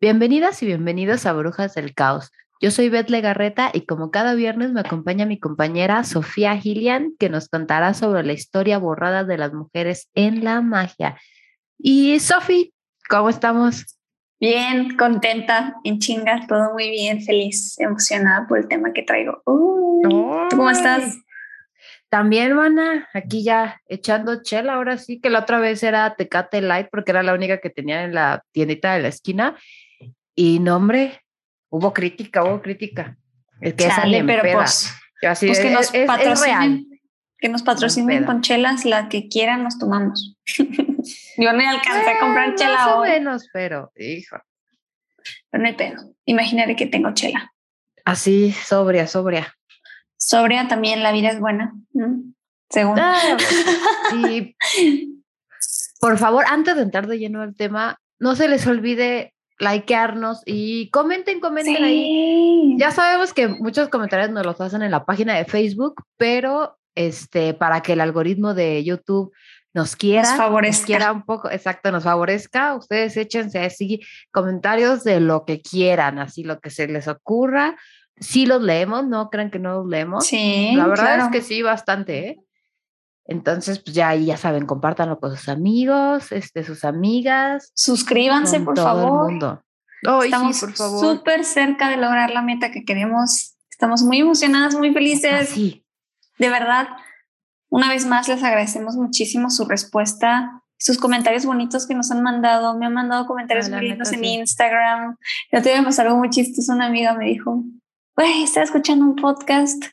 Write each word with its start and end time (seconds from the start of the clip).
Bienvenidas 0.00 0.62
y 0.62 0.66
bienvenidos 0.66 1.26
a 1.26 1.32
Brujas 1.32 1.74
del 1.74 1.92
Caos. 1.92 2.30
Yo 2.60 2.70
soy 2.70 2.88
Beth 2.88 3.10
Legarreta 3.10 3.72
y 3.74 3.84
como 3.84 4.12
cada 4.12 4.34
viernes 4.34 4.70
me 4.70 4.78
acompaña 4.78 5.26
mi 5.26 5.40
compañera 5.40 6.04
Sofía 6.04 6.56
Gillian, 6.56 7.14
que 7.18 7.28
nos 7.28 7.48
contará 7.48 7.94
sobre 7.94 8.22
la 8.22 8.32
historia 8.32 8.78
borrada 8.78 9.24
de 9.24 9.36
las 9.36 9.52
mujeres 9.52 10.08
en 10.14 10.44
la 10.44 10.60
magia. 10.60 11.20
Y 11.78 12.20
Sofi, 12.20 12.72
¿cómo 13.08 13.28
estamos? 13.28 13.98
Bien, 14.38 14.96
contenta, 14.96 15.74
en 15.82 15.98
chinga, 15.98 16.46
todo 16.46 16.74
muy 16.74 16.90
bien, 16.90 17.20
feliz, 17.20 17.74
emocionada 17.80 18.46
por 18.46 18.58
el 18.58 18.68
tema 18.68 18.92
que 18.92 19.02
traigo. 19.02 19.42
Uh, 19.46 20.48
cómo 20.50 20.70
estás? 20.70 21.18
También, 22.08 22.54
mana, 22.54 23.08
aquí 23.14 23.42
ya 23.42 23.80
echando 23.88 24.44
chela, 24.44 24.74
ahora 24.74 24.96
sí 24.96 25.20
que 25.20 25.28
la 25.28 25.40
otra 25.40 25.58
vez 25.58 25.82
era 25.82 26.14
Tecate 26.14 26.60
Light 26.60 26.86
porque 26.88 27.10
era 27.10 27.24
la 27.24 27.34
única 27.34 27.58
que 27.58 27.68
tenía 27.68 28.04
en 28.04 28.14
la 28.14 28.44
tiendita 28.52 28.94
de 28.94 29.02
la 29.02 29.08
esquina 29.08 29.56
y 30.38 30.60
no, 30.60 30.76
hombre, 30.76 31.20
hubo 31.68 31.92
crítica, 31.92 32.44
hubo 32.44 32.62
crítica. 32.62 33.18
El 33.60 33.74
que 33.74 33.88
Chale, 33.88 34.22
pero 34.22 34.42
pues, 34.42 34.88
así, 35.28 35.48
pues 35.48 35.58
que, 35.58 35.70
nos 35.70 35.90
patrocinen, 36.06 37.00
que 37.38 37.48
nos 37.48 37.62
patrocinen 37.64 38.24
con 38.24 38.40
chelas, 38.40 38.84
la 38.84 39.08
que 39.08 39.26
quieran 39.26 39.64
nos 39.64 39.80
tomamos. 39.80 40.36
Yo 41.36 41.52
no 41.52 41.68
alcancé 41.68 42.10
a 42.10 42.20
comprar 42.20 42.54
chela 42.54 42.72
más 42.72 42.88
o 42.94 43.00
menos, 43.00 43.48
pero, 43.52 43.90
hijo. 43.96 44.36
Pero 45.50 45.60
no 45.60 45.68
hay 45.68 45.74
pedo. 45.74 46.14
Imaginaré 46.24 46.76
que 46.76 46.86
tengo 46.86 47.12
chela. 47.14 47.52
Así, 48.04 48.52
sobria, 48.52 49.08
sobria. 49.08 49.52
Sobria 50.16 50.68
también, 50.68 51.02
la 51.02 51.10
vida 51.10 51.30
es 51.30 51.40
buena. 51.40 51.74
Según. 52.70 52.96
Ah, 52.96 53.36
y 54.14 54.54
por 55.98 56.16
favor, 56.16 56.44
antes 56.48 56.76
de 56.76 56.82
entrar 56.82 57.08
de 57.08 57.18
lleno 57.18 57.42
al 57.42 57.56
tema, 57.56 57.98
no 58.20 58.36
se 58.36 58.46
les 58.46 58.68
olvide 58.68 59.34
likearnos 59.58 60.42
y 60.46 60.90
comenten, 60.90 61.40
comenten 61.40 61.82
ahí. 61.82 62.76
Ya 62.78 62.90
sabemos 62.90 63.32
que 63.32 63.48
muchos 63.48 63.88
comentarios 63.88 64.30
nos 64.30 64.46
los 64.46 64.60
hacen 64.60 64.82
en 64.82 64.90
la 64.90 65.04
página 65.04 65.36
de 65.36 65.44
Facebook, 65.44 66.02
pero 66.16 66.78
este, 66.94 67.54
para 67.54 67.80
que 67.80 67.94
el 67.94 68.00
algoritmo 68.00 68.54
de 68.54 68.82
YouTube 68.84 69.32
nos 69.74 69.96
quiera, 69.96 70.28
nos, 70.28 70.38
favorezca. 70.38 70.86
quiera 70.86 71.12
un 71.12 71.22
poco, 71.22 71.50
exacto, 71.50 71.92
nos 71.92 72.04
favorezca, 72.04 72.74
ustedes 72.74 73.16
échense 73.16 73.60
así 73.60 74.00
comentarios 74.32 75.04
de 75.04 75.20
lo 75.20 75.44
que 75.44 75.60
quieran, 75.60 76.18
así 76.18 76.42
lo 76.42 76.60
que 76.60 76.70
se 76.70 76.88
les 76.88 77.06
ocurra. 77.06 77.76
Sí 78.20 78.46
los 78.46 78.60
leemos, 78.62 79.06
no 79.06 79.30
crean 79.30 79.50
que 79.50 79.60
no 79.60 79.74
los 79.74 79.86
leemos. 79.86 80.26
Sí, 80.26 80.72
la 80.74 80.88
verdad 80.88 81.20
es 81.20 81.28
que 81.28 81.40
sí, 81.40 81.62
bastante, 81.62 82.18
¿eh? 82.18 82.40
Entonces, 83.28 83.78
pues 83.78 83.94
ya, 83.94 84.14
ya 84.14 84.38
saben, 84.38 84.64
compártanlo 84.64 85.20
con 85.20 85.36
sus 85.36 85.50
amigos, 85.50 86.32
este, 86.32 86.64
sus 86.64 86.84
amigas. 86.84 87.70
Suscríbanse, 87.74 88.60
por 88.60 88.76
favor. 88.76 89.30
mundo. 89.30 89.62
Estamos 90.24 90.56
súper 90.56 91.44
cerca 91.44 91.90
de 91.90 91.98
lograr 91.98 92.30
la 92.30 92.40
meta 92.40 92.70
que 92.70 92.86
queremos. 92.86 93.54
Estamos 93.70 94.02
muy 94.02 94.20
emocionadas, 94.20 94.74
muy 94.74 94.94
felices. 94.94 95.50
Sí. 95.50 95.84
De 96.38 96.48
verdad, 96.48 96.88
una 97.68 97.90
vez 97.90 98.06
más 98.06 98.28
les 98.28 98.42
agradecemos 98.42 98.96
muchísimo 98.96 99.50
su 99.50 99.66
respuesta, 99.66 100.62
sus 100.78 100.96
comentarios 100.96 101.44
bonitos 101.44 101.86
que 101.86 101.94
nos 101.94 102.10
han 102.10 102.22
mandado. 102.22 102.78
Me 102.78 102.86
han 102.86 102.94
mandado 102.94 103.26
comentarios 103.26 103.68
muy 103.68 103.90
lindos 103.90 104.10
en 104.10 104.24
Instagram. 104.24 105.16
Ya 105.52 105.60
te 105.60 105.82
pasar 105.82 106.06
algo 106.06 106.18
muy 106.18 106.30
chistoso. 106.30 106.72
Una 106.72 106.86
amiga 106.86 107.12
me 107.12 107.26
dijo, 107.26 107.62
güey, 108.16 108.42
estaba 108.42 108.64
escuchando 108.64 109.04
un 109.04 109.16
podcast 109.16 109.84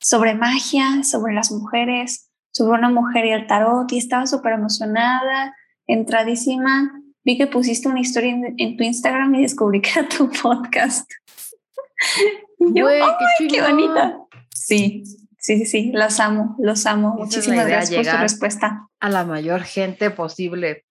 sobre 0.00 0.34
magia, 0.34 1.02
sobre 1.04 1.34
las 1.34 1.52
mujeres 1.52 2.27
sobre 2.52 2.78
una 2.78 2.90
mujer 2.90 3.26
y 3.26 3.30
el 3.30 3.46
tarot 3.46 3.90
y 3.92 3.98
estaba 3.98 4.26
súper 4.26 4.54
emocionada, 4.54 5.54
entradísima. 5.86 6.92
Vi 7.24 7.36
que 7.36 7.46
pusiste 7.46 7.88
una 7.88 8.00
historia 8.00 8.34
en, 8.56 8.76
tu 8.76 8.84
Instagram 8.84 9.34
y 9.34 9.42
descubrí 9.42 9.80
que 9.80 9.90
era 9.90 10.08
tu 10.08 10.30
podcast. 10.42 11.10
yo, 12.58 12.86
qué, 13.38 13.62
bonita! 13.62 14.18
Sí, 14.54 15.02
sí, 15.38 15.58
sí, 15.58 15.66
sí, 15.66 15.92
los 15.92 16.20
amo, 16.20 16.56
los 16.58 16.86
amo. 16.86 17.14
Muchísimas 17.18 17.66
gracias 17.66 17.94
por 17.94 18.12
su 18.12 18.16
respuesta. 18.18 18.88
A 19.00 19.10
la 19.10 19.24
mayor 19.24 19.62
gente 19.62 20.10
posible 20.10 20.84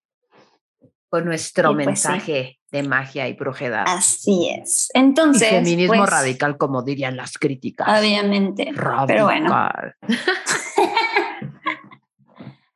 con 1.09 1.25
nuestro 1.25 1.73
pues 1.73 1.85
mensaje 1.85 2.59
de 2.71 2.83
magia 2.83 3.27
y 3.27 3.33
brujedad. 3.33 3.85
Así 3.87 4.49
es. 4.49 4.89
Entonces. 4.93 5.49
feminismo 5.49 5.97
pues 5.97 6.09
radical, 6.09 6.57
como 6.57 6.83
dirían 6.83 7.15
las 7.15 7.37
críticas. 7.37 7.87
Obviamente. 7.87 8.73
Pero 9.07 9.25
bueno. 9.25 9.69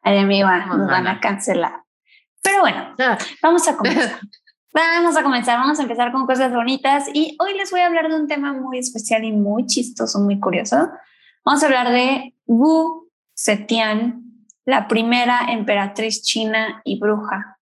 Ay, 0.01 0.17
amigo, 0.17 0.49
nos 0.49 0.87
van 0.87 1.07
a 1.07 1.19
cancelar. 1.19 1.83
Pero 2.41 2.61
bueno, 2.61 2.95
vamos 3.41 3.67
a 3.67 3.77
comenzar. 3.77 4.19
Vamos 4.73 5.17
a 5.17 5.23
comenzar, 5.23 5.59
vamos 5.59 5.79
a 5.79 5.81
empezar 5.81 6.13
con 6.13 6.25
cosas 6.25 6.53
bonitas 6.53 7.09
y 7.13 7.35
hoy 7.41 7.57
les 7.57 7.71
voy 7.71 7.81
a 7.81 7.87
hablar 7.87 8.07
de 8.07 8.15
un 8.15 8.25
tema 8.25 8.53
muy 8.53 8.77
especial 8.77 9.25
y 9.25 9.33
muy 9.33 9.65
chistoso, 9.65 10.21
muy 10.21 10.39
curioso. 10.39 10.89
Vamos 11.43 11.61
a 11.61 11.65
hablar 11.65 11.91
de 11.91 12.35
Wu 12.45 13.09
Zetian, 13.37 14.23
la 14.63 14.87
primera 14.87 15.47
emperatriz 15.49 16.23
china 16.23 16.81
y 16.85 16.97
bruja. 17.01 17.59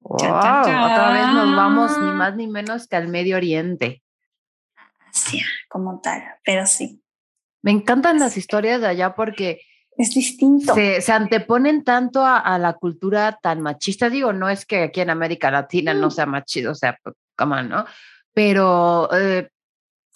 otra 0.00 1.12
vez 1.12 1.26
nos 1.34 1.54
vamos 1.54 1.98
ni 1.98 2.10
más 2.10 2.34
ni 2.36 2.46
menos 2.46 2.88
que 2.88 2.96
al 2.96 3.08
Medio 3.08 3.36
Oriente. 3.36 4.02
Sí, 5.10 5.42
como 5.68 6.00
tal, 6.00 6.22
pero 6.42 6.64
sí. 6.64 7.02
Me 7.60 7.72
encantan 7.72 8.18
las 8.18 8.38
historias 8.38 8.80
de 8.80 8.86
allá 8.86 9.14
porque 9.14 9.60
es 9.98 10.14
distinto. 10.14 10.74
Se, 10.74 11.12
anteponen 11.12 11.84
tanto 11.84 12.24
a, 12.24 12.58
la 12.58 12.74
cultura 12.74 13.38
tan 13.40 13.62
machista. 13.62 14.10
Digo, 14.10 14.32
no 14.32 14.48
es 14.48 14.66
que 14.66 14.84
aquí 14.84 15.00
en 15.00 15.10
América 15.10 15.50
Latina 15.50 15.94
no 15.94 16.08
mm. 16.08 16.10
sea 16.10 16.26
machista, 16.26 16.70
o 16.70 16.74
sea, 16.74 16.98
como 17.36 17.62
¿no? 17.62 17.84
Pero... 18.32 19.08
Eh, 19.12 19.48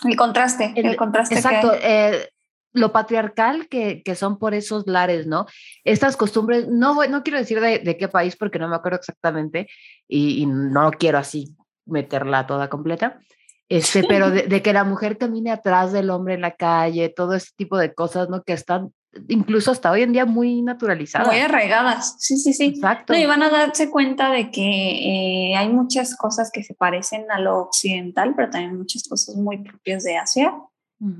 el 0.04 0.16
contraste, 0.16 0.72
el, 0.76 0.96
contraste. 0.96 1.34
Exacto. 1.34 1.72
Eh, 1.74 2.28
lo 2.72 2.92
patriarcal 2.92 3.68
que, 3.68 4.02
que, 4.02 4.14
son 4.14 4.38
por 4.38 4.54
esos 4.54 4.86
lares, 4.86 5.26
¿no? 5.26 5.46
Estas 5.84 6.16
costumbres, 6.16 6.68
no, 6.68 6.94
no 7.06 7.22
quiero 7.22 7.38
decir 7.38 7.60
de, 7.60 7.80
de 7.80 7.96
qué 7.96 8.08
país 8.08 8.36
porque 8.36 8.58
no 8.58 8.68
me 8.68 8.76
acuerdo 8.76 8.98
exactamente 8.98 9.68
y, 10.08 10.46
no 10.46 10.90
quiero 10.92 11.18
así 11.18 11.56
meterla 11.84 12.46
toda 12.46 12.68
completa, 12.68 13.20
este, 13.68 14.04
pero 14.04 14.30
de, 14.30 14.42
de, 14.42 14.62
que 14.62 14.72
la 14.72 14.84
mujer 14.84 15.18
camine 15.18 15.50
atrás 15.50 15.92
del 15.92 16.10
hombre 16.10 16.34
en 16.34 16.42
la 16.42 16.52
calle, 16.52 17.08
todo 17.08 17.34
ese 17.34 17.50
tipo 17.56 17.76
de 17.76 17.92
cosas, 17.92 18.28
¿no? 18.28 18.42
Que 18.42 18.52
están 18.52 18.92
incluso 19.28 19.70
hasta 19.70 19.90
hoy 19.90 20.02
en 20.02 20.12
día 20.12 20.24
muy 20.24 20.62
naturalizadas. 20.62 21.28
Muy 21.28 21.38
arraigadas, 21.38 22.16
sí, 22.18 22.36
sí, 22.36 22.52
sí. 22.52 22.66
Exacto. 22.66 23.14
y 23.14 23.26
van 23.26 23.42
a 23.42 23.50
darse 23.50 23.90
cuenta 23.90 24.30
de 24.30 24.50
que 24.50 25.50
eh, 25.50 25.56
hay 25.56 25.68
muchas 25.68 26.16
cosas 26.16 26.50
que 26.52 26.62
se 26.62 26.74
parecen 26.74 27.30
a 27.30 27.40
lo 27.40 27.58
occidental, 27.58 28.34
pero 28.36 28.50
también 28.50 28.76
muchas 28.76 29.08
cosas 29.08 29.36
muy 29.36 29.58
propias 29.58 30.04
de 30.04 30.16
Asia 30.16 30.54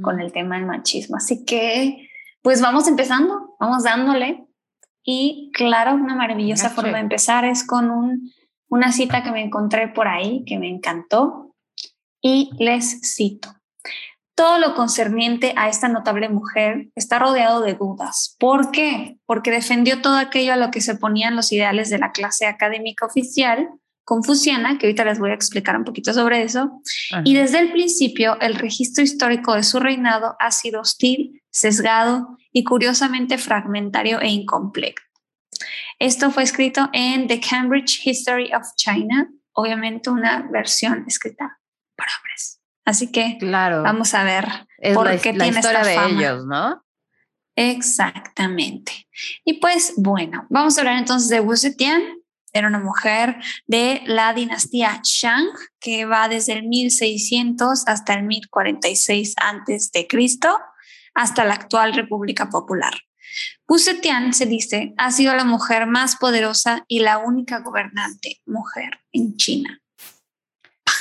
con 0.03 0.21
el 0.21 0.31
tema 0.31 0.57
del 0.57 0.67
machismo. 0.67 1.17
Así 1.17 1.45
que, 1.47 2.07
pues 2.43 2.61
vamos 2.61 2.87
empezando, 2.87 3.57
vamos 3.59 3.83
dándole. 3.83 4.47
Y 5.03 5.51
claro, 5.55 5.95
una 5.95 6.15
maravillosa 6.15 6.69
forma 6.69 6.99
de 6.99 7.01
empezar 7.01 7.47
es 7.47 7.67
con 7.67 7.91
un, 7.91 8.31
una 8.69 8.93
cita 8.93 9.23
que 9.23 9.33
me 9.33 9.43
encontré 9.43 9.89
por 9.89 10.07
ahí, 10.07 10.45
que 10.45 10.59
me 10.59 10.69
encantó. 10.69 11.55
Y 12.21 12.51
les 12.59 13.01
cito. 13.03 13.49
Todo 14.35 14.59
lo 14.59 14.75
concerniente 14.75 15.53
a 15.57 15.69
esta 15.69 15.89
notable 15.89 16.29
mujer 16.29 16.89
está 16.95 17.19
rodeado 17.19 17.61
de 17.61 17.75
dudas. 17.75 18.37
¿Por 18.39 18.71
qué? 18.71 19.19
Porque 19.27 19.51
defendió 19.51 20.01
todo 20.01 20.17
aquello 20.17 20.53
a 20.55 20.57
lo 20.57 20.71
que 20.71 20.81
se 20.81 20.95
ponían 20.95 21.37
los 21.37 21.53
ideales 21.53 21.91
de 21.91 21.99
la 21.99 22.13
clase 22.13 22.47
académica 22.47 23.07
oficial 23.07 23.69
confuciana, 24.05 24.77
que 24.77 24.87
ahorita 24.87 25.05
les 25.05 25.21
voy 25.21 25.31
a 25.31 25.35
explicar 25.35 25.77
un 25.77 25.85
poquito 25.85 26.13
sobre 26.13 26.43
eso. 26.43 26.83
Y 27.25 27.35
desde 27.35 27.61
el 27.61 27.71
principio, 27.71 28.41
el 28.41 28.57
registro 28.57 29.05
histórico 29.05 29.55
de 29.55 29.63
su 29.63 29.79
reinado 29.79 30.35
ha 30.41 30.51
sido 30.51 30.81
hostil, 30.81 31.41
sesgado 31.51 32.37
y 32.53 32.65
curiosamente 32.65 33.39
fragmentario 33.39 34.21
e 34.21 34.29
incompleto. 34.29 35.01
Esto 35.99 36.31
fue 36.31 36.43
escrito 36.43 36.89
en 36.93 37.29
The 37.29 37.41
Cambridge 37.41 38.05
History 38.05 38.53
of 38.55 38.67
China, 38.77 39.31
obviamente 39.53 40.11
una 40.11 40.49
versión 40.51 41.05
escrita 41.07 41.61
por 41.95 42.07
hombres. 42.19 42.60
Así 42.91 43.13
que 43.13 43.37
claro, 43.39 43.85
vamos 43.85 44.15
a 44.15 44.25
ver 44.25 44.49
por 44.95 45.09
qué 45.21 45.33
tiene 45.33 45.47
historia 45.47 45.83
esta 45.83 46.09
de 46.09 46.13
ellos, 46.13 46.45
¿no? 46.45 46.85
Exactamente. 47.55 49.07
Y 49.45 49.61
pues 49.61 49.95
bueno, 49.97 50.45
vamos 50.51 50.77
a 50.77 50.81
hablar 50.81 50.99
entonces 50.99 51.29
de 51.29 51.39
Wu 51.39 51.57
Zetian. 51.57 52.03
Era 52.53 52.67
una 52.67 52.81
mujer 52.81 53.37
de 53.69 54.03
la 54.07 54.35
dinastía 54.35 55.01
Shang 55.05 55.47
que 55.79 56.05
va 56.05 56.29
desde 56.29 56.55
el 56.55 56.67
1600 56.67 57.87
hasta 57.87 58.15
el 58.15 58.25
1046 58.25 59.35
antes 59.37 59.93
de 59.93 60.09
Cristo 60.09 60.59
hasta 61.15 61.45
la 61.45 61.55
actual 61.55 61.95
República 61.95 62.51
Popular. 62.51 62.95
Wu 63.69 63.79
Zetian 63.79 64.35
se 64.35 64.47
dice 64.47 64.95
ha 64.97 65.13
sido 65.13 65.33
la 65.37 65.45
mujer 65.45 65.87
más 65.87 66.17
poderosa 66.17 66.85
y 66.89 66.99
la 66.99 67.19
única 67.19 67.61
gobernante 67.61 68.41
mujer 68.47 68.99
en 69.13 69.37
China. 69.37 69.81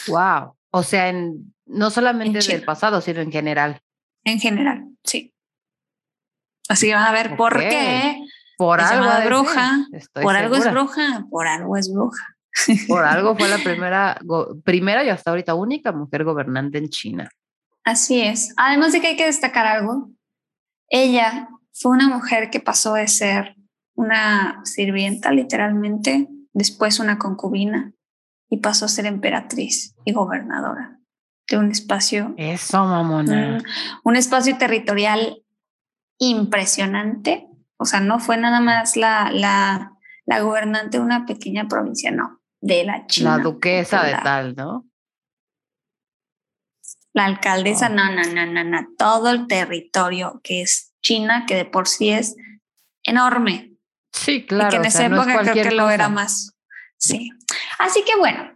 Wow. 0.07 0.55
O 0.71 0.83
sea, 0.83 1.09
en 1.09 1.53
no 1.69 1.91
solamente 1.91 2.39
del 2.39 2.63
pasado, 2.63 2.99
sino 3.01 3.21
en 3.21 3.31
general. 3.31 3.79
En 4.23 4.39
general, 4.39 4.85
sí. 5.03 5.33
Así 6.67 6.87
que 6.87 6.95
van 6.95 7.07
a 7.07 7.11
ver 7.11 7.37
por 7.37 7.57
qué. 7.57 8.23
Por 8.57 8.81
algo 8.81 9.09
es 9.09 9.25
bruja. 9.25 9.87
por 10.21 10.35
algo 10.35 10.55
es 10.55 10.69
bruja. 10.69 11.25
Por 11.29 11.47
algo 11.47 11.77
es 11.77 11.89
bruja. 11.93 12.25
Por 12.87 13.05
algo 13.05 13.37
fue 13.37 13.47
la 13.47 13.59
primera, 13.59 14.19
primera 14.65 15.03
y 15.03 15.09
hasta 15.09 15.29
ahorita 15.29 15.53
única 15.53 15.91
mujer 15.91 16.23
gobernante 16.23 16.77
en 16.77 16.89
China. 16.89 17.29
Así 17.85 18.21
es. 18.21 18.53
Además 18.57 18.91
de 18.91 19.01
que 19.01 19.07
hay 19.07 19.15
que 19.15 19.25
destacar 19.25 19.65
algo, 19.65 20.09
ella 20.89 21.47
fue 21.71 21.91
una 21.91 22.09
mujer 22.09 22.49
que 22.49 22.59
pasó 22.59 22.95
de 22.95 23.07
ser 23.07 23.55
una 23.95 24.61
sirvienta 24.65 25.31
literalmente, 25.31 26.27
después 26.53 26.99
una 26.99 27.17
concubina 27.17 27.93
y 28.49 28.57
pasó 28.57 28.85
a 28.85 28.89
ser 28.89 29.05
emperatriz 29.05 29.95
y 30.03 30.11
gobernadora 30.11 30.98
de 31.49 31.57
un 31.57 31.71
espacio. 31.71 32.33
Eso, 32.37 32.85
mamona. 32.85 33.63
un 34.03 34.15
espacio 34.15 34.57
territorial 34.57 35.43
impresionante. 36.19 37.47
O 37.77 37.85
sea, 37.85 37.99
no 37.99 38.19
fue 38.19 38.37
nada 38.37 38.59
más 38.59 38.95
la, 38.95 39.31
la, 39.31 39.93
la 40.25 40.41
gobernante 40.41 40.97
de 40.97 41.03
una 41.03 41.25
pequeña 41.25 41.67
provincia, 41.67 42.11
no, 42.11 42.41
de 42.61 42.83
la 42.83 43.07
China. 43.07 43.37
La 43.37 43.43
duquesa 43.43 44.03
de 44.03 44.13
tal, 44.13 44.55
¿no? 44.55 44.85
La 47.13 47.25
alcaldesa, 47.25 47.87
oh. 47.87 47.93
no, 47.93 48.11
no, 48.11 48.21
no, 48.23 48.45
no, 48.45 48.63
no, 48.63 48.87
todo 48.97 49.31
el 49.31 49.47
territorio 49.47 50.39
que 50.43 50.61
es 50.61 50.93
China, 51.01 51.45
que 51.47 51.55
de 51.55 51.65
por 51.65 51.87
sí 51.87 52.09
es 52.09 52.35
enorme. 53.03 53.73
Sí, 54.11 54.45
claro. 54.45 54.67
Y 54.67 54.71
que 54.71 54.77
en 54.77 54.85
esa 54.85 55.05
época 55.05 55.39
creo 55.41 55.53
que 55.53 55.71
lo 55.71 55.89
era 55.89 56.09
más. 56.09 56.53
Sí. 56.97 57.31
Así 57.79 58.03
que 58.05 58.17
bueno, 58.17 58.51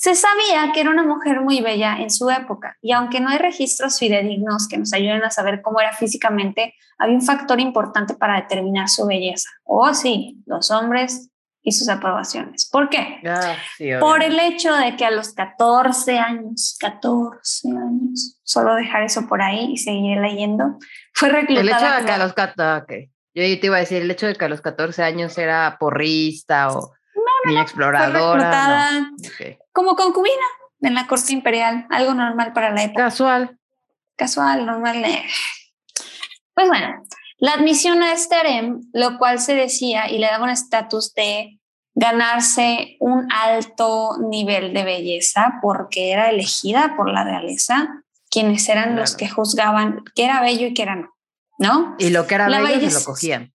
se 0.00 0.14
sabía 0.14 0.72
que 0.72 0.80
era 0.80 0.88
una 0.88 1.04
mujer 1.04 1.42
muy 1.42 1.60
bella 1.60 1.98
en 1.98 2.08
su 2.08 2.30
época 2.30 2.74
y 2.80 2.92
aunque 2.92 3.20
no 3.20 3.28
hay 3.28 3.36
registros 3.36 3.98
fidedignos 3.98 4.66
que 4.66 4.78
nos 4.78 4.94
ayuden 4.94 5.22
a 5.24 5.30
saber 5.30 5.60
cómo 5.60 5.78
era 5.78 5.92
físicamente, 5.92 6.72
había 6.96 7.16
un 7.16 7.22
factor 7.22 7.60
importante 7.60 8.14
para 8.14 8.40
determinar 8.40 8.88
su 8.88 9.06
belleza. 9.06 9.50
O 9.62 9.82
oh, 9.82 9.92
sí, 9.92 10.42
los 10.46 10.70
hombres 10.70 11.28
y 11.60 11.72
sus 11.72 11.90
aprobaciones. 11.90 12.66
¿Por 12.72 12.88
qué? 12.88 13.20
Ah, 13.26 13.56
Por 14.00 14.22
el 14.22 14.40
hecho 14.40 14.74
de 14.74 14.96
que 14.96 15.04
a 15.04 15.10
los 15.10 15.34
14 15.34 16.18
años, 16.18 16.78
14 16.80 17.68
años, 17.68 18.40
solo 18.42 18.76
dejar 18.76 19.02
eso 19.02 19.28
por 19.28 19.42
ahí 19.42 19.72
y 19.72 19.76
seguir 19.76 20.18
leyendo, 20.18 20.78
fue 21.12 21.28
reclutada. 21.28 21.60
El 21.60 21.68
hecho 21.68 22.00
de 22.00 22.06
que 22.06 22.12
a 22.12 22.24
los 22.24 22.32
14, 22.32 23.10
yo 23.34 23.60
te 23.60 23.66
iba 23.66 23.76
a 23.76 23.80
decir, 23.80 24.00
el 24.00 24.10
hecho 24.10 24.26
de 24.26 24.34
que 24.34 24.46
a 24.46 24.48
los 24.48 24.62
14 24.62 25.02
años 25.02 25.36
era 25.36 25.76
porrista 25.78 26.72
o 26.72 26.94
no, 27.44 27.60
exploradora. 27.60 29.10
Como 29.72 29.96
concubina 29.96 30.44
en 30.82 30.94
la 30.94 31.06
corte 31.06 31.32
imperial, 31.32 31.86
algo 31.90 32.14
normal 32.14 32.52
para 32.52 32.70
la 32.70 32.84
época. 32.84 33.04
Casual. 33.04 33.58
Casual, 34.16 34.66
normal. 34.66 35.04
Eh. 35.04 35.24
Pues 36.54 36.68
bueno, 36.68 37.04
la 37.38 37.54
admisión 37.54 38.02
a 38.02 38.12
este 38.12 38.36
harem, 38.36 38.82
lo 38.92 39.18
cual 39.18 39.38
se 39.38 39.54
decía 39.54 40.10
y 40.10 40.18
le 40.18 40.26
daba 40.26 40.44
un 40.44 40.50
estatus 40.50 41.14
de 41.14 41.58
ganarse 41.94 42.96
un 43.00 43.28
alto 43.32 44.16
nivel 44.30 44.72
de 44.74 44.84
belleza 44.84 45.58
porque 45.62 46.12
era 46.12 46.30
elegida 46.30 46.94
por 46.96 47.10
la 47.10 47.24
realeza, 47.24 48.04
quienes 48.30 48.68
eran 48.68 48.96
los 48.96 49.16
que 49.16 49.28
juzgaban 49.28 50.02
qué 50.14 50.24
era 50.24 50.40
bello 50.40 50.68
y 50.68 50.74
qué 50.74 50.82
era 50.82 50.96
no, 50.96 51.14
¿no? 51.58 51.96
Y 51.98 52.10
lo 52.10 52.26
que 52.26 52.36
era 52.36 52.48
bello 52.48 52.90
se 52.90 52.98
lo 52.98 53.04
cogían. 53.04 53.52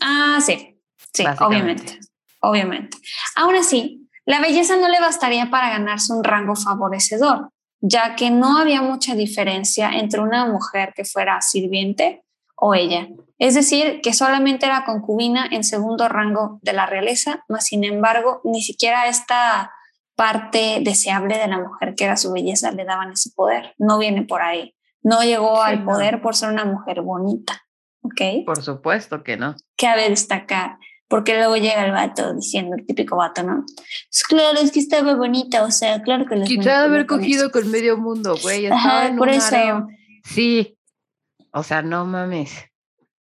Ah, 0.00 0.38
sí, 0.44 0.78
sí, 1.12 1.24
obviamente, 1.40 1.98
obviamente. 2.40 2.96
Aún 3.34 3.54
así, 3.54 4.08
la 4.24 4.40
belleza 4.40 4.76
no 4.76 4.88
le 4.88 5.00
bastaría 5.00 5.50
para 5.50 5.70
ganarse 5.70 6.12
un 6.12 6.24
rango 6.24 6.56
favorecedor, 6.56 7.50
ya 7.80 8.16
que 8.16 8.30
no 8.30 8.58
había 8.58 8.82
mucha 8.82 9.14
diferencia 9.14 9.90
entre 9.90 10.20
una 10.20 10.46
mujer 10.46 10.92
que 10.94 11.04
fuera 11.04 11.40
sirviente 11.40 12.24
o 12.56 12.74
ella. 12.74 13.08
Es 13.38 13.54
decir, 13.54 14.00
que 14.02 14.12
solamente 14.12 14.66
era 14.66 14.84
concubina 14.84 15.46
en 15.50 15.62
segundo 15.62 16.08
rango 16.08 16.58
de 16.62 16.72
la 16.72 16.86
realeza, 16.86 17.44
mas 17.48 17.66
sin 17.66 17.84
embargo, 17.84 18.40
ni 18.44 18.62
siquiera 18.62 19.08
esta 19.08 19.72
parte 20.16 20.78
deseable 20.80 21.38
de 21.38 21.46
la 21.46 21.58
mujer 21.58 21.94
que 21.94 22.04
era 22.04 22.16
su 22.16 22.32
belleza 22.32 22.72
le 22.72 22.84
daban 22.84 23.12
ese 23.12 23.30
poder. 23.30 23.74
No 23.78 23.98
viene 23.98 24.22
por 24.22 24.42
ahí. 24.42 24.74
No 25.02 25.22
llegó 25.22 25.62
al 25.62 25.84
poder 25.84 26.20
por 26.20 26.34
ser 26.34 26.48
una 26.48 26.64
mujer 26.64 27.02
bonita. 27.02 27.62
¿Ok? 28.00 28.44
Por 28.44 28.62
supuesto 28.62 29.22
que 29.22 29.36
no. 29.36 29.54
Cabe 29.76 30.08
destacar. 30.08 30.78
Porque 31.08 31.36
luego 31.36 31.56
llega 31.56 31.84
el 31.84 31.92
vato 31.92 32.34
diciendo, 32.34 32.76
el 32.76 32.84
típico 32.84 33.16
vato, 33.16 33.42
¿no? 33.44 33.64
Pues 33.64 34.24
claro, 34.28 34.58
es 34.58 34.72
que 34.72 34.80
estaba 34.80 35.14
bonita, 35.14 35.62
o 35.62 35.70
sea, 35.70 36.02
claro 36.02 36.26
que 36.26 36.36
los 36.36 36.48
Quizá 36.48 36.82
haber 36.82 37.06
cogido 37.06 37.50
con 37.50 37.70
medio 37.70 37.96
mundo, 37.96 38.36
güey. 38.42 38.66
Ajá, 38.66 39.14
por 39.16 39.28
eso. 39.28 39.56
Sí, 40.24 40.76
o 41.52 41.62
sea, 41.62 41.82
no 41.82 42.04
mames. 42.04 42.52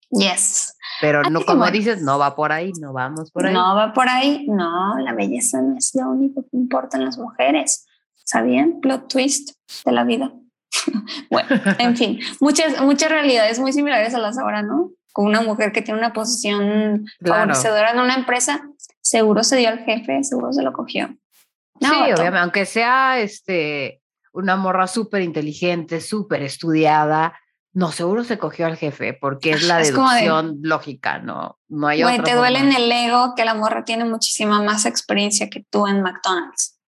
Yes. 0.10 0.78
Pero 1.02 1.24
no, 1.24 1.44
como 1.44 1.70
dices, 1.72 2.02
no 2.02 2.20
va 2.20 2.36
por 2.36 2.52
ahí, 2.52 2.72
no 2.80 2.94
vamos 2.94 3.32
por 3.32 3.46
ahí. 3.46 3.54
No 3.54 3.76
va 3.76 3.94
por 3.94 4.08
ahí, 4.08 4.46
no, 4.48 4.98
la 5.00 5.14
belleza 5.14 5.62
no 5.62 5.78
es 5.78 5.92
lo 5.96 6.10
único 6.10 6.44
que 6.44 6.56
importa 6.56 6.98
en 6.98 7.06
las 7.06 7.18
mujeres. 7.18 7.86
¿Sabían? 8.24 8.80
Plot 8.80 9.10
twist 9.10 9.52
de 9.86 9.92
la 9.92 10.04
vida. 10.04 10.32
bueno, 11.30 11.50
en 11.80 11.98
fin, 11.98 12.20
muchas, 12.40 12.82
muchas 12.82 13.12
realidades 13.12 13.60
muy 13.60 13.74
similares 13.74 14.14
a 14.14 14.20
las 14.20 14.38
ahora, 14.38 14.62
¿no? 14.62 14.92
Con 15.14 15.28
una 15.28 15.42
mujer 15.42 15.72
que 15.72 15.82
tiene 15.82 16.00
una 16.00 16.12
posición 16.12 17.06
favorecedora 17.26 17.92
en 17.92 18.00
una 18.00 18.16
empresa, 18.16 18.68
seguro 19.00 19.44
se 19.44 19.56
dio 19.56 19.70
al 19.70 19.80
jefe, 19.86 20.24
seguro 20.24 20.52
se 20.52 20.64
lo 20.64 20.74
cogió. 20.74 21.16
sí, 21.80 21.88
obviamente, 21.88 22.40
aunque 22.40 22.66
sea 22.66 23.20
este, 23.20 24.02
una 24.34 24.58
morra 24.58 24.88
súper 24.88 25.22
inteligente, 25.22 26.02
súper 26.02 26.42
estudiada, 26.44 27.34
no, 27.74 27.92
seguro 27.92 28.24
se 28.24 28.38
cogió 28.38 28.68
al 28.68 28.78
jefe 28.78 29.14
porque 29.14 29.52
es 29.52 29.64
la 29.64 29.80
deducción 29.80 30.60
lógica, 30.62 31.18
¿no? 31.18 31.60
No 31.68 31.88
hay 31.88 32.04
otra. 32.04 32.24
te 32.24 32.36
duele 32.36 32.60
en 32.60 32.72
el 32.72 32.92
ego 32.92 33.34
que 33.36 33.46
la 33.46 33.56
morra 33.56 33.84
tiene 33.84 34.06
muchísima 34.06 34.62
más 34.62 34.86
experiencia 34.86 35.50
que 35.50 35.66
tú 35.70 35.88
en 35.88 36.04
McDonald's. 36.04 36.80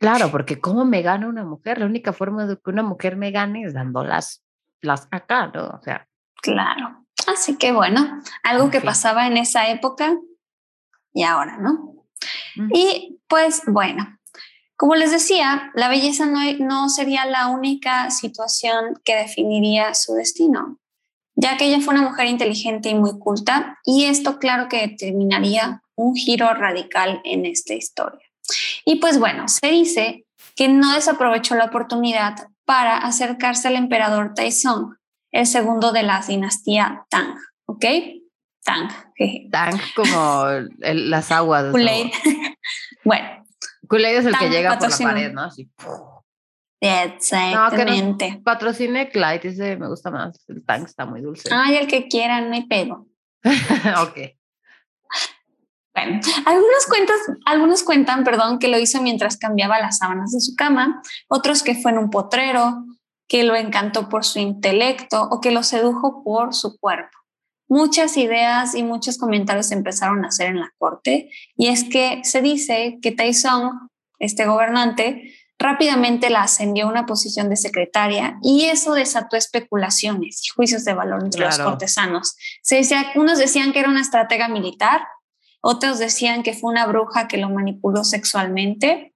Claro, 0.00 0.30
porque 0.32 0.60
¿cómo 0.60 0.84
me 0.84 1.02
gana 1.02 1.28
una 1.28 1.44
mujer? 1.44 1.78
La 1.78 1.86
única 1.86 2.12
forma 2.12 2.46
de 2.46 2.56
que 2.56 2.70
una 2.70 2.82
mujer 2.82 3.16
me 3.16 3.30
gane 3.30 3.62
es 3.62 3.74
dando 3.74 4.02
las, 4.02 4.42
las 4.80 5.06
acá, 5.12 5.46
¿no? 5.54 5.68
O 5.68 5.80
sea. 5.80 6.08
Claro. 6.42 6.99
Así 7.32 7.56
que 7.56 7.72
bueno, 7.72 8.22
algo 8.42 8.70
que 8.70 8.80
pasaba 8.80 9.26
en 9.26 9.36
esa 9.36 9.68
época 9.68 10.16
y 11.12 11.22
ahora, 11.22 11.58
¿no? 11.58 12.06
Y 12.72 13.20
pues 13.28 13.62
bueno, 13.66 14.18
como 14.76 14.94
les 14.94 15.10
decía, 15.10 15.70
la 15.74 15.88
belleza 15.88 16.26
no, 16.26 16.88
sería 16.88 17.26
la 17.26 17.48
única 17.48 18.10
situación 18.10 19.00
que 19.04 19.16
definiría 19.16 19.94
su 19.94 20.14
destino, 20.14 20.78
ya 21.34 21.56
que 21.56 21.66
ella 21.66 21.80
fue 21.80 21.94
una 21.94 22.08
mujer 22.08 22.26
inteligente 22.26 22.88
y 22.88 22.94
muy 22.94 23.18
culta, 23.18 23.78
y 23.84 24.06
esto 24.06 24.38
claro 24.38 24.68
que 24.68 24.88
determinaría 24.88 25.82
un 25.96 26.14
giro 26.14 26.52
radical 26.54 27.20
en 27.24 27.46
esta 27.46 27.74
historia. 27.74 28.26
Y 28.84 28.96
pues 28.96 29.18
bueno, 29.18 29.48
se 29.48 29.68
dice 29.68 30.24
que 30.56 30.68
no 30.68 30.94
desaprovechó 30.94 31.54
la 31.54 31.66
oportunidad 31.66 32.48
para 32.64 32.96
acercarse 32.96 33.68
al 33.68 33.76
emperador 33.76 34.32
Taizong, 34.34 34.96
el 35.32 35.46
segundo 35.46 35.92
de 35.92 36.02
la 36.02 36.20
dinastía 36.26 37.06
Tang, 37.08 37.36
¿ok? 37.66 37.84
Tang. 38.64 38.90
Tang 39.50 39.80
como 39.94 40.44
las 40.80 41.32
aguas. 41.32 41.72
bueno, 43.04 43.44
kool 43.88 44.04
es 44.04 44.26
el 44.26 44.36
que 44.36 44.50
llega 44.50 44.78
por 44.78 44.90
la 44.90 44.98
pared, 44.98 45.32
¿no? 45.32 45.42
Así. 45.44 45.70
Exactamente. 46.80 48.32
No, 48.32 48.42
patrocine 48.42 49.10
Clyde, 49.10 49.48
ese 49.48 49.76
me 49.76 49.88
gusta 49.88 50.10
más. 50.10 50.42
El 50.48 50.64
tank 50.64 50.86
está 50.86 51.04
muy 51.04 51.20
dulce. 51.20 51.48
Ay, 51.52 51.76
el 51.76 51.86
que 51.86 52.08
quieran, 52.08 52.48
no 52.48 52.54
hay 52.54 52.66
pedo. 52.66 53.06
ok. 53.44 54.18
Bueno, 55.92 56.20
algunos, 56.46 56.86
cuentas, 56.88 57.16
algunos 57.44 57.82
cuentan, 57.82 58.24
perdón, 58.24 58.58
que 58.58 58.68
lo 58.68 58.78
hizo 58.78 59.02
mientras 59.02 59.36
cambiaba 59.36 59.80
las 59.80 59.98
sábanas 59.98 60.30
de 60.30 60.40
su 60.40 60.54
cama, 60.54 61.02
otros 61.28 61.62
que 61.62 61.74
fue 61.74 61.90
en 61.90 61.98
un 61.98 62.10
potrero, 62.10 62.84
que 63.30 63.44
lo 63.44 63.56
encantó 63.56 64.10
por 64.10 64.26
su 64.26 64.40
intelecto 64.40 65.22
o 65.30 65.40
que 65.40 65.52
lo 65.52 65.62
sedujo 65.62 66.22
por 66.22 66.52
su 66.52 66.78
cuerpo 66.78 67.20
muchas 67.70 68.16
ideas 68.16 68.74
y 68.74 68.82
muchos 68.82 69.16
comentarios 69.16 69.70
empezaron 69.70 70.24
a 70.24 70.28
hacer 70.28 70.48
en 70.48 70.60
la 70.60 70.74
corte 70.76 71.30
y 71.56 71.68
es 71.68 71.84
que 71.84 72.20
se 72.24 72.42
dice 72.42 72.98
que 73.00 73.12
Taizong, 73.12 73.88
este 74.18 74.44
gobernante, 74.44 75.32
rápidamente 75.56 76.30
la 76.30 76.42
ascendió 76.42 76.86
a 76.86 76.90
una 76.90 77.06
posición 77.06 77.48
de 77.48 77.56
secretaria 77.56 78.38
y 78.42 78.64
eso 78.64 78.92
desató 78.94 79.36
especulaciones 79.36 80.42
y 80.44 80.48
juicios 80.48 80.84
de 80.84 80.94
valor 80.94 81.22
entre 81.22 81.42
los 81.42 81.58
cortesanos. 81.58 82.34
Se 82.60 82.76
decía, 82.76 83.12
unos 83.14 83.38
decían 83.38 83.72
que 83.72 83.78
era 83.78 83.88
una 83.88 84.00
estratega 84.00 84.48
militar, 84.48 85.02
otros 85.60 86.00
decían 86.00 86.42
que 86.42 86.54
fue 86.54 86.72
una 86.72 86.86
bruja 86.86 87.28
que 87.28 87.36
lo 87.36 87.50
manipuló 87.50 88.02
sexualmente. 88.02 89.14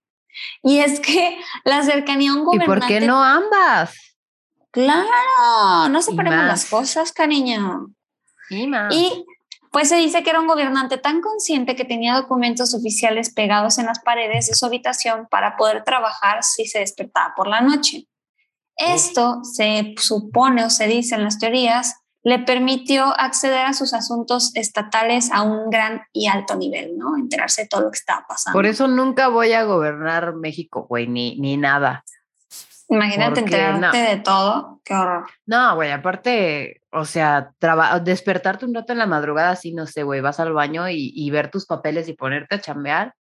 Y 0.62 0.78
es 0.78 1.00
que 1.00 1.38
la 1.64 1.82
cercanía 1.82 2.32
a 2.32 2.34
un 2.34 2.44
gobernante... 2.44 2.72
¿Y 2.72 2.80
por 2.80 2.86
qué 2.86 3.00
no 3.06 3.22
ambas? 3.22 3.94
Claro, 4.70 5.88
no 5.88 6.02
separemos 6.02 6.46
las 6.46 6.64
cosas, 6.66 7.12
cariño. 7.12 7.86
Y 8.50 9.24
pues 9.70 9.88
se 9.88 9.96
dice 9.96 10.22
que 10.22 10.30
era 10.30 10.40
un 10.40 10.46
gobernante 10.46 10.98
tan 10.98 11.20
consciente 11.20 11.74
que 11.74 11.84
tenía 11.84 12.14
documentos 12.14 12.74
oficiales 12.74 13.32
pegados 13.32 13.78
en 13.78 13.86
las 13.86 14.00
paredes 14.00 14.46
de 14.46 14.54
su 14.54 14.66
habitación 14.66 15.26
para 15.30 15.56
poder 15.56 15.82
trabajar 15.84 16.44
si 16.44 16.66
se 16.66 16.78
despertaba 16.80 17.34
por 17.36 17.48
la 17.48 17.60
noche. 17.60 18.06
Esto 18.76 19.40
se 19.42 19.94
supone 19.96 20.64
o 20.64 20.70
se 20.70 20.86
dice 20.86 21.14
en 21.14 21.24
las 21.24 21.38
teorías 21.38 22.03
le 22.24 22.38
permitió 22.38 23.04
acceder 23.20 23.66
a 23.66 23.74
sus 23.74 23.92
asuntos 23.92 24.50
estatales 24.56 25.30
a 25.30 25.42
un 25.42 25.68
gran 25.68 26.02
y 26.12 26.26
alto 26.26 26.56
nivel, 26.56 26.96
¿no? 26.96 27.16
Enterarse 27.18 27.62
de 27.62 27.68
todo 27.68 27.82
lo 27.82 27.90
que 27.90 27.98
estaba 27.98 28.24
pasando. 28.26 28.56
Por 28.56 28.64
eso 28.64 28.88
nunca 28.88 29.28
voy 29.28 29.52
a 29.52 29.64
gobernar 29.64 30.34
México, 30.34 30.86
güey, 30.88 31.06
ni, 31.06 31.38
ni 31.38 31.58
nada. 31.58 32.02
Imagínate 32.88 33.40
enterarte 33.40 33.96
de 33.98 34.16
todo, 34.16 34.80
qué 34.84 34.94
horror. 34.94 35.26
No, 35.46 35.74
güey, 35.74 35.90
aparte, 35.90 36.82
o 36.90 37.04
sea, 37.04 37.50
despertarte 38.02 38.64
un 38.64 38.74
rato 38.74 38.92
en 38.92 38.98
la 38.98 39.06
madrugada, 39.06 39.50
así, 39.50 39.74
no 39.74 39.86
sé, 39.86 40.02
güey, 40.02 40.22
vas 40.22 40.40
al 40.40 40.52
baño 40.52 40.88
y, 40.88 41.30
ver 41.30 41.50
tus 41.50 41.66
papeles 41.66 42.08
y 42.08 42.14
ponerte 42.14 42.54
a 42.54 42.60
chambear. 42.60 43.14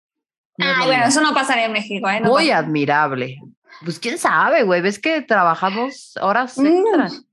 ah, 0.60 0.82
bueno, 0.86 1.04
eso 1.04 1.20
no 1.20 1.34
pasaría 1.34 1.66
en 1.66 1.72
México, 1.72 2.08
¿eh? 2.08 2.20
Muy 2.20 2.50
admirable. 2.50 3.40
Pues 3.84 3.98
quién 3.98 4.18
sabe, 4.18 4.62
güey, 4.62 4.80
ves 4.80 5.00
que 5.00 5.22
trabajamos 5.22 6.16
horas 6.20 6.56
mm. 6.56 7.31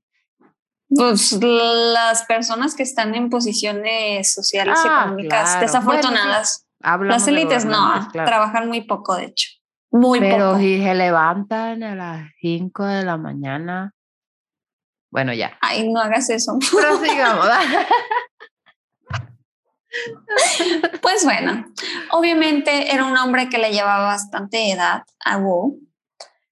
Pues 0.94 1.38
las 1.40 2.24
personas 2.24 2.74
que 2.74 2.82
están 2.82 3.14
en 3.14 3.30
posiciones 3.30 4.32
sociales 4.32 4.76
y 4.84 4.88
ah, 4.88 5.02
económicas 5.02 5.60
desafortunadas. 5.60 6.66
las 6.80 7.28
élites 7.28 7.64
no, 7.64 8.08
trabajan 8.12 8.68
muy 8.68 8.80
poco, 8.82 9.16
de 9.16 9.26
hecho. 9.26 9.48
Muy 9.92 10.20
Pero 10.20 10.58
si 10.58 10.82
se 10.82 10.94
levantan 10.94 11.82
a 11.82 11.94
las 11.94 12.30
5 12.40 12.84
de 12.84 13.04
la 13.04 13.16
mañana. 13.16 13.94
Bueno, 15.10 15.32
ya. 15.32 15.56
Ay, 15.60 15.88
no 15.88 16.00
hagas 16.00 16.30
eso. 16.30 16.58
Pues 21.02 21.24
bueno, 21.24 21.66
obviamente 22.12 22.94
era 22.94 23.04
un 23.04 23.16
hombre 23.16 23.48
que 23.48 23.58
le 23.58 23.72
llevaba 23.72 24.04
bastante 24.04 24.70
edad 24.70 25.02
a 25.24 25.36
Wu, 25.38 25.80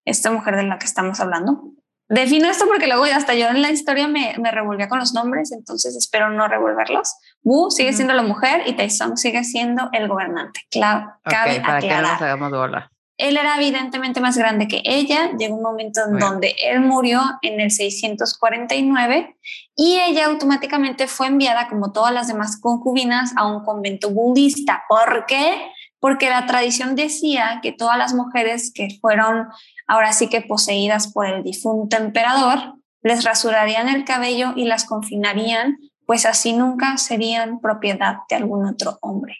esta 0.04 0.32
mujer 0.32 0.56
de 0.56 0.64
la 0.64 0.78
que 0.78 0.86
estamos 0.86 1.20
hablando. 1.20 1.62
Defino 2.08 2.48
esto 2.48 2.66
porque 2.66 2.86
luego 2.86 3.04
hasta 3.04 3.34
yo 3.34 3.48
en 3.48 3.60
la 3.60 3.70
historia 3.70 4.08
me, 4.08 4.34
me 4.38 4.50
revolvía 4.50 4.88
con 4.88 4.98
los 4.98 5.12
nombres, 5.12 5.52
entonces 5.52 5.94
espero 5.96 6.30
no 6.30 6.48
revolverlos. 6.48 7.14
Wu 7.42 7.70
sigue 7.70 7.92
siendo 7.92 8.14
la 8.14 8.22
mujer 8.22 8.62
y 8.66 8.72
Taizong 8.72 9.16
sigue 9.16 9.44
siendo 9.44 9.90
el 9.92 10.08
gobernante. 10.08 10.60
Claro, 10.70 11.12
cabe 11.22 11.60
para 11.60 11.78
aclarar. 11.78 12.04
Que 12.04 12.12
nos 12.12 12.22
hagamos 12.22 12.50
bola 12.50 12.90
él 13.18 13.36
era 13.36 13.56
evidentemente 13.56 14.20
más 14.20 14.38
grande 14.38 14.68
que 14.68 14.80
ella. 14.84 15.32
Llegó 15.36 15.56
un 15.56 15.62
momento 15.62 16.00
en 16.06 16.18
donde 16.18 16.54
él 16.62 16.80
murió 16.80 17.20
en 17.42 17.60
el 17.60 17.72
649 17.72 19.36
y 19.74 19.98
ella 19.98 20.26
automáticamente 20.26 21.08
fue 21.08 21.26
enviada, 21.26 21.68
como 21.68 21.92
todas 21.92 22.14
las 22.14 22.28
demás 22.28 22.60
concubinas, 22.60 23.32
a 23.36 23.46
un 23.46 23.64
convento 23.64 24.10
budista. 24.10 24.84
¿Por 24.88 25.26
qué? 25.26 25.68
Porque 25.98 26.30
la 26.30 26.46
tradición 26.46 26.94
decía 26.94 27.58
que 27.60 27.72
todas 27.72 27.98
las 27.98 28.14
mujeres 28.14 28.72
que 28.72 28.88
fueron 29.00 29.48
ahora 29.88 30.12
sí 30.12 30.28
que 30.28 30.42
poseídas 30.42 31.12
por 31.12 31.26
el 31.26 31.42
difunto 31.42 31.96
emperador, 31.96 32.74
les 33.02 33.24
rasurarían 33.24 33.88
el 33.88 34.04
cabello 34.04 34.52
y 34.54 34.66
las 34.66 34.84
confinarían, 34.84 35.78
pues 36.06 36.26
así 36.26 36.52
nunca 36.52 36.96
serían 36.98 37.60
propiedad 37.60 38.18
de 38.28 38.36
algún 38.36 38.66
otro 38.66 38.98
hombre. 39.00 39.36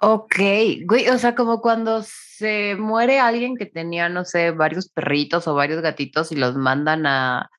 Ok, 0.00 0.36
güey, 0.84 1.08
o 1.08 1.18
sea, 1.18 1.34
como 1.34 1.60
cuando 1.60 2.02
se 2.02 2.74
muere 2.76 3.20
alguien 3.20 3.56
que 3.56 3.66
tenía, 3.66 4.08
no 4.08 4.24
sé, 4.24 4.50
varios 4.50 4.88
perritos 4.88 5.46
o 5.46 5.54
varios 5.54 5.80
gatitos 5.80 6.32
y 6.32 6.36
los 6.36 6.56
mandan 6.56 7.06
a, 7.06 7.50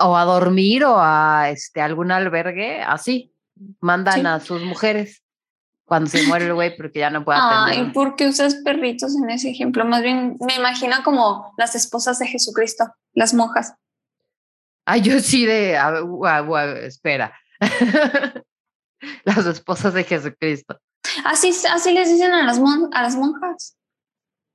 o 0.00 0.16
a 0.16 0.24
dormir 0.24 0.84
o 0.84 0.96
a 0.98 1.50
este, 1.50 1.82
algún 1.82 2.10
albergue, 2.10 2.82
así, 2.82 3.34
mandan 3.80 4.26
a 4.26 4.40
sus 4.40 4.62
mujeres 4.62 5.22
cuando 5.86 6.10
se 6.10 6.26
muere 6.26 6.46
el 6.46 6.54
güey 6.54 6.76
porque 6.76 6.98
ya 6.98 7.10
no 7.10 7.24
puede 7.24 7.38
atender. 7.38 7.86
Ay, 7.86 7.92
¿por 7.92 8.16
qué 8.16 8.26
usas 8.26 8.56
perritos 8.56 9.16
en 9.16 9.30
ese 9.30 9.50
ejemplo? 9.50 9.84
Más 9.84 10.02
bien 10.02 10.36
me 10.40 10.56
imagino 10.56 10.96
como 11.04 11.54
las 11.56 11.74
esposas 11.74 12.18
de 12.18 12.26
Jesucristo, 12.26 12.92
las 13.14 13.32
monjas. 13.32 13.74
Ay, 14.84 15.02
yo 15.02 15.18
sí 15.20 15.46
de, 15.46 15.78
espera. 16.82 17.32
las 19.24 19.46
esposas 19.46 19.94
de 19.94 20.04
Jesucristo. 20.04 20.78
Así, 21.24 21.54
así 21.70 21.92
les 21.92 22.10
dicen 22.10 22.32
a 22.32 22.42
las, 22.42 22.60
a 22.92 23.02
las 23.02 23.14
monjas. 23.14 23.76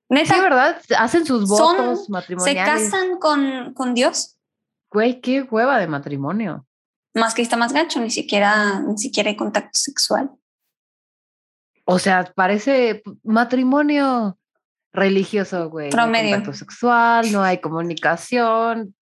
¿Neta? 0.10 0.36
Sí, 0.36 0.42
¿verdad? 0.42 0.82
Hacen 0.98 1.26
sus 1.26 1.48
votos 1.48 2.10
matrimoniales. 2.10 2.84
¿Se 2.84 2.92
casan 2.92 3.18
con, 3.20 3.74
con 3.74 3.94
Dios? 3.94 4.38
Güey, 4.92 5.22
qué 5.22 5.44
hueva 5.44 5.80
de 5.80 5.88
matrimonio. 5.88 6.68
Más 7.14 7.34
que 7.34 7.42
está 7.42 7.56
más 7.56 7.72
gacho, 7.72 8.02
ni 8.02 8.10
siquiera, 8.10 8.82
ni 8.82 8.98
siquiera 8.98 9.30
hay 9.30 9.38
contacto 9.38 9.72
sexual. 9.74 10.32
O 11.92 12.00
sea, 12.00 12.32
parece 12.36 13.04
matrimonio 13.24 14.38
religioso, 14.94 15.70
güey. 15.70 15.90
Promedio. 15.90 16.36
contacto 16.36 16.58
sexual, 16.58 17.32
no 17.32 17.44
hay 17.44 17.58
comunicación, 17.62 18.96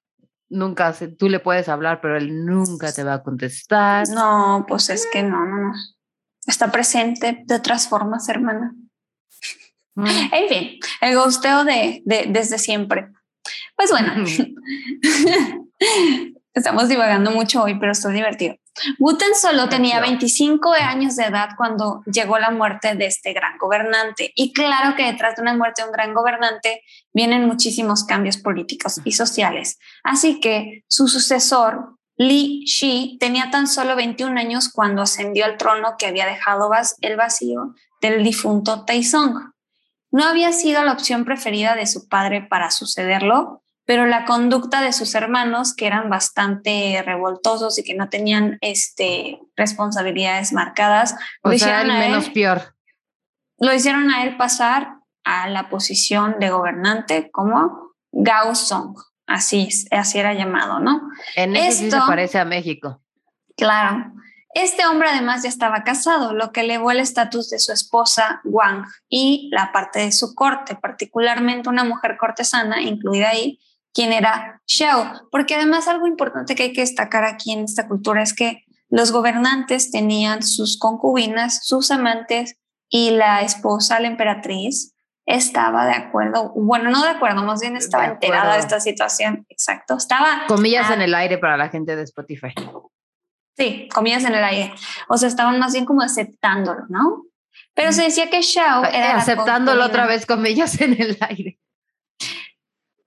nunca 0.50 0.94
se, 0.94 1.08
tú 1.08 1.30
le 1.30 1.40
puedes 1.40 1.70
hablar, 1.70 2.02
pero 2.02 2.18
él 2.18 2.46
nunca 2.46 2.92
te 2.92 3.04
va 3.04 3.16
a 3.16 3.24
contestar. 3.24 4.08
No, 4.10 4.66
pues 4.68 4.90
es 4.90 5.08
que 5.12 5.24
no, 5.24 5.46
no, 5.46 5.58
no 5.58 5.74
está 6.48 6.72
presente 6.72 7.44
de 7.46 7.56
otras 7.56 7.88
formas, 7.88 8.28
hermana. 8.30 8.74
Mm. 9.96 10.08
En 10.32 10.50
fin, 10.50 10.80
el 11.02 11.18
gusteo 11.18 11.64
de, 11.64 12.02
desde 12.06 12.58
siempre. 12.58 13.10
Pues 13.76 13.92
bueno, 13.92 14.14
estamos 16.54 16.90
divagando 16.90 17.32
mucho 17.32 17.64
hoy, 17.64 17.80
pero 17.80 17.92
estoy 17.92 18.14
divertido. 18.14 18.56
Wooten 18.98 19.36
solo 19.36 19.68
tenía 19.70 20.00
25 20.00 20.74
años 20.74 21.16
de 21.16 21.26
edad 21.26 21.50
cuando 21.58 22.02
llegó 22.06 22.38
la 22.40 22.52
muerte 22.52 22.96
de 22.96 23.06
este 23.06 23.34
gran 23.34 23.58
gobernante. 23.58 24.32
Y 24.36 24.54
claro 24.54 24.96
que 24.96 25.04
detrás 25.04 25.36
de 25.36 25.42
una 25.42 25.56
muerte 25.56 25.82
de 25.82 25.88
un 25.88 25.94
gran 25.94 26.14
gobernante 26.14 26.84
vienen 27.14 27.46
muchísimos 27.46 28.04
cambios 28.04 28.38
políticos 28.38 29.02
y 29.04 29.12
sociales. 29.12 29.78
Así 30.04 30.40
que 30.40 30.84
su 30.88 31.08
sucesor, 31.08 31.98
Li 32.16 32.66
Shi 32.66 33.18
tenía 33.20 33.50
tan 33.50 33.68
solo 33.68 33.96
21 33.96 34.40
años 34.40 34.70
cuando 34.70 35.02
ascendió 35.02 35.46
al 35.46 35.58
trono 35.58 35.96
que 35.98 36.08
había 36.08 36.26
dejado 36.26 36.70
el 37.02 37.16
vacío 37.16 37.76
del 38.02 38.24
difunto 38.24 38.86
Taizong. 38.86 39.54
No 40.12 40.26
había 40.26 40.52
sido 40.52 40.84
la 40.84 40.94
opción 40.94 41.24
preferida 41.24 41.76
de 41.76 41.86
su 41.86 42.08
padre 42.08 42.42
para 42.42 42.72
sucederlo, 42.72 43.64
pero 43.90 44.06
la 44.06 44.24
conducta 44.24 44.84
de 44.84 44.94
sus 44.94 45.16
hermanos, 45.16 45.74
que 45.74 45.88
eran 45.88 46.12
bastante 46.12 47.02
revoltosos 47.04 47.80
y 47.80 47.84
que 47.84 47.96
no 47.96 48.08
tenían 48.08 48.60
este, 48.62 49.40
responsabilidades 49.56 50.54
marcadas, 50.54 51.16
lo 51.44 51.54
hicieron 51.54 51.88
menos 51.88 52.30
peor. 52.30 52.76
Lo 53.58 53.74
hicieron 53.74 54.12
a 54.12 54.26
él 54.26 54.38
pasar 54.38 54.98
a 55.24 55.50
la 55.50 55.70
posición 55.70 56.36
de 56.40 56.52
gobernante 56.52 57.32
como 57.32 57.96
Gao 58.12 58.54
Song 58.54 58.96
así, 59.26 59.70
así 59.90 60.20
era 60.20 60.36
llamado, 60.36 60.80
¿no? 60.80 61.10
En 61.36 61.56
eso 61.56 61.80
sí 61.80 61.90
se 61.90 61.98
parece 61.98 62.38
a 62.38 62.46
México. 62.46 63.02
Claro. 63.58 64.14
Este 64.54 64.86
hombre 64.86 65.10
además 65.10 65.42
ya 65.42 65.50
estaba 65.50 65.84
casado, 65.84 66.34
lo 66.34 66.52
que 66.52 66.62
elevó 66.62 66.92
el 66.92 67.00
estatus 67.00 67.50
de 67.50 67.58
su 67.58 67.72
esposa 67.72 68.42
Wang 68.44 68.86
y 69.10 69.50
la 69.52 69.72
parte 69.72 70.02
de 70.02 70.12
su 70.12 70.36
corte, 70.36 70.76
particularmente 70.76 71.70
una 71.70 71.84
mujer 71.84 72.18
cortesana 72.20 72.84
incluida 72.84 73.30
ahí, 73.30 73.60
quien 73.94 74.14
era 74.14 74.62
Xiao, 74.66 75.28
porque 75.32 75.56
además 75.56 75.88
algo 75.88 76.08
importante 76.08 76.56
que 76.56 76.64
hay 76.64 76.74
que 76.74 76.82
destacar 76.82 77.24
aquí 77.24 77.52
en 77.52 77.64
esta 77.64 77.88
cultura 77.88 78.22
es 78.22 78.34
que 78.34 78.64
los 78.90 79.12
gobernantes 79.12 79.92
tenían 79.92 80.44
sus 80.44 80.78
concubinas, 80.78 81.66
sus 81.66 81.92
amantes 81.92 82.56
y 82.90 83.12
la 83.12 83.42
esposa, 83.42 84.00
la 84.00 84.08
emperatriz, 84.08 84.96
estaba 85.26 85.86
de 85.86 85.94
acuerdo, 85.94 86.52
bueno, 86.56 86.90
no 86.90 87.04
de 87.04 87.10
acuerdo, 87.10 87.44
más 87.44 87.62
bien 87.62 87.78
estaba 87.78 88.06
enterada 88.06 88.54
de 88.54 88.60
esta 88.60 88.80
situación, 88.80 89.46
exacto, 89.48 89.96
estaba... 89.96 90.46
Comillas 90.48 90.90
en 90.90 91.02
el 91.02 91.14
aire 91.14 91.38
para 91.38 91.56
la 91.56 91.70
gente 91.70 91.96
de 91.96 92.02
Spotify. 92.02 92.52
Sí, 93.56 93.88
comillas 93.94 94.24
en 94.24 94.34
el 94.34 94.44
aire, 94.44 94.74
o 95.08 95.18
sea, 95.18 95.30
estaban 95.30 95.60
más 95.60 95.74
bien 95.74 95.86
como 95.86 96.02
aceptándolo, 96.02 96.82
¿no? 96.90 97.26
Pero 97.76 97.92
se 97.92 98.04
decía 98.04 98.32
que 98.32 98.42
Xiao 98.42 98.86
era... 98.86 99.18
Aceptándolo 99.18 99.86
otra 99.86 100.08
vez, 100.08 100.26
comillas 100.26 100.82
en 100.82 101.00
el 101.00 101.16
aire. 101.22 101.59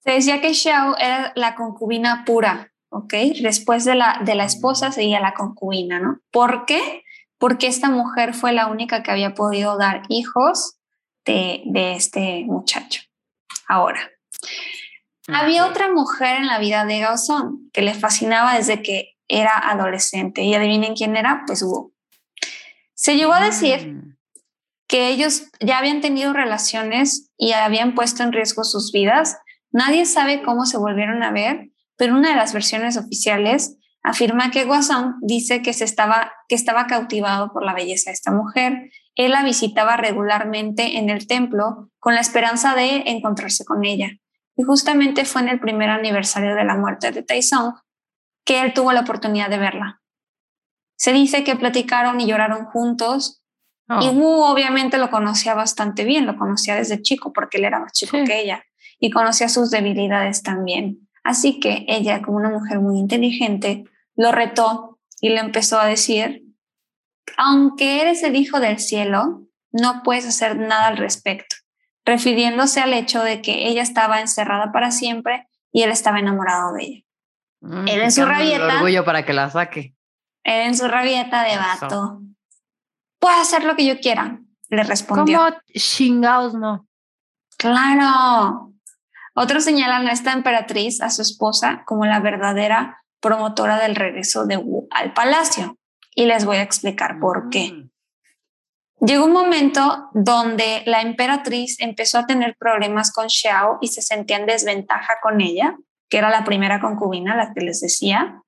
Se 0.05 0.13
decía 0.13 0.41
que 0.41 0.55
Xiao 0.55 0.97
era 0.99 1.33
la 1.37 1.55
concubina 1.55 2.25
pura, 2.25 2.73
¿ok? 2.91 3.15
Después 3.41 3.85
de 3.85 3.95
la, 3.95 4.21
de 4.25 4.35
la 4.35 4.45
esposa 4.45 4.93
seguía 4.93 5.21
la 5.21 5.35
concubina, 5.35 6.01
¿no? 6.01 6.21
¿Por 6.31 6.65
qué? 6.67 7.05
Porque 7.39 7.67
esta 7.67 7.89
mujer 7.91 8.35
fue 8.35 8.53
la 8.53 8.67
única 8.67 9.03
que 9.03 9.11
había 9.11 9.35
podido 9.35 9.77
dar 9.77 10.03
hijos 10.09 10.77
de, 11.25 11.95
este 11.95 12.45
muchacho. 12.45 13.03
Ahora, 13.69 14.11
había 15.29 15.67
otra 15.67 15.91
mujer 15.91 16.37
en 16.37 16.47
la 16.47 16.59
vida 16.59 16.85
de 16.85 17.01
Gaozón 17.01 17.71
que 17.73 17.83
le 17.83 17.95
fascinaba 17.95 18.57
desde 18.57 18.83
que 18.83 19.17
era 19.29 19.57
adolescente. 19.57 20.43
Y 20.43 20.55
adivinen 20.55 20.95
quién 20.95 21.17
era, 21.17 21.45
pues 21.47 21.63
Hugo. 21.63 21.93
Se 22.95 23.17
llegó 23.17 23.33
a 23.33 23.45
decir 23.45 23.89
mm. 23.89 24.17
que 24.87 25.09
ellos 25.09 25.45
ya 25.61 25.79
habían 25.79 26.01
tenido 26.01 26.33
relaciones 26.33 27.31
y 27.37 27.53
habían 27.53 27.95
puesto 27.95 28.23
en 28.23 28.33
riesgo 28.33 28.65
sus 28.65 28.93
vidas. 28.93 29.39
Nadie 29.73 30.05
sabe 30.05 30.43
cómo 30.43 30.67
se 30.67 30.79
volvieron 30.79 31.23
a 31.23 31.33
ver, 31.33 31.71
pero 31.97 32.15
una 32.15 32.31
de 32.31 32.37
las 32.37 32.53
versiones 32.53 32.97
oficiales 32.97 33.77
afirma 34.03 34.51
que 34.51 34.65
Guasón 34.65 35.17
dice 35.23 35.63
que, 35.63 35.73
se 35.73 35.85
estaba, 35.85 36.33
que 36.49 36.55
estaba 36.55 36.87
cautivado 36.87 37.53
por 37.53 37.65
la 37.65 37.75
belleza 37.75 38.11
de 38.11 38.15
esta 38.15 38.33
mujer 38.33 38.91
él 39.15 39.33
la 39.33 39.43
visitaba 39.43 39.97
regularmente 39.97 40.99
en 40.99 41.11
el 41.11 41.27
templo 41.27 41.91
con 41.99 42.15
la 42.15 42.21
esperanza 42.21 42.75
de 42.75 43.03
encontrarse 43.07 43.65
con 43.65 43.85
ella. 43.85 44.11
Y 44.57 44.63
justamente 44.63 45.25
fue 45.25 45.43
en 45.43 45.49
el 45.49 45.61
primer 45.61 45.91
aniversario 45.91 46.55
de 46.55 46.65
la 46.65 46.77
muerte 46.77 47.11
de 47.11 47.23
Taizong 47.23 47.75
que 48.45 48.61
él 48.61 48.75
tuvo 48.75 48.93
la 48.93 49.01
oportunidad 49.01 49.51
de 49.51 49.59
verla. 49.59 50.01
Se 50.97 51.13
dice 51.13 51.45
que 51.45 51.57
platicaron 51.57 52.21
y 52.21 52.27
lloraron 52.27 52.67
juntos 52.67 53.43
y 54.01 54.09
oh. 54.09 54.13
Wu 54.13 54.43
obviamente 54.45 54.97
lo 54.97 55.11
conocía 55.11 55.55
bastante 55.55 56.05
bien, 56.05 56.27
lo 56.27 56.37
conocía 56.37 56.77
desde 56.77 57.03
chico 57.03 57.33
porque 57.33 57.59
él 57.59 57.65
era 57.65 57.81
más 57.81 57.93
chico 57.93 58.17
que 58.25 58.41
ella 58.41 58.65
y 59.03 59.11
conocía 59.11 59.49
sus 59.49 59.71
debilidades 59.73 60.45
también. 60.45 61.09
Así 61.25 61.59
que 61.59 61.85
ella, 61.89 62.23
como 62.23 62.37
una 62.37 62.51
mujer 62.51 62.79
muy 62.79 63.01
inteligente, 63.01 63.85
lo 64.15 64.31
retó 64.31 65.01
y 65.21 65.31
le 65.31 65.41
empezó 65.41 65.81
a 65.81 65.87
decir, 65.87 66.45
aunque 67.37 68.01
eres 68.01 68.23
el 68.23 68.37
hijo 68.37 68.61
del 68.61 68.79
cielo, 68.79 69.43
no 69.73 70.05
puedes 70.05 70.25
hacer 70.25 70.57
nada 70.57 70.87
al 70.87 70.99
respecto, 70.99 71.57
refiriéndose 72.05 72.81
al 72.81 72.93
hecho 72.93 73.25
de 73.25 73.43
que 73.43 73.67
ella 73.67 73.83
estaba 73.83 74.21
encerrada 74.21 74.71
para 74.71 74.93
siempre 74.93 75.49
y 75.73 75.83
él 75.83 75.91
estaba 75.91 76.21
enamorado 76.21 76.73
de 76.75 76.83
ella. 76.85 77.05
Mm, 77.61 77.89
él 77.89 78.01
en 78.03 78.13
su 78.13 78.25
rabieta. 78.25 78.77
orgullo 78.77 79.05
para 79.05 79.25
que 79.25 79.33
la 79.33 79.51
saque. 79.51 79.97
Él 80.45 80.69
en 80.69 80.77
su 80.77 80.87
rabieta 80.87 81.43
de 81.43 81.57
vato. 81.57 82.21
Puedo 83.19 83.41
hacer 83.41 83.65
lo 83.65 83.75
que 83.75 83.85
yo 83.85 83.99
quiera, 83.99 84.39
le 84.69 84.85
respondió. 84.85 85.39
¿Cómo 85.39 85.57
chingados 85.75 86.55
no? 86.55 86.87
Claro. 87.57 88.72
Otros 89.35 89.65
señalan 89.65 90.07
a 90.07 90.13
esta 90.13 90.33
emperatriz, 90.33 91.01
a 91.01 91.11
su 91.11 91.23
esposa, 91.23 91.83
como 91.87 92.05
la 92.05 92.21
verdadera 92.21 93.03
promotora 93.21 93.79
del 93.79 93.97
regreso 93.97 94.47
de 94.47 94.57
Wu 94.57 94.89
al 94.91 95.13
palacio. 95.15 95.79
Y 96.15 96.27
les 96.27 96.45
voy 96.45 96.59
a 96.59 96.63
explicar 96.63 97.19
por 97.19 97.49
qué. 97.49 97.73
Mm. 97.73 97.93
Llegó 99.05 99.25
un 99.25 99.33
momento 99.33 100.11
donde 100.13 100.83
la 100.87 101.01
emperatriz 101.01 101.81
empezó 101.81 102.19
a 102.19 102.27
tener 102.27 102.57
problemas 102.57 103.13
con 103.13 103.29
Xiao 103.29 103.79
y 103.81 103.89
se 103.89 104.01
sentía 104.01 104.37
en 104.37 104.47
desventaja 104.47 105.15
con 105.21 105.41
ella, 105.41 105.77
que 106.09 106.19
era 106.19 106.31
la 106.31 106.45
primera 106.45 106.81
concubina, 106.81 107.35
la 107.35 107.53
que 107.53 107.63
les 107.63 107.81
decía, 107.81 108.41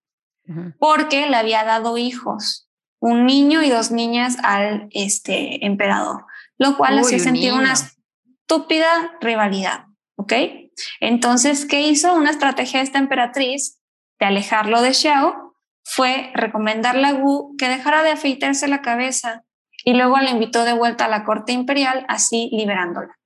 porque 0.78 1.26
le 1.26 1.36
había 1.36 1.64
dado 1.64 1.98
hijos, 1.98 2.68
un 3.00 3.26
niño 3.26 3.62
y 3.62 3.70
dos 3.70 3.90
niñas 3.90 4.36
al 4.44 4.86
este, 4.90 5.66
emperador, 5.66 6.24
lo 6.58 6.76
cual 6.76 7.00
hacía 7.00 7.18
sentir 7.18 7.52
una 7.52 7.72
estúpida 7.72 9.16
rivalidad, 9.20 9.86
¿ok? 10.16 10.34
Entonces, 11.00 11.66
¿qué 11.66 11.82
hizo? 11.82 12.14
Una 12.14 12.30
estrategia 12.30 12.80
de 12.80 12.84
esta 12.84 12.98
emperatriz 12.98 13.78
de 14.18 14.26
alejarlo 14.26 14.82
de 14.82 14.94
Xiao 14.94 15.54
fue 15.84 16.30
recomendarle 16.34 17.08
a 17.08 17.14
Wu 17.14 17.56
que 17.56 17.68
dejara 17.68 18.02
de 18.02 18.10
afeitarse 18.10 18.68
la 18.68 18.82
cabeza 18.82 19.44
y 19.84 19.94
luego 19.94 20.18
le 20.18 20.30
invitó 20.30 20.64
de 20.64 20.72
vuelta 20.72 21.04
a 21.04 21.08
la 21.08 21.24
corte 21.24 21.52
imperial, 21.52 22.06
así 22.08 22.48
liberándola. 22.52 23.18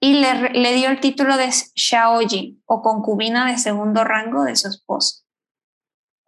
Y 0.00 0.14
le, 0.14 0.50
le 0.50 0.74
dio 0.74 0.88
el 0.88 1.00
título 1.00 1.36
de 1.36 1.50
Xiaoji 1.52 2.62
o 2.66 2.82
concubina 2.82 3.46
de 3.50 3.58
segundo 3.58 4.04
rango 4.04 4.44
de 4.44 4.56
su 4.56 4.68
esposo. 4.68 5.26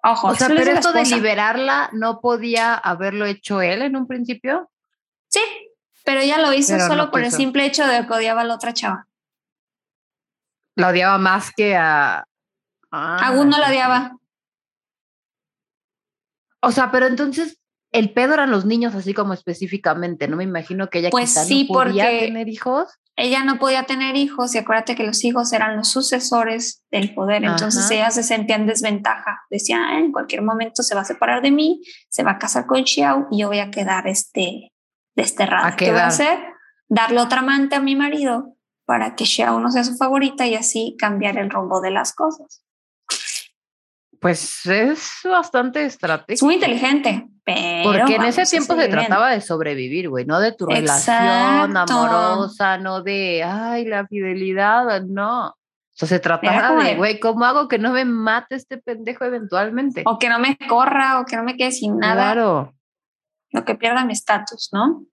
Ojo, 0.02 0.28
o 0.28 0.34
sea, 0.34 0.48
pero 0.48 0.70
esto 0.70 0.92
de 0.92 1.04
liberarla 1.04 1.90
no 1.92 2.20
podía 2.20 2.74
haberlo 2.74 3.26
hecho 3.26 3.60
él 3.60 3.82
en 3.82 3.96
un 3.96 4.06
principio. 4.06 4.70
Sí, 5.28 5.40
pero 6.04 6.20
ella 6.20 6.38
lo 6.38 6.52
hizo 6.52 6.78
solo 6.78 7.10
por 7.10 7.20
el 7.20 7.32
simple 7.32 7.66
hecho 7.66 7.86
de 7.86 8.06
que 8.06 8.12
odiaba 8.12 8.42
a 8.42 8.44
la 8.44 8.54
otra 8.54 8.72
chava. 8.72 9.07
La 10.78 10.88
odiaba 10.88 11.18
más 11.18 11.50
que 11.50 11.76
a. 11.76 12.24
Ah, 12.92 13.32
no 13.34 13.58
la 13.58 13.68
odiaba. 13.68 14.16
O 16.62 16.70
sea, 16.70 16.92
pero 16.92 17.06
entonces 17.06 17.58
el 17.90 18.12
pedo 18.12 18.34
eran 18.34 18.52
los 18.52 18.64
niños, 18.64 18.94
así 18.94 19.12
como 19.12 19.34
específicamente. 19.34 20.28
No 20.28 20.36
me 20.36 20.44
imagino 20.44 20.88
que 20.88 21.00
ella 21.00 21.10
pues 21.10 21.34
sí, 21.34 21.66
no 21.68 21.74
podía 21.74 22.04
tener 22.04 22.48
hijos. 22.48 22.88
Ella 23.16 23.42
no 23.42 23.58
podía 23.58 23.86
tener 23.86 24.14
hijos 24.14 24.54
y 24.54 24.58
acuérdate 24.58 24.94
que 24.94 25.02
los 25.02 25.24
hijos 25.24 25.52
eran 25.52 25.76
los 25.76 25.88
sucesores 25.88 26.84
del 26.92 27.12
poder. 27.12 27.42
Entonces 27.42 27.90
ella 27.90 28.12
se 28.12 28.22
sentía 28.22 28.54
en 28.54 28.68
desventaja. 28.68 29.40
Decía, 29.50 29.78
ah, 29.84 29.98
en 29.98 30.12
cualquier 30.12 30.42
momento 30.42 30.84
se 30.84 30.94
va 30.94 31.00
a 31.00 31.04
separar 31.04 31.42
de 31.42 31.50
mí, 31.50 31.80
se 32.08 32.22
va 32.22 32.32
a 32.32 32.38
casar 32.38 32.66
con 32.66 32.86
Xiao 32.86 33.26
y 33.32 33.40
yo 33.40 33.48
voy 33.48 33.58
a 33.58 33.72
quedar 33.72 34.06
este, 34.06 34.70
desterrada. 35.16 35.74
¿Qué 35.74 35.90
voy 35.90 35.98
a 35.98 36.06
hacer? 36.06 36.38
Darle 36.88 37.20
otra 37.20 37.40
amante 37.40 37.74
a 37.74 37.80
mi 37.80 37.96
marido 37.96 38.57
para 38.88 39.14
que 39.14 39.26
Xiao 39.26 39.60
no 39.60 39.70
sea 39.70 39.84
su 39.84 39.98
favorita 39.98 40.46
y 40.46 40.54
así 40.54 40.96
cambiar 40.98 41.36
el 41.36 41.50
rumbo 41.50 41.82
de 41.82 41.90
las 41.90 42.14
cosas. 42.14 42.64
Pues 44.18 44.64
es 44.64 45.20
bastante 45.24 45.84
estratégico. 45.84 46.32
Es 46.32 46.42
muy 46.42 46.54
inteligente, 46.54 47.28
pero. 47.44 47.82
Porque 47.84 48.14
en 48.14 48.24
ese 48.24 48.46
tiempo 48.46 48.74
se 48.76 48.88
trataba 48.88 49.28
de 49.32 49.42
sobrevivir, 49.42 50.08
güey, 50.08 50.24
no 50.24 50.40
de 50.40 50.52
tu 50.52 50.64
relación 50.64 51.76
amorosa, 51.76 52.78
no 52.78 53.02
de, 53.02 53.44
ay, 53.44 53.84
la 53.84 54.06
fidelidad, 54.06 55.02
no. 55.02 55.48
O 55.48 55.54
sea, 55.92 56.08
se 56.08 56.18
trataba 56.18 56.82
de, 56.82 56.96
güey, 56.96 57.20
¿cómo 57.20 57.44
hago 57.44 57.68
que 57.68 57.78
no 57.78 57.92
me 57.92 58.06
mate 58.06 58.54
este 58.54 58.78
pendejo 58.78 59.26
eventualmente? 59.26 60.02
O 60.06 60.18
que 60.18 60.30
no 60.30 60.38
me 60.38 60.56
corra, 60.66 61.20
o 61.20 61.26
que 61.26 61.36
no 61.36 61.44
me 61.44 61.58
quede 61.58 61.72
sin 61.72 61.98
nada. 61.98 62.32
Claro. 62.32 62.74
Lo 63.50 63.66
que 63.66 63.74
pierda 63.74 64.06
mi 64.06 64.14
estatus, 64.14 64.70
¿no? 64.72 65.04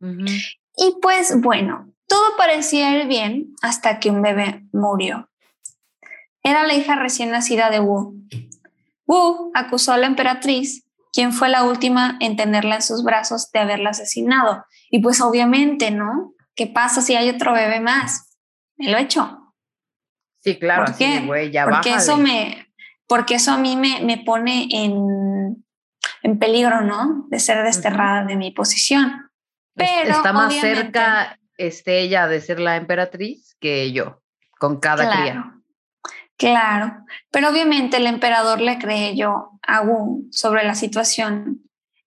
Y 0.00 0.96
pues 1.02 1.38
bueno, 1.38 1.92
todo 2.10 2.36
parecía 2.36 2.98
ir 2.98 3.06
bien 3.06 3.54
hasta 3.62 4.00
que 4.00 4.10
un 4.10 4.20
bebé 4.20 4.64
murió. 4.72 5.30
Era 6.42 6.64
la 6.64 6.74
hija 6.74 6.96
recién 6.96 7.30
nacida 7.30 7.70
de 7.70 7.78
Wu. 7.78 8.16
Wu 9.06 9.52
acusó 9.54 9.92
a 9.92 9.96
la 9.96 10.08
emperatriz, 10.08 10.84
quien 11.12 11.32
fue 11.32 11.48
la 11.48 11.62
última 11.62 12.16
en 12.18 12.36
tenerla 12.36 12.76
en 12.76 12.82
sus 12.82 13.04
brazos, 13.04 13.52
de 13.52 13.60
haberla 13.60 13.90
asesinado. 13.90 14.64
Y 14.90 14.98
pues 14.98 15.20
obviamente, 15.20 15.92
¿no? 15.92 16.34
¿Qué 16.56 16.66
pasa 16.66 17.00
si 17.00 17.14
hay 17.14 17.28
otro 17.28 17.52
bebé 17.52 17.78
más? 17.78 18.36
Me 18.76 18.90
lo 18.90 18.98
hecho. 18.98 19.54
Sí, 20.40 20.58
claro. 20.58 20.86
¿Por 20.86 20.96
qué? 20.96 21.22
porque 21.64 21.94
eso 21.94 22.16
me, 22.16 22.66
porque 23.06 23.36
eso 23.36 23.52
a 23.52 23.56
mí 23.56 23.76
me, 23.76 24.00
me 24.00 24.18
pone 24.18 24.66
en, 24.72 25.64
en 26.22 26.38
peligro, 26.40 26.80
¿no? 26.80 27.26
De 27.28 27.38
ser 27.38 27.62
desterrada 27.62 28.24
de 28.24 28.34
mi 28.34 28.50
posición. 28.50 29.30
Pero 29.76 30.10
está 30.10 30.32
más 30.32 30.54
cerca 30.54 31.36
este, 31.60 32.00
ella 32.00 32.26
de 32.26 32.40
ser 32.40 32.58
la 32.58 32.76
emperatriz 32.76 33.56
que 33.60 33.92
yo, 33.92 34.22
con 34.58 34.80
cada 34.80 35.04
claro, 35.04 35.20
cría. 35.20 35.54
Claro, 36.36 37.04
pero 37.30 37.50
obviamente 37.50 37.98
el 37.98 38.06
emperador 38.06 38.60
le 38.60 38.78
creyó 38.78 39.50
a 39.62 39.82
Wu 39.82 40.26
sobre 40.30 40.64
la 40.64 40.74
situación 40.74 41.62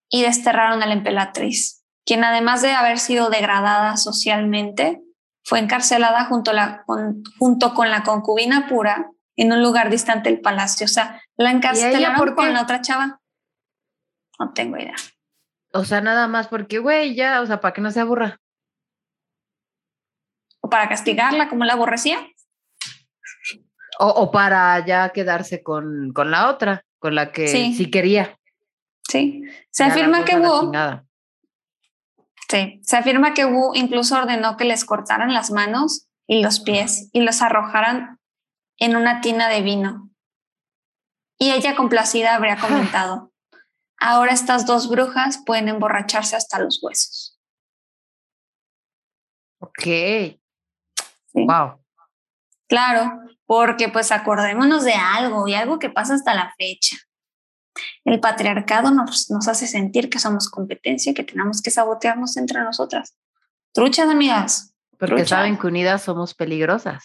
y 0.10 0.24
desterraron 0.24 0.82
a 0.82 0.88
la 0.88 0.94
emperatriz, 0.94 1.86
quien 2.04 2.24
además 2.24 2.64
de 2.64 2.72
haber 2.72 2.98
sido 2.98 3.30
degradada 3.30 3.96
socialmente, 3.96 5.02
fue 5.44 5.60
encarcelada 5.60 6.26
junto, 6.26 6.52
la, 6.54 6.84
con, 6.86 7.22
junto 7.38 7.74
con 7.74 7.92
la 7.92 8.04
concubina 8.04 8.68
pura 8.68 9.12
en 9.36 9.52
un 9.52 9.62
lugar 9.62 9.90
distante 9.90 10.30
del 10.30 10.42
palacio. 10.42 10.86
O 10.86 10.90
sea, 10.90 11.22
la 11.36 11.52
encarcelaron 11.52 12.34
con 12.34 12.54
la 12.54 12.62
otra 12.62 12.82
chava. 12.82 13.20
No 14.40 14.54
tengo 14.54 14.78
idea. 14.78 14.96
O 15.74 15.84
sea, 15.84 16.02
nada 16.02 16.28
más 16.28 16.48
porque, 16.48 16.80
güey, 16.80 17.14
ya, 17.14 17.42
o 17.42 17.46
sea, 17.46 17.60
para 17.60 17.74
que 17.74 17.82
no 17.82 17.92
se 17.92 18.00
aburra 18.00 18.40
para 20.70 20.90
castigarla 20.90 21.50
como 21.50 21.66
la 21.66 21.74
aborrecía. 21.74 22.20
O, 24.00 24.32
para 24.32 24.84
ya 24.86 25.10
quedarse 25.10 25.62
con, 25.62 26.14
con, 26.14 26.32
la 26.32 26.50
otra, 26.50 26.84
con 26.98 27.14
la 27.14 27.32
que 27.32 27.48
sí, 27.48 27.92
quería. 27.92 28.40
Sí, 29.08 29.44
se 29.70 29.84
afirma 29.84 30.26
que 30.26 30.36
Wu. 30.36 30.72
Sí, 32.50 32.80
se 32.82 32.98
afirma 32.98 33.34
que 33.34 33.46
Wu 33.46 33.76
incluso 33.76 34.18
ordenó 34.18 34.58
que 34.58 34.66
les 34.66 34.84
cortaran 34.84 35.34
las 35.34 35.52
manos 35.52 36.08
y 36.28 36.42
los 36.42 36.60
pies 36.60 37.10
y 37.14 37.22
los 37.22 37.42
arrojaran 37.42 38.20
en 38.78 38.96
una 38.96 39.22
tina 39.22 39.50
de 39.50 39.62
vino. 39.62 40.10
Y 41.38 41.52
ella 41.52 41.76
complacida 41.76 42.36
habría 42.36 42.58
comentado, 42.58 43.32
ahora 44.00 44.34
estas 44.34 44.66
dos 44.66 44.90
brujas 44.90 45.44
pueden 45.46 45.68
emborracharse 45.68 46.36
hasta 46.36 46.60
los 46.60 46.82
huesos. 46.82 47.40
Ok. 49.60 50.40
Wow. 51.34 51.80
Claro, 52.68 53.20
porque 53.46 53.90
pues 53.90 54.12
acordémonos 54.12 54.84
de 54.84 54.94
algo 54.94 55.48
y 55.48 55.54
algo 55.54 55.80
que 55.80 55.90
pasa 55.90 56.16
hasta 56.16 56.34
la 56.34 56.54
fecha. 56.58 56.98
El 58.06 58.20
patriarcado 58.20 58.92
nos, 58.92 59.30
nos 59.32 59.48
hace 59.48 59.68
sentir 59.68 60.10
que 60.10 60.20
somos 60.20 60.50
competencia 60.50 61.12
y 61.12 61.14
que 61.14 61.24
tenemos 61.24 61.62
que 61.62 61.72
sabotearnos 61.72 62.38
entre 62.38 62.62
nosotras. 62.62 63.18
Truchas, 63.74 64.10
amigas. 64.10 64.74
Porque 64.98 65.26
saben 65.26 65.58
que 65.58 65.68
unidas 65.68 66.04
somos 66.04 66.34
peligrosas. 66.34 67.04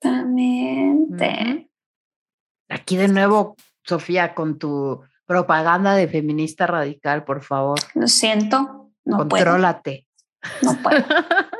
Exactamente. 0.00 1.68
Aquí 2.68 2.96
de 2.96 3.08
nuevo, 3.08 3.56
Sofía, 3.82 4.34
con 4.34 4.58
tu 4.58 5.02
propaganda 5.26 5.94
de 5.94 6.08
feminista 6.08 6.66
radical, 6.66 7.24
por 7.24 7.42
favor. 7.42 7.78
Lo 7.94 8.06
siento. 8.08 8.90
No 9.04 9.18
Contrólate. 9.18 10.06
No 10.62 10.76
puedo. 10.82 11.04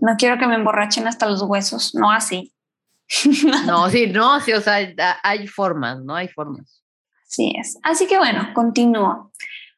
No 0.00 0.16
quiero 0.18 0.38
que 0.38 0.46
me 0.46 0.54
emborrachen 0.54 1.06
hasta 1.06 1.26
los 1.26 1.42
huesos, 1.42 1.94
no 1.94 2.10
así. 2.10 2.52
No, 3.66 3.90
sí, 3.90 4.06
no, 4.06 4.40
sí, 4.40 4.52
o 4.52 4.60
sea, 4.60 4.78
hay 5.22 5.46
formas, 5.46 6.02
¿no? 6.02 6.14
Hay 6.14 6.28
formas. 6.28 6.82
Sí 7.26 7.52
es. 7.58 7.78
Así 7.82 8.06
que 8.06 8.16
bueno, 8.16 8.48
continúo. 8.54 9.32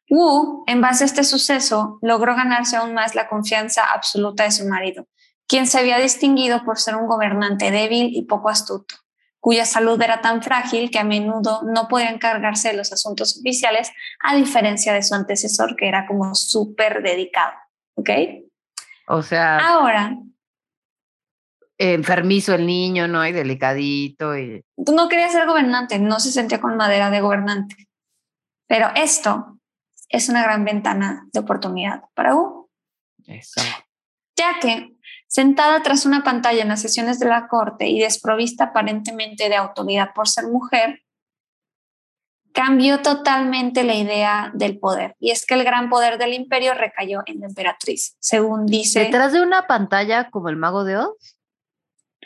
Wu, 0.09 0.63
en 0.67 0.79
base 0.79 1.03
a 1.03 1.07
este 1.07 1.23
suceso, 1.23 1.99
logró 2.01 2.35
ganarse 2.35 2.77
aún 2.77 2.93
más 2.93 3.15
la 3.15 3.27
confianza 3.27 3.83
absoluta 3.83 4.43
de 4.43 4.51
su 4.51 4.65
marido, 4.65 5.07
quien 5.47 5.67
se 5.67 5.79
había 5.79 5.97
distinguido 5.97 6.63
por 6.63 6.77
ser 6.79 6.95
un 6.95 7.07
gobernante 7.07 7.71
débil 7.71 8.15
y 8.15 8.23
poco 8.23 8.49
astuto. 8.49 8.95
cuya 9.39 9.65
salud 9.65 10.01
era 10.01 10.19
tan 10.21 10.41
frágil 10.41 10.89
que 10.91 10.99
a 10.99 11.03
menudo 11.03 11.61
no 11.63 11.87
podía 11.87 12.09
encargarse 12.09 12.69
de 12.69 12.77
los 12.77 12.91
asuntos 12.91 13.37
oficiales, 13.39 13.91
a 14.19 14.35
diferencia 14.35 14.93
de 14.93 15.03
su 15.03 15.13
antecesor, 15.15 15.75
que 15.75 15.87
era 15.87 16.05
como 16.05 16.35
súper 16.35 17.01
dedicado. 17.01 17.53
¿Ok? 17.95 18.09
O 19.07 19.21
sea. 19.21 19.57
Ahora. 19.57 20.17
Enfermizo 21.79 22.55
el 22.55 22.65
niño, 22.65 23.07
¿no? 23.07 23.25
Y 23.25 23.31
delicadito. 23.31 24.37
Y... 24.37 24.63
Tú 24.83 24.93
no 24.93 25.07
querías 25.07 25.31
ser 25.31 25.45
gobernante, 25.45 25.99
no 25.99 26.19
se 26.19 26.31
sentía 26.31 26.59
con 26.59 26.75
madera 26.75 27.11
de 27.11 27.21
gobernante. 27.21 27.75
Pero 28.67 28.89
esto 28.95 29.59
es 30.09 30.29
una 30.29 30.43
gran 30.43 30.65
ventana 30.65 31.27
de 31.31 31.39
oportunidad 31.39 32.03
para 32.15 32.35
U. 32.35 32.69
Eso. 33.25 33.61
Ya 34.35 34.59
que 34.59 34.95
sentada 35.27 35.83
tras 35.83 36.05
una 36.05 36.23
pantalla 36.23 36.61
en 36.61 36.69
las 36.69 36.81
sesiones 36.81 37.19
de 37.19 37.27
la 37.27 37.47
corte 37.47 37.87
y 37.87 37.99
desprovista 37.99 38.65
aparentemente 38.65 39.49
de 39.49 39.55
autoridad 39.55 40.13
por 40.13 40.27
ser 40.27 40.47
mujer, 40.47 41.03
cambió 42.57 43.03
totalmente 43.03 43.83
la 43.83 43.93
idea 43.93 44.49
del 44.55 44.79
poder. 44.79 45.15
Y 45.19 45.29
es 45.29 45.45
que 45.45 45.53
el 45.53 45.63
gran 45.63 45.89
poder 45.89 46.17
del 46.17 46.33
imperio 46.33 46.73
recayó 46.73 47.21
en 47.27 47.41
la 47.41 47.45
emperatriz, 47.45 48.17
según 48.19 48.65
dice... 48.65 49.01
¿Detrás 49.01 49.31
de 49.31 49.41
una 49.41 49.67
pantalla 49.67 50.31
como 50.31 50.49
el 50.49 50.55
mago 50.55 50.83
de 50.83 50.97
Oz? 50.97 51.37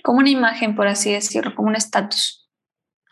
Como 0.02 0.20
una 0.20 0.30
imagen, 0.30 0.74
por 0.74 0.88
así 0.88 1.12
decirlo, 1.12 1.54
como 1.54 1.68
un 1.68 1.76
estatus. 1.76 2.50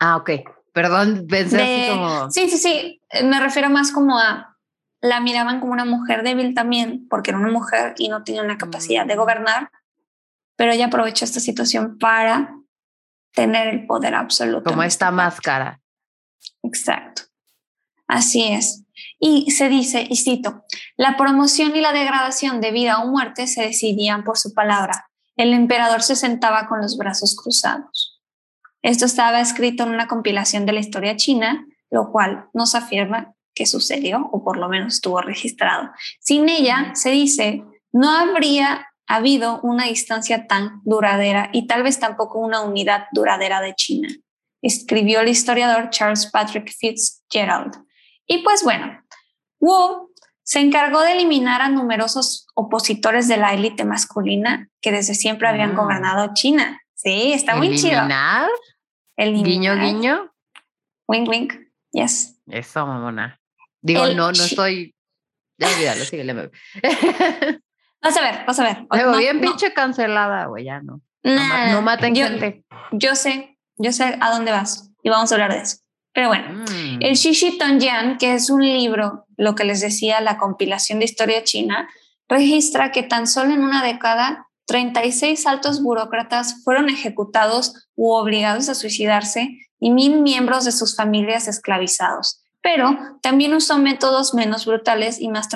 Ah, 0.00 0.16
ok. 0.16 0.30
Perdón, 0.72 1.26
pensé 1.28 1.60
así 1.60 1.90
como... 1.90 2.30
Sí, 2.30 2.48
sí, 2.48 2.56
sí. 2.56 3.02
Me 3.22 3.38
refiero 3.38 3.68
más 3.68 3.92
como 3.92 4.18
a... 4.18 4.56
La 5.02 5.20
miraban 5.20 5.60
como 5.60 5.72
una 5.72 5.84
mujer 5.84 6.22
débil 6.22 6.54
también, 6.54 7.06
porque 7.10 7.32
era 7.32 7.38
una 7.38 7.52
mujer 7.52 7.92
y 7.98 8.08
no 8.08 8.24
tenía 8.24 8.42
una 8.42 8.56
capacidad 8.56 9.04
de 9.04 9.16
mm. 9.16 9.18
gobernar, 9.18 9.70
pero 10.56 10.72
ella 10.72 10.86
aprovechó 10.86 11.26
esta 11.26 11.40
situación 11.40 11.98
para 11.98 12.54
tener 13.34 13.68
el 13.68 13.86
poder 13.86 14.14
absoluto. 14.14 14.70
Como 14.70 14.82
esta 14.82 15.10
máscara. 15.10 15.80
Exacto. 16.62 17.22
Así 18.06 18.44
es. 18.44 18.84
Y 19.18 19.50
se 19.50 19.68
dice, 19.68 20.06
y 20.08 20.16
cito, 20.16 20.64
la 20.96 21.16
promoción 21.16 21.76
y 21.76 21.80
la 21.80 21.92
degradación 21.92 22.60
de 22.60 22.72
vida 22.72 23.02
o 23.02 23.08
muerte 23.08 23.46
se 23.46 23.62
decidían 23.62 24.24
por 24.24 24.36
su 24.36 24.52
palabra. 24.52 25.10
El 25.36 25.54
emperador 25.54 26.02
se 26.02 26.16
sentaba 26.16 26.66
con 26.68 26.80
los 26.80 26.96
brazos 26.96 27.36
cruzados. 27.36 28.20
Esto 28.82 29.04
estaba 29.04 29.40
escrito 29.40 29.84
en 29.84 29.90
una 29.90 30.08
compilación 30.08 30.66
de 30.66 30.72
la 30.72 30.80
historia 30.80 31.16
china, 31.16 31.66
lo 31.90 32.10
cual 32.10 32.48
nos 32.52 32.74
afirma 32.74 33.34
que 33.54 33.66
sucedió, 33.66 34.28
o 34.32 34.42
por 34.42 34.56
lo 34.56 34.68
menos 34.68 34.94
estuvo 34.94 35.20
registrado. 35.20 35.90
Sin 36.18 36.48
ella, 36.48 36.92
se 36.94 37.10
dice, 37.10 37.62
no 37.92 38.10
habría 38.10 38.86
ha 39.10 39.16
habido 39.16 39.60
una 39.62 39.86
distancia 39.86 40.46
tan 40.46 40.82
duradera 40.84 41.50
y 41.52 41.66
tal 41.66 41.82
vez 41.82 41.98
tampoco 41.98 42.38
una 42.38 42.60
unidad 42.60 43.06
duradera 43.10 43.60
de 43.60 43.74
China, 43.74 44.08
escribió 44.62 45.20
el 45.20 45.28
historiador 45.28 45.90
Charles 45.90 46.26
Patrick 46.26 46.72
Fitzgerald. 46.72 47.74
Y 48.26 48.38
pues 48.38 48.62
bueno, 48.62 49.02
Wu 49.58 50.10
se 50.42 50.60
encargó 50.60 51.00
de 51.02 51.12
eliminar 51.12 51.62
a 51.62 51.68
numerosos 51.68 52.46
opositores 52.54 53.28
de 53.28 53.36
la 53.36 53.54
élite 53.54 53.84
masculina 53.84 54.68
que 54.80 54.92
desde 54.92 55.14
siempre 55.14 55.48
habían 55.48 55.74
mm. 55.74 55.76
gobernado 55.76 56.30
China. 56.34 56.80
Sí, 56.94 57.32
está 57.32 57.56
muy 57.56 57.76
chido. 57.76 58.02
El 59.16 59.42
guiño, 59.42 59.76
guiño. 59.76 60.32
Wink, 61.06 61.28
wink. 61.28 61.54
Yes. 61.92 62.40
Eso, 62.46 62.86
mamona. 62.86 63.40
Digo, 63.80 64.06
no, 64.08 64.32
no 64.32 64.44
estoy. 64.44 64.94
Ya 65.58 65.68
olvídalo, 65.68 66.04
síguele. 66.04 66.50
Vas 68.02 68.16
a 68.16 68.22
ver, 68.22 68.46
vas 68.46 68.58
a 68.58 68.64
ver. 68.64 68.86
Luego, 68.90 69.18
bien 69.18 69.40
pinche 69.42 69.74
cancelada, 69.74 70.46
güey, 70.46 70.64
ya 70.64 70.80
no. 70.80 71.02
no, 71.22 71.82
maten 71.82 72.16
gente. 72.16 72.64
Yo 72.92 73.14
sé, 73.14 73.58
yo 73.80 73.92
sé 73.92 74.16
a 74.20 74.30
dónde 74.30 74.52
vas 74.52 74.90
y 75.02 75.08
vamos 75.08 75.30
a 75.30 75.34
hablar 75.34 75.52
de 75.52 75.60
eso. 75.60 75.78
Pero 76.12 76.28
bueno, 76.28 76.64
mm. 76.64 76.98
el 77.00 77.14
Shishi 77.14 77.58
Tongjian, 77.58 78.18
que 78.18 78.34
es 78.34 78.50
un 78.50 78.62
libro, 78.62 79.26
lo 79.36 79.54
que 79.54 79.64
les 79.64 79.80
decía, 79.80 80.20
la 80.20 80.38
compilación 80.38 80.98
de 80.98 81.04
historia 81.04 81.44
china, 81.44 81.88
registra 82.28 82.92
que 82.92 83.02
tan 83.02 83.26
solo 83.26 83.52
en 83.52 83.62
una 83.62 83.82
década 83.82 84.46
36 84.66 85.46
altos 85.46 85.82
burócratas 85.82 86.62
fueron 86.62 86.88
ejecutados 86.88 87.88
u 87.96 88.10
obligados 88.10 88.68
a 88.68 88.74
suicidarse 88.74 89.50
y 89.78 89.90
mil 89.90 90.20
miembros 90.20 90.64
de 90.64 90.72
sus 90.72 90.94
familias 90.94 91.48
esclavizados 91.48 92.40
pero 92.62 92.96
también 93.22 93.54
usó 93.54 93.78
métodos 93.78 94.34
menos 94.34 94.66
brutales 94.66 95.20
y 95.20 95.28
más 95.28 95.48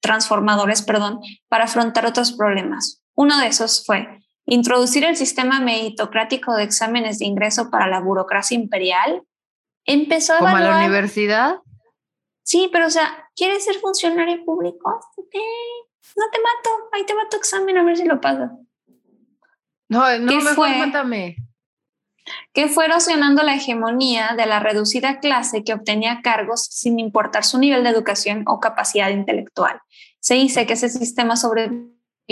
transformadores 0.00 0.82
perdón, 0.82 1.20
para 1.48 1.64
afrontar 1.64 2.06
otros 2.06 2.32
problemas. 2.32 3.02
Uno 3.14 3.38
de 3.38 3.48
esos 3.48 3.84
fue 3.84 4.21
introducir 4.52 5.04
el 5.04 5.16
sistema 5.16 5.60
meritocrático 5.60 6.54
de 6.54 6.64
exámenes 6.64 7.18
de 7.18 7.26
ingreso 7.26 7.70
para 7.70 7.86
la 7.86 8.00
burocracia 8.00 8.54
imperial. 8.54 9.22
Empezó 9.84 10.34
a 10.34 10.38
¿Como 10.38 10.56
a 10.56 10.60
la 10.60 10.78
universidad? 10.78 11.56
Sí, 12.42 12.68
pero 12.72 12.86
o 12.86 12.90
sea, 12.90 13.28
¿quieres 13.34 13.64
ser 13.64 13.76
funcionario 13.76 14.44
público? 14.44 15.00
no 16.14 16.24
te 16.30 16.38
mato, 16.40 16.88
ahí 16.92 17.06
te 17.06 17.14
va 17.14 17.28
tu 17.30 17.36
examen 17.36 17.78
a 17.78 17.84
ver 17.84 17.96
si 17.96 18.04
lo 18.04 18.20
pasas. 18.20 18.50
No, 19.88 20.18
no, 20.18 20.32
mejor 20.32 20.54
fue? 20.54 20.76
mátame 20.76 21.36
que 22.52 22.68
fue 22.68 22.84
erosionando 22.86 23.42
la 23.42 23.54
hegemonía 23.54 24.34
de 24.36 24.46
la 24.46 24.60
reducida 24.60 25.20
clase 25.20 25.64
que 25.64 25.74
obtenía 25.74 26.20
cargos 26.22 26.64
sin 26.64 26.98
importar 26.98 27.44
su 27.44 27.58
nivel 27.58 27.82
de 27.82 27.90
educación 27.90 28.44
o 28.46 28.60
capacidad 28.60 29.10
intelectual. 29.10 29.80
Se 30.20 30.34
dice 30.34 30.66
que 30.66 30.74
ese 30.74 30.88
sistema 30.88 31.36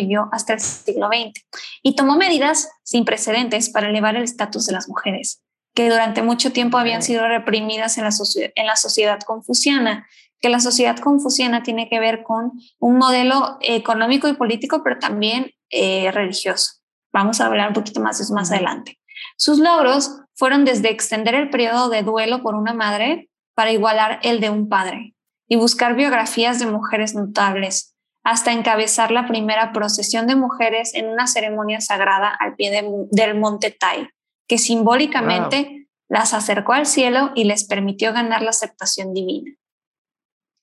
sobrevivió 0.01 0.29
hasta 0.33 0.55
el 0.55 0.61
siglo 0.61 1.09
XX 1.09 1.45
y 1.83 1.95
tomó 1.95 2.17
medidas 2.17 2.69
sin 2.83 3.05
precedentes 3.05 3.71
para 3.71 3.89
elevar 3.89 4.17
el 4.17 4.25
estatus 4.25 4.67
de 4.67 4.73
las 4.73 4.89
mujeres, 4.89 5.43
que 5.75 5.89
durante 5.89 6.23
mucho 6.23 6.53
tiempo 6.53 6.79
habían 6.79 7.03
sido 7.03 7.27
reprimidas 7.27 7.99
en 7.99 8.05
la, 8.05 8.11
en 8.55 8.67
la 8.67 8.77
sociedad 8.77 9.21
confuciana, 9.21 10.07
que 10.41 10.49
la 10.49 10.61
sociedad 10.61 10.99
confuciana 10.99 11.63
tiene 11.63 11.89
que 11.89 12.01
ver 12.01 12.23
con 12.23 12.53
un 12.79 12.97
modelo 12.97 13.59
económico 13.61 14.29
y 14.29 14.33
político, 14.35 14.83
pero 14.83 14.99
también 14.99 15.53
eh, 15.71 16.11
religioso. 16.13 16.73
Vamos 17.13 17.41
a 17.41 17.47
hablar 17.47 17.69
un 17.69 17.75
poquito 17.75 18.01
más 18.01 18.19
de 18.19 18.25
eso 18.25 18.35
más 18.35 18.51
adelante. 18.51 18.99
Sus 19.37 19.59
logros 19.59 20.23
fueron 20.35 20.65
desde 20.65 20.91
extender 20.91 21.35
el 21.35 21.51
periodo 21.51 21.91
de 21.91 22.03
duelo 22.03 22.43
por 22.43 22.55
una 22.55 22.73
madre 22.73 23.29
para 23.55 23.73
igualar 23.73 24.21
el 24.23 24.41
de 24.41 24.49
un 24.49 24.69
padre 24.69 25.15
y 25.47 25.57
buscar 25.57 25.95
biografías 25.95 26.59
de 26.59 26.67
mujeres 26.67 27.15
notables, 27.15 27.95
hasta 28.23 28.53
encabezar 28.53 29.11
la 29.11 29.27
primera 29.27 29.73
procesión 29.73 30.27
de 30.27 30.37
mujeres 30.37 30.95
en 30.95 31.09
una 31.09 31.27
ceremonia 31.27 31.81
sagrada 31.81 32.29
al 32.29 32.55
pie 32.55 32.71
del 33.11 33.35
monte 33.39 33.71
Tai, 33.71 34.09
que 34.47 34.59
simbólicamente 34.59 35.89
las 36.09 36.35
acercó 36.35 36.73
al 36.73 36.87
cielo 36.87 37.33
y 37.35 37.45
les 37.45 37.65
permitió 37.65 38.13
ganar 38.13 38.43
la 38.43 38.51
aceptación 38.51 39.15
divina. 39.15 39.53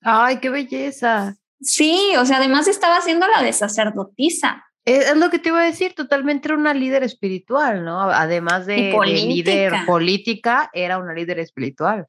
¡Ay, 0.01 0.39
qué 0.39 0.49
belleza! 0.49 1.37
Sí, 1.59 2.13
o 2.19 2.25
sea, 2.25 2.37
además 2.37 2.67
estaba 2.67 2.97
haciendo 2.97 3.27
la 3.27 3.41
de 3.41 3.51
sacerdotisa. 3.53 4.65
Es, 4.85 5.15
lo 5.17 5.29
que 5.29 5.39
te 5.39 5.49
iba 5.49 5.59
a 5.59 5.65
decir, 5.65 5.93
totalmente 5.95 6.47
era 6.47 6.57
una 6.57 6.73
líder 6.73 7.03
espiritual, 7.03 7.83
¿no? 7.83 8.01
Además 8.01 8.65
de, 8.65 8.95
líder 9.05 9.73
política, 9.85 10.69
era 10.73 10.97
una 10.97 11.13
líder 11.13 11.39
espiritual. 11.39 12.05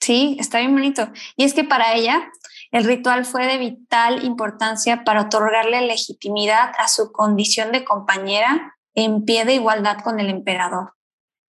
Sí, 0.00 0.36
está 0.38 0.58
bien 0.58 0.72
bonito. 0.72 1.10
Y 1.36 1.44
es 1.44 1.54
que 1.54 1.64
para 1.64 1.94
ella 1.94 2.30
el 2.72 2.84
ritual 2.84 3.26
fue 3.26 3.46
de 3.46 3.58
vital 3.58 4.24
importancia 4.24 5.04
para 5.04 5.22
otorgarle 5.22 5.82
legitimidad 5.82 6.72
a 6.78 6.88
su 6.88 7.12
condición 7.12 7.70
de 7.70 7.84
compañera 7.84 8.78
en 8.94 9.26
pie 9.26 9.44
de 9.44 9.54
igualdad 9.54 9.98
con 10.02 10.18
el 10.20 10.30
emperador. 10.30 10.94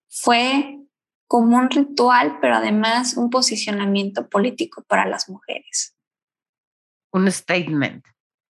Fue 0.08 0.78
como 1.26 1.56
un 1.56 1.70
ritual, 1.70 2.38
pero 2.42 2.56
además 2.56 3.16
un 3.16 3.30
posicionamiento 3.30 4.28
político 4.28 4.84
para 4.86 5.06
las 5.06 5.30
mujeres. 5.30 5.96
Un 7.10 7.32
statement. 7.32 8.04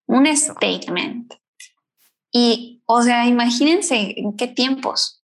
Un 0.06 0.26
statement. 0.36 1.32
Y, 2.32 2.82
o 2.86 3.02
sea, 3.02 3.26
imagínense 3.26 4.14
en 4.18 4.36
qué 4.36 4.48
tiempos. 4.48 5.24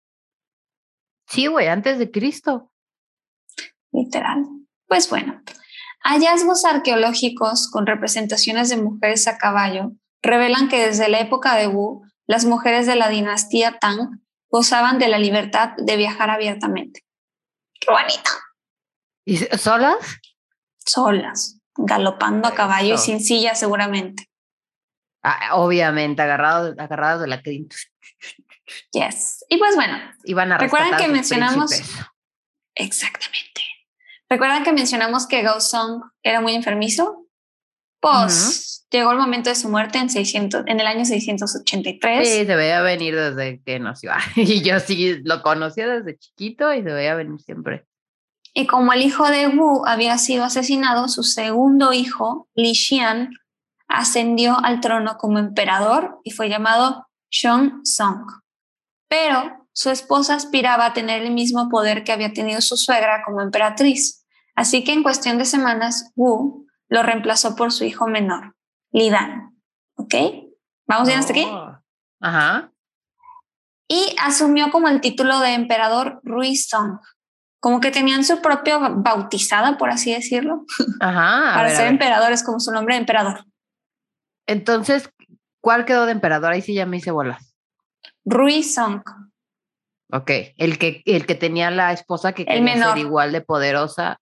Sí, 1.28 1.48
güey, 1.48 1.68
antes 1.68 2.00
de 2.00 2.10
Cristo. 2.10 2.72
Literal. 3.92 4.46
Pues 4.88 5.10
bueno, 5.10 5.42
hallazgos 6.04 6.66
arqueológicos 6.66 7.70
con 7.70 7.88
representaciones 7.88 8.70
de 8.70 8.78
mujeres 8.78 9.28
a 9.28 9.38
caballo 9.38 9.94
revelan 10.22 10.70
que 10.70 10.86
desde 10.86 11.10
la 11.10 11.20
época 11.20 11.56
de 11.56 11.68
Wu, 11.68 12.06
las 12.28 12.46
mujeres 12.46 12.86
de 12.88 12.96
la 12.96 13.10
dinastía 13.10 13.80
Tang 13.80 14.22
gozaban 14.50 15.00
de 15.00 15.08
la 15.08 15.18
libertad 15.18 15.72
de 15.78 15.98
viajar 15.98 16.30
abiertamente. 16.30 17.04
¡Qué 17.80 17.92
bonito! 17.92 18.30
¿Y 19.26 19.38
solas? 19.58 19.98
Solas, 20.86 21.60
galopando 21.76 22.48
a 22.48 22.54
caballo 22.54 22.96
y 22.96 22.98
sin 22.98 23.20
silla 23.20 23.56
seguramente. 23.56 24.30
Ah, 25.24 25.56
obviamente, 25.56 26.22
agarrados, 26.22 26.76
agarrados 26.78 27.22
de 27.22 27.28
la 27.28 27.42
crin. 27.42 27.70
Yes. 28.92 29.46
Y 29.50 29.58
pues 29.58 29.76
bueno, 29.76 29.98
Iban 30.26 30.52
a 30.52 30.58
recuerdan 30.58 30.98
que 30.98 31.08
mencionamos. 31.08 31.72
Exactamente. 32.76 33.53
¿Recuerdan 34.34 34.64
que 34.64 34.74
mencionamos 34.74 35.28
que 35.28 35.44
Gao 35.44 35.62
Song 35.62 36.02
era 36.24 36.42
muy 36.42 36.56
enfermizo? 36.56 37.28
Pues 38.00 38.88
llegó 38.90 39.12
el 39.12 39.20
momento 39.20 39.52
de 39.52 39.56
su 39.56 39.70
muerte 39.70 40.00
en, 40.00 40.10
600, 40.10 40.64
en 40.66 40.80
el 40.80 40.88
año 40.88 41.06
683. 41.06 42.28
Sí, 42.28 42.44
se 42.44 42.56
veía 42.56 42.82
venir 42.82 43.16
desde 43.16 43.62
que 43.62 43.80
nació. 43.80 44.10
Y 44.36 44.64
yo 44.64 44.80
sí 44.80 45.20
lo 45.24 45.44
conocía 45.44 45.88
desde 45.88 46.18
chiquito 46.18 46.74
y 46.74 46.82
se 46.82 46.92
veía 46.92 47.14
venir 47.14 47.40
siempre. 47.42 47.86
Y 48.56 48.66
como 48.66 48.92
el 48.92 49.04
hijo 49.04 49.30
de 49.30 49.50
Wu 49.50 49.86
había 49.86 50.18
sido 50.18 50.46
asesinado, 50.46 51.10
su 51.10 51.22
segundo 51.22 51.94
hijo, 51.94 52.50
Li 52.56 52.74
Xian, 52.74 53.36
ascendió 53.88 54.58
al 54.58 54.80
trono 54.80 55.18
como 55.20 55.38
emperador 55.38 56.22
y 56.24 56.32
fue 56.32 56.50
llamado 56.50 57.06
Shong 57.30 57.86
Song. 57.86 58.26
Pero 59.08 59.68
su 59.74 59.92
esposa 59.92 60.34
aspiraba 60.34 60.88
a 60.88 60.94
tener 60.94 61.22
el 61.22 61.34
mismo 61.34 61.70
poder 61.70 62.04
que 62.04 62.12
había 62.12 62.34
tenido 62.34 62.62
su 62.62 62.78
suegra 62.78 63.22
como 63.24 63.44
emperatriz. 63.44 64.23
Así 64.56 64.84
que 64.84 64.94
en 64.94 65.04
cuestión 65.04 65.38
de 65.38 65.46
semanas, 65.46 66.12
Wu 66.16 66.68
lo 66.90 67.04
reemplazó 67.04 67.56
por 67.56 67.72
su 67.72 67.86
hijo 67.86 68.08
menor, 68.08 68.56
Lidan. 68.92 69.58
¿Ok? 69.96 70.16
¿Vamos 70.88 71.08
bien 71.08 71.20
hasta 71.20 71.34
aquí? 71.34 71.46
Oh, 71.46 71.80
ajá. 72.22 72.72
Y 73.88 74.16
asumió 74.22 74.72
como 74.72 74.88
el 74.88 75.02
título 75.02 75.40
de 75.40 75.54
emperador 75.54 76.20
Rui 76.24 76.56
Song. 76.56 77.00
Como 77.60 77.80
que 77.80 77.92
tenían 77.92 78.24
su 78.24 78.42
propia 78.42 78.78
bautizada, 78.78 79.78
por 79.78 79.90
así 79.90 80.14
decirlo. 80.14 80.66
Ajá. 81.00 81.54
Para 81.56 81.70
ser 81.70 81.88
emperadores, 81.88 82.44
como 82.44 82.60
su 82.60 82.72
nombre 82.72 82.96
de 82.96 83.02
emperador. 83.02 83.46
Entonces, 84.48 85.10
¿cuál 85.62 85.86
quedó 85.86 86.06
de 86.06 86.12
emperador? 86.12 86.52
Ahí 86.52 86.62
sí 86.62 86.74
ya 86.74 86.86
me 86.86 86.98
hice 86.98 87.12
bolas. 87.12 87.56
Rui 88.26 88.64
Song. 88.64 89.02
Ok, 90.12 90.30
el 90.58 90.78
que, 90.78 91.02
el 91.06 91.26
que 91.26 91.36
tenía 91.36 91.72
la 91.72 91.92
esposa 91.92 92.34
que 92.34 92.46
quería 92.46 92.90
ser 92.90 92.98
igual 93.00 93.32
de 93.32 93.42
poderosa 93.42 94.20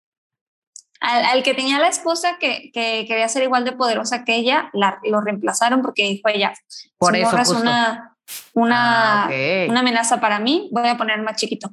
al, 1.01 1.43
que 1.43 1.53
tenía 1.53 1.79
la 1.79 1.87
esposa 1.87 2.37
que, 2.39 2.71
quería 2.73 3.27
ser 3.27 3.43
igual 3.43 3.65
de 3.65 3.73
poderosa 3.73 4.23
que 4.23 4.35
ella, 4.35 4.69
la, 4.73 4.99
lo 5.03 5.19
reemplazaron 5.21 5.81
porque 5.81 6.03
dijo 6.03 6.29
ella, 6.29 6.53
Por 6.97 7.15
eso 7.15 7.37
es 7.37 7.49
una, 7.49 8.15
una, 8.53 9.25
ah, 9.25 9.29
una 9.67 9.79
amenaza 9.79 10.21
para 10.21 10.39
mí, 10.39 10.69
voy 10.71 10.87
a 10.87 10.97
poner 10.97 11.21
más 11.21 11.35
chiquito. 11.37 11.71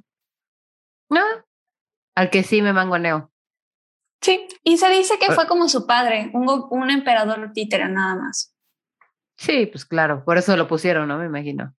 No, 1.10 1.22
al 2.16 2.30
que 2.30 2.42
sí 2.42 2.62
me 2.62 2.72
mangoneo. 2.72 3.30
Sí, 4.20 4.48
y 4.64 4.78
se 4.78 4.88
dice 4.88 5.18
que 5.18 5.32
fue 5.32 5.46
como 5.46 5.68
su 5.68 5.86
padre, 5.86 6.30
un, 6.32 6.66
un 6.70 6.90
emperador 6.90 7.52
títere 7.52 7.88
nada 7.88 8.16
más. 8.16 8.54
Sí, 9.36 9.66
pues 9.66 9.84
claro, 9.84 10.24
por 10.24 10.38
eso 10.38 10.56
lo 10.56 10.66
pusieron, 10.66 11.06
¿no? 11.06 11.18
Me 11.18 11.26
imagino. 11.26 11.74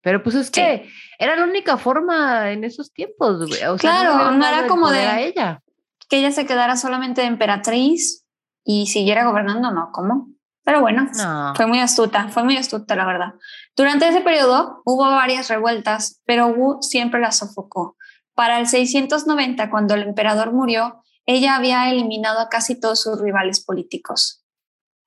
Pero 0.00 0.22
pues 0.22 0.36
es 0.36 0.50
que 0.50 0.88
era 1.18 1.34
la 1.34 1.44
única 1.44 1.78
forma 1.78 2.52
en 2.52 2.62
esos 2.62 2.92
tiempos, 2.92 3.50
O 3.66 3.76
claro, 3.78 4.30
no, 4.32 4.46
era 4.46 4.66
como 4.66 4.90
de 4.90 5.26
ella 5.26 5.63
que 6.08 6.18
ella 6.18 6.30
se 6.30 6.46
quedara 6.46 6.76
solamente 6.76 7.20
de 7.20 7.26
emperatriz 7.28 8.24
y 8.64 8.86
siguiera 8.86 9.24
gobernando, 9.24 9.70
no, 9.70 9.90
¿cómo? 9.92 10.28
Pero 10.64 10.80
bueno, 10.80 11.08
fue 11.54 11.66
muy 11.66 11.78
astuta, 11.80 12.28
fue 12.28 12.42
muy 12.42 12.56
astuta, 12.56 12.96
la 12.96 13.04
verdad. 13.04 13.34
Durante 13.76 14.08
ese 14.08 14.22
periodo 14.22 14.80
hubo 14.86 15.04
varias 15.04 15.48
revueltas, 15.48 16.22
pero 16.24 16.48
Wu 16.48 16.80
siempre 16.80 17.20
las 17.20 17.36
sofocó. 17.36 17.96
Para 18.34 18.58
el 18.58 18.66
690, 18.66 19.70
cuando 19.70 19.94
el 19.94 20.02
emperador 20.02 20.52
murió, 20.52 21.02
ella 21.26 21.56
había 21.56 21.90
eliminado 21.90 22.40
a 22.40 22.48
casi 22.48 22.80
todos 22.80 23.02
sus 23.02 23.20
rivales 23.20 23.62
políticos. 23.62 24.42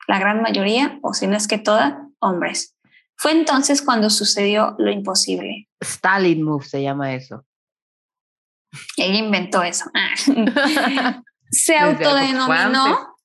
La 0.07 0.19
gran 0.19 0.41
mayoría, 0.41 0.99
o 1.01 1.13
si 1.13 1.25
no 1.25 1.35
es 1.35 1.47
que 1.47 1.57
toda, 1.57 2.07
hombres. 2.19 2.75
Fue 3.15 3.31
entonces 3.31 3.81
cuando 3.81 4.11
sucedió 4.11 4.75
lo 4.77 4.91
imposible. 4.91 5.67
Stalin 5.81 6.43
Move 6.43 6.65
se 6.65 6.83
llama 6.83 7.15
eso. 7.15 7.45
Ella 8.97 9.17
inventó 9.17 9.63
eso. 9.63 9.85
Se 11.51 11.77
autodenominó 11.77 13.15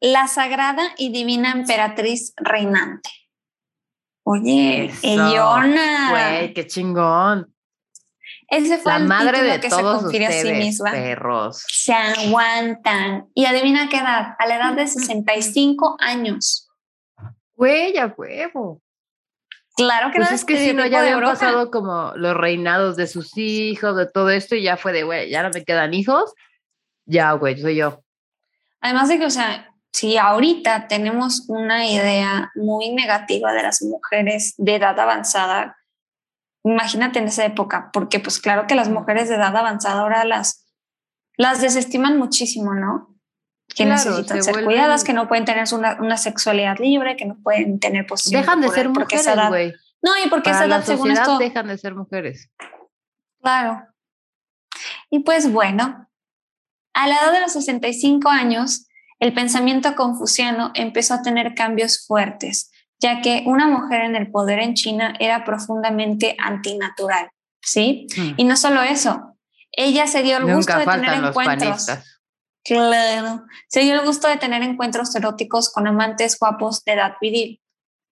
la 0.00 0.26
sagrada 0.28 0.82
y 0.98 1.10
divina 1.12 1.52
emperatriz 1.52 2.34
reinante. 2.36 3.10
Oye, 4.24 4.92
Eliona. 5.02 6.10
Güey, 6.10 6.54
qué 6.54 6.66
chingón. 6.66 7.52
Ese 8.48 8.76
fue 8.78 8.92
la 8.92 8.98
el 8.98 9.04
madre 9.04 9.42
de 9.42 9.60
que 9.60 9.70
todos 9.70 10.10
se 10.10 10.26
a 10.26 10.30
sí 10.30 10.52
misma. 10.52 10.90
Perros. 10.90 11.64
Se 11.68 11.94
aguantan. 11.94 13.26
Y 13.34 13.46
adivina 13.46 13.88
qué 13.88 13.96
edad, 13.96 14.36
a 14.38 14.46
la 14.46 14.56
edad 14.56 14.74
de 14.74 14.86
65 14.86 15.96
años. 15.98 16.68
Güey, 17.54 17.96
a 17.96 18.06
huevo. 18.08 18.81
Claro 19.76 20.10
que 20.10 20.18
pues 20.18 20.30
no 20.30 20.36
es 20.36 20.44
que 20.44 20.58
si 20.58 20.74
no, 20.74 20.86
ya 20.86 21.00
habían 21.00 21.20
pasado 21.20 21.70
como 21.70 22.12
los 22.16 22.36
reinados 22.36 22.96
de 22.96 23.06
sus 23.06 23.36
hijos, 23.38 23.96
de 23.96 24.06
todo 24.06 24.30
esto, 24.30 24.54
y 24.54 24.62
ya 24.62 24.76
fue 24.76 24.92
de, 24.92 25.02
güey, 25.02 25.30
ya 25.30 25.42
no 25.42 25.50
me 25.50 25.64
quedan 25.64 25.94
hijos, 25.94 26.34
ya, 27.06 27.32
güey, 27.32 27.58
soy 27.58 27.76
yo. 27.76 28.02
Además 28.80 29.08
de 29.08 29.18
que, 29.18 29.26
o 29.26 29.30
sea, 29.30 29.72
si 29.92 30.18
ahorita 30.18 30.88
tenemos 30.88 31.44
una 31.48 31.86
idea 31.86 32.50
muy 32.54 32.90
negativa 32.90 33.52
de 33.52 33.62
las 33.62 33.82
mujeres 33.82 34.54
de 34.58 34.76
edad 34.76 34.98
avanzada, 34.98 35.76
imagínate 36.64 37.18
en 37.18 37.26
esa 37.26 37.44
época, 37.44 37.90
porque 37.92 38.20
pues 38.20 38.40
claro 38.40 38.66
que 38.66 38.74
las 38.74 38.88
mujeres 38.88 39.28
de 39.28 39.36
edad 39.36 39.56
avanzada 39.56 40.00
ahora 40.00 40.24
las, 40.24 40.66
las 41.36 41.60
desestiman 41.60 42.18
muchísimo, 42.18 42.74
¿no? 42.74 43.11
Que 43.74 43.86
necesitan 43.86 44.42
ser 44.42 44.64
cuidadas, 44.64 45.04
que 45.04 45.12
no 45.12 45.28
pueden 45.28 45.44
tener 45.44 45.64
una, 45.72 45.96
una, 46.00 46.16
sexualidad 46.16 46.78
libre, 46.78 47.16
que 47.16 47.24
no 47.24 47.36
pueden 47.42 47.78
tener 47.80 48.06
posibilidades. 48.06 48.46
Dejan 48.46 48.60
de 48.60 48.68
ser 48.68 48.88
mujeres, 48.88 49.48
güey. 49.48 49.74
No, 50.02 50.12
y 50.24 50.28
porque 50.28 50.50
esa 50.50 50.64
edad, 50.64 50.84
según 50.84 51.12
esto. 51.12 51.38
dejan 51.38 51.68
de 51.68 51.78
ser 51.78 51.94
mujeres. 51.94 52.50
Claro. 53.40 53.82
Y 55.10 55.20
pues 55.20 55.50
bueno, 55.50 56.08
a 56.94 57.06
la 57.06 57.16
edad 57.16 57.32
de 57.32 57.40
los 57.40 57.52
65 57.52 58.28
años, 58.28 58.86
el 59.20 59.32
pensamiento 59.32 59.94
confuciano 59.94 60.72
empezó 60.74 61.14
a 61.14 61.22
tener 61.22 61.54
cambios 61.54 62.04
fuertes, 62.06 62.70
ya 63.00 63.20
que 63.20 63.44
una 63.46 63.68
mujer 63.68 64.02
en 64.02 64.16
el 64.16 64.30
poder 64.30 64.58
en 64.58 64.74
China 64.74 65.14
era 65.20 65.44
profundamente 65.44 66.36
antinatural, 66.38 67.30
¿sí? 67.60 68.06
Mm. 68.16 68.32
Y 68.36 68.44
no 68.44 68.56
solo 68.56 68.82
eso, 68.82 69.36
ella 69.70 70.06
se 70.06 70.22
dio 70.22 70.36
el 70.38 70.52
gusto 70.52 70.76
de 70.76 70.84
tener 70.84 71.24
encuentros. 71.24 71.86
Claro. 72.64 73.44
Se 73.68 73.80
dio 73.80 73.94
el 73.94 74.06
gusto 74.06 74.28
de 74.28 74.36
tener 74.36 74.62
encuentros 74.62 75.14
eróticos 75.16 75.72
con 75.72 75.86
amantes 75.86 76.38
guapos 76.38 76.84
de 76.84 76.92
edad 76.92 77.14
viril. 77.20 77.60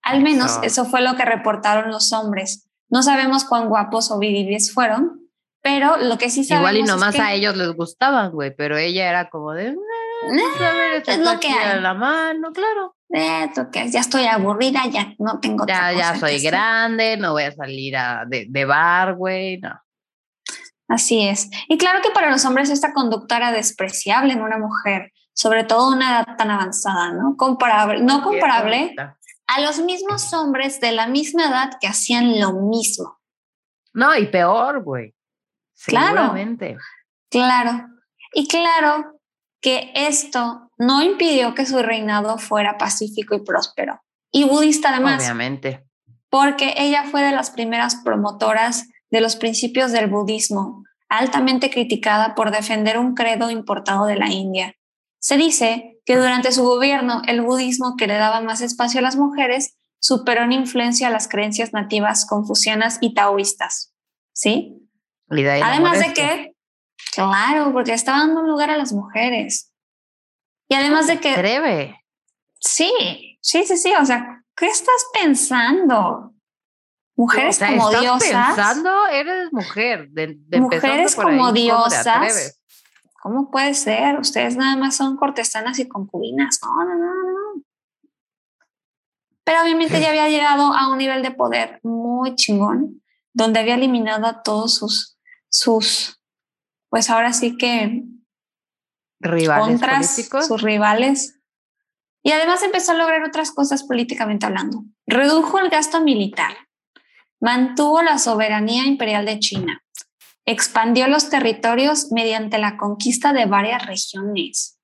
Al 0.03 0.23
menos 0.23 0.59
eso 0.63 0.85
fue 0.85 1.03
lo 1.03 1.15
que 1.17 1.25
reportaron 1.25 1.91
los 1.91 2.13
hombres. 2.13 2.69
No 2.89 3.03
sabemos 3.03 3.45
cuán 3.45 3.69
guapos 3.69 4.11
o 4.11 4.19
viriles 4.19 4.73
fueron, 4.73 5.31
pero 5.63 5.97
lo 5.99 6.19
que 6.19 6.31
sí 6.31 6.43
sabemos 6.43 6.71
Igual 6.71 6.85
y 6.85 6.89
nomás 6.89 7.19
a 7.19 7.33
ellos 7.33 7.57
les 7.57 7.73
gustaban, 7.73 8.33
güey, 8.33 8.55
pero 8.55 8.77
ella 8.77 9.09
era 9.09 9.31
como 9.31 9.53
de... 9.53 9.69
Eh, 9.69 11.03
es 11.07 11.19
lo 11.19 11.39
que 11.39 11.49
hay. 11.49 11.81
la 11.81 11.95
mano, 11.95 12.51
claro. 12.53 12.97
Eh, 13.13 13.51
que 13.73 13.91
ya 13.91 14.01
estoy 14.01 14.25
aburrida, 14.25 14.87
ya 14.91 15.15
no 15.19 15.41
tengo 15.41 15.67
Ya, 15.67 15.93
ya 15.93 16.17
soy 16.17 16.41
grande, 16.41 17.17
no 17.17 17.33
voy 17.33 17.45
a 17.45 17.53
salir 17.53 17.97
a, 17.97 18.25
de, 18.27 18.47
de 18.49 18.65
bar, 18.65 19.15
güey, 19.15 19.59
no. 19.59 19.81
Así 20.91 21.27
es. 21.27 21.49
Y 21.69 21.79
claro 21.79 22.03
que 22.03 22.11
para 22.11 22.31
los 22.31 22.45
hombres 22.45 22.69
esta 22.69 22.93
conducta 22.93 23.37
era 23.37 23.53
despreciable 23.53 24.33
en 24.33 24.43
una 24.43 24.59
mujer, 24.59 25.13
sobre 25.33 25.63
todo 25.63 25.93
una 25.95 26.11
edad 26.11 26.37
tan 26.37 26.51
avanzada, 26.51 27.13
¿no? 27.13 27.37
Comparable, 27.37 28.03
no 28.03 28.23
comparable 28.23 28.97
a 29.47 29.61
los 29.61 29.79
mismos 29.79 30.35
hombres 30.35 30.81
de 30.81 30.91
la 30.91 31.07
misma 31.07 31.47
edad 31.47 31.71
que 31.81 31.87
hacían 31.87 32.41
lo 32.41 32.55
mismo. 32.55 33.21
No, 33.93 34.17
y 34.17 34.27
peor, 34.27 34.83
güey. 34.83 35.15
Claro. 35.87 36.35
Claro. 37.31 37.87
Y 38.35 38.49
claro 38.49 39.21
que 39.61 39.93
esto 39.95 40.73
no 40.77 41.03
impidió 41.03 41.55
que 41.55 41.67
su 41.67 41.81
reinado 41.83 42.37
fuera 42.39 42.79
pacífico 42.79 43.37
y 43.37 43.45
próspero. 43.45 44.03
Y 44.33 44.43
budista 44.43 44.91
además. 44.91 45.23
Obviamente. 45.23 45.87
Porque 46.29 46.75
ella 46.79 47.05
fue 47.05 47.23
de 47.23 47.31
las 47.31 47.51
primeras 47.51 47.97
promotoras 47.97 48.89
de 49.11 49.21
los 49.21 49.37
principios 49.37 49.93
del 49.93 50.09
budismo, 50.09 50.85
altamente 51.09 51.71
criticada 51.71 52.35
por 52.35 52.51
defender 52.51 52.99
un 52.99 53.15
credo 53.15 53.51
importado 53.51 54.07
de 54.07 54.17
la 54.17 54.31
India. 54.31 54.75
Se 55.19 55.37
dice 55.37 55.99
que 56.07 56.17
durante 56.17 56.53
su 56.53 56.65
gobierno 56.65 57.23
el 57.27 57.43
budismo, 57.43 57.97
que 57.97 58.07
le 58.07 58.15
daba 58.15 58.41
más 58.41 58.61
espacio 58.61 59.01
a 59.01 59.03
las 59.03 59.17
mujeres, 59.17 59.77
superó 59.99 60.43
en 60.43 60.53
influencia 60.53 61.09
a 61.09 61.11
las 61.11 61.29
creencias 61.29 61.73
nativas 61.73 62.27
confucianas 62.27 62.99
y 63.01 63.15
taoístas. 63.15 63.93
¿Sí? 64.33 64.77
Además 65.29 65.99
de 66.01 66.13
que, 66.13 66.57
claro, 67.15 67.73
porque 67.73 67.93
estaba 67.93 68.21
dando 68.21 68.43
lugar 68.43 68.71
a 68.71 68.79
las 68.79 68.93
mujeres. 68.93 69.73
Y 70.69 70.75
además 70.75 71.07
de 71.07 71.21
que... 71.21 71.37
Breve. 71.37 72.05
Sí, 72.59 72.93
sí, 73.41 73.65
sí, 73.65 73.77
sí. 73.77 73.93
O 74.01 74.07
sea, 74.07 74.45
¿qué 74.57 74.67
estás 74.67 75.07
pensando? 75.13 76.30
Mujeres 77.21 77.59
como 77.59 77.91
diosas. 77.91 78.47
pensando, 78.55 79.07
eres 79.09 79.53
mujer. 79.53 80.09
De, 80.09 80.39
mujeres 80.59 81.15
como 81.15 81.53
diosas. 81.53 82.59
¿Cómo 83.23 83.51
puede 83.51 83.75
ser? 83.75 84.19
Ustedes 84.19 84.57
nada 84.57 84.75
más 84.77 84.97
son 84.97 85.19
cortesanas 85.19 85.79
y 85.79 85.87
concubinas. 85.87 86.59
No, 86.63 86.83
no, 86.83 86.95
no, 86.95 87.15
no. 87.15 87.63
Pero 89.45 89.63
obviamente 89.63 90.01
ya 90.01 90.09
había 90.09 90.31
llegado 90.31 90.73
a 90.73 90.91
un 90.91 90.97
nivel 90.97 91.23
de 91.23 91.31
poder 91.31 91.79
muy 91.83 92.35
chingón, 92.37 93.03
donde 93.35 93.61
había 93.61 93.75
eliminado 93.75 94.27
a 94.27 94.43
todos 94.43 94.77
sus, 94.77 95.19
sus, 95.51 96.23
pues 96.89 97.11
ahora 97.11 97.35
sí 97.35 97.59
que 97.59 98.03
rivales 99.19 99.79
políticos. 99.79 100.47
sus 100.47 100.63
rivales 100.63 101.39
Y 102.23 102.33
además 102.33 102.63
empezó 102.63 102.93
a 102.93 102.95
lograr 102.95 103.23
otras 103.25 103.51
cosas 103.51 103.83
políticamente 103.83 104.47
hablando. 104.47 104.85
Redujo 105.07 105.59
el 105.59 105.69
gasto 105.69 106.01
militar, 106.01 106.57
mantuvo 107.41 108.03
la 108.03 108.19
soberanía 108.19 108.85
imperial 108.85 109.25
de 109.25 109.39
China, 109.39 109.83
expandió 110.45 111.09
los 111.09 111.31
territorios 111.31 112.13
mediante 112.13 112.59
la 112.59 112.77
conquista 112.77 113.33
de 113.33 113.47
varias 113.47 113.87
regiones. 113.87 114.79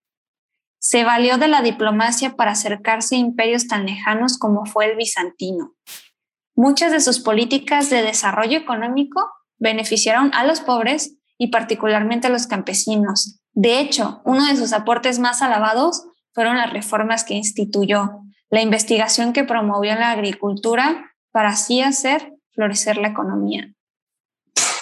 Se 0.79 1.05
valió 1.05 1.39
de 1.39 1.49
la 1.49 1.63
diplomacia 1.63 2.37
para 2.37 2.53
acercarse 2.53 3.17
a 3.17 3.19
imperios 3.19 3.67
tan 3.67 3.87
lejanos 3.87 4.39
como 4.39 4.65
fue 4.67 4.87
el 4.87 4.97
bizantino. 4.97 5.75
Muchas 6.55 6.93
de 6.93 7.01
sus 7.01 7.21
políticas 7.21 7.91
de 7.91 8.03
desarrollo 8.03 8.57
económico 8.59 9.29
beneficiaron 9.59 10.31
a 10.35 10.45
los 10.45 10.61
pobres 10.61 11.17
y 11.39 11.49
particularmente 11.49 12.29
a 12.29 12.31
los 12.31 12.47
campesinos. 12.47 13.41
De 13.53 13.81
hecho, 13.81 14.23
uno 14.25 14.47
de 14.47 14.57
sus 14.57 14.73
aportes 14.73 15.19
más 15.19 15.43
alabados 15.43 16.05
fueron 16.33 16.57
las 16.57 16.73
reformas 16.73 17.25
que 17.25 17.35
instituyó, 17.35 18.23
la 18.49 18.63
investigación 18.63 19.33
que 19.33 19.45
promovió 19.45 19.93
en 19.93 20.01
la 20.01 20.13
agricultura 20.13 21.13
para 21.33 21.51
así 21.51 21.83
hacer 21.83 22.36
florecer 22.57 22.97
la 22.97 23.09
economía. 23.09 23.73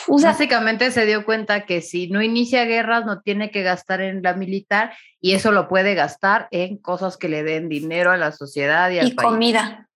Básicamente 0.06 0.90
se 0.90 1.06
dio 1.06 1.24
cuenta 1.24 1.66
que 1.66 1.80
si 1.80 2.08
no 2.08 2.22
inicia 2.22 2.64
guerras 2.64 3.06
no 3.06 3.20
tiene 3.20 3.50
que 3.50 3.62
gastar 3.62 4.00
en 4.00 4.22
la 4.22 4.34
militar 4.34 4.94
y 5.20 5.32
eso 5.32 5.50
lo 5.50 5.68
puede 5.68 5.94
gastar 5.94 6.48
en 6.50 6.78
cosas 6.78 7.16
que 7.16 7.28
le 7.28 7.42
den 7.42 7.68
dinero 7.68 8.10
a 8.10 8.16
la 8.16 8.32
sociedad 8.32 8.90
y, 8.90 9.00
y 9.00 9.14
comida. 9.14 9.88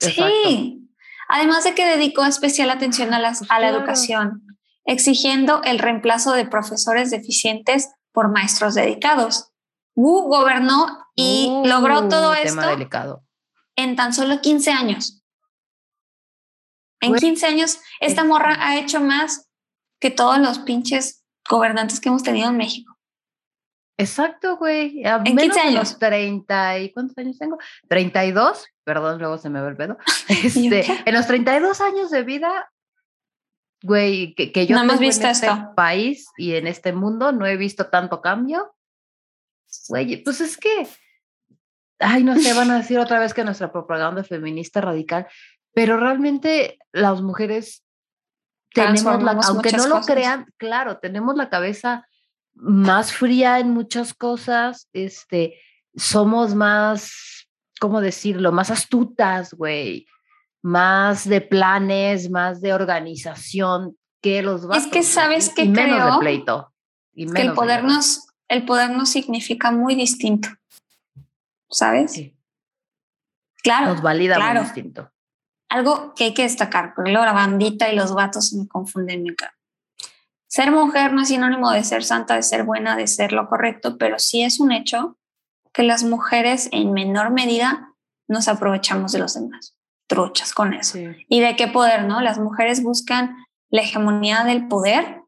Sí, 0.00 0.88
además 1.28 1.64
de 1.64 1.74
que 1.74 1.86
dedicó 1.86 2.24
especial 2.24 2.70
atención 2.70 3.12
a, 3.12 3.18
las, 3.18 3.42
a 3.50 3.58
la 3.58 3.68
educación, 3.68 4.58
exigiendo 4.84 5.62
el 5.62 5.78
reemplazo 5.78 6.32
de 6.32 6.46
profesores 6.46 7.10
deficientes 7.10 7.90
por 8.12 8.30
maestros 8.30 8.74
dedicados. 8.74 9.50
Wu 9.94 10.28
gobernó 10.28 10.86
y 11.14 11.50
logró 11.64 12.08
todo 12.08 12.32
esto 12.34 12.66
delicado. 12.68 13.24
en 13.76 13.96
tan 13.96 14.14
solo 14.14 14.40
15 14.40 14.70
años. 14.70 15.17
En 17.00 17.14
15 17.14 17.46
años, 17.46 17.80
esta 18.00 18.24
morra 18.24 18.56
ha 18.60 18.78
hecho 18.78 19.00
más 19.00 19.48
que 20.00 20.10
todos 20.10 20.38
los 20.38 20.58
pinches 20.60 21.24
gobernantes 21.48 22.00
que 22.00 22.08
hemos 22.08 22.22
tenido 22.22 22.48
en 22.48 22.56
México. 22.56 22.98
Exacto, 23.98 24.56
güey. 24.56 25.02
en 25.04 25.36
15 25.36 25.60
años. 25.60 25.98
30 25.98 26.78
y 26.78 26.92
¿cuántos 26.92 27.18
años 27.18 27.36
tengo? 27.36 27.58
32, 27.88 28.66
perdón, 28.84 29.18
luego 29.18 29.38
se 29.38 29.50
me 29.50 29.60
ve 29.60 29.68
el 29.68 29.76
pedo. 29.76 29.98
Este, 30.28 30.86
en 31.04 31.14
los 31.14 31.26
32 31.26 31.80
años 31.80 32.10
de 32.10 32.22
vida, 32.22 32.70
güey, 33.82 34.34
que, 34.34 34.52
que 34.52 34.66
yo 34.66 34.76
no 34.76 34.82
hemos 34.82 35.00
visto 35.00 35.24
en 35.24 35.30
este 35.30 35.48
país 35.74 36.28
y 36.36 36.54
en 36.54 36.68
este 36.68 36.92
mundo 36.92 37.32
no 37.32 37.44
he 37.46 37.56
visto 37.56 37.86
tanto 37.86 38.20
cambio. 38.20 38.72
Güey, 39.88 40.22
pues 40.22 40.40
es 40.40 40.56
que, 40.56 40.86
ay, 41.98 42.22
no 42.22 42.38
sé, 42.38 42.54
van 42.54 42.70
a 42.70 42.78
decir 42.78 43.00
otra 43.00 43.18
vez 43.18 43.34
que 43.34 43.44
nuestra 43.44 43.72
propaganda 43.72 44.22
feminista 44.22 44.80
radical, 44.80 45.26
pero 45.74 45.96
realmente 45.98 46.78
las 46.92 47.22
mujeres 47.22 47.84
tenemos 48.72 49.22
la, 49.22 49.32
aunque 49.46 49.72
no 49.72 49.86
lo 49.86 50.00
crean, 50.00 50.46
claro, 50.56 50.98
tenemos 50.98 51.36
la 51.36 51.48
cabeza 51.48 52.06
más 52.54 53.12
fría 53.12 53.60
en 53.60 53.70
muchas 53.70 54.14
cosas, 54.14 54.88
este, 54.92 55.60
somos 55.94 56.54
más, 56.54 57.48
¿cómo 57.80 58.00
decirlo? 58.00 58.52
Más 58.52 58.70
astutas, 58.70 59.54
güey, 59.54 60.06
más 60.62 61.28
de 61.28 61.40
planes, 61.40 62.30
más 62.30 62.60
de 62.60 62.72
organización 62.72 63.96
que 64.20 64.42
los 64.42 64.66
vatos. 64.66 64.86
Es 64.86 64.90
que 64.90 65.02
sabes 65.02 65.50
que 65.50 65.64
menos 65.64 66.14
de 66.14 66.18
pleito. 66.18 66.72
Y 67.14 67.30
que 67.32 67.42
el 67.42 67.52
poder 67.52 67.84
nos, 67.84 68.26
el 68.48 68.64
poder 68.64 68.90
nos 68.90 69.08
significa 69.10 69.70
muy 69.70 69.94
distinto, 69.94 70.48
¿sabes? 71.70 72.12
Sí. 72.12 72.36
Claro. 73.62 73.94
Nos 73.94 74.02
valida 74.02 74.38
muy 74.38 74.62
distinto 74.62 75.10
algo 75.68 76.14
que 76.14 76.24
hay 76.24 76.34
que 76.34 76.42
destacar, 76.42 76.94
porque 76.94 77.10
luego 77.10 77.26
la 77.26 77.32
bandita 77.32 77.92
y 77.92 77.96
los 77.96 78.14
vatos 78.14 78.52
me 78.52 78.66
confunden 78.66 79.22
mi 79.22 79.34
cara. 79.34 79.54
Ser 80.46 80.70
mujer 80.70 81.12
no 81.12 81.22
es 81.22 81.28
sinónimo 81.28 81.70
de 81.70 81.84
ser 81.84 82.04
santa, 82.04 82.34
de 82.34 82.42
ser 82.42 82.64
buena, 82.64 82.96
de 82.96 83.06
ser 83.06 83.32
lo 83.32 83.48
correcto, 83.48 83.98
pero 83.98 84.18
sí 84.18 84.42
es 84.42 84.60
un 84.60 84.72
hecho 84.72 85.18
que 85.72 85.82
las 85.82 86.04
mujeres 86.04 86.70
en 86.72 86.92
menor 86.92 87.30
medida 87.30 87.94
nos 88.28 88.48
aprovechamos 88.48 89.12
de 89.12 89.18
los 89.18 89.34
demás, 89.34 89.76
truchas 90.06 90.54
con 90.54 90.72
eso. 90.72 90.98
¿Y 91.28 91.40
de 91.40 91.54
qué 91.54 91.68
poder, 91.68 92.04
no? 92.04 92.22
Las 92.22 92.38
mujeres 92.38 92.82
buscan 92.82 93.36
la 93.70 93.82
hegemonía 93.82 94.44
del 94.44 94.68
poder 94.68 95.22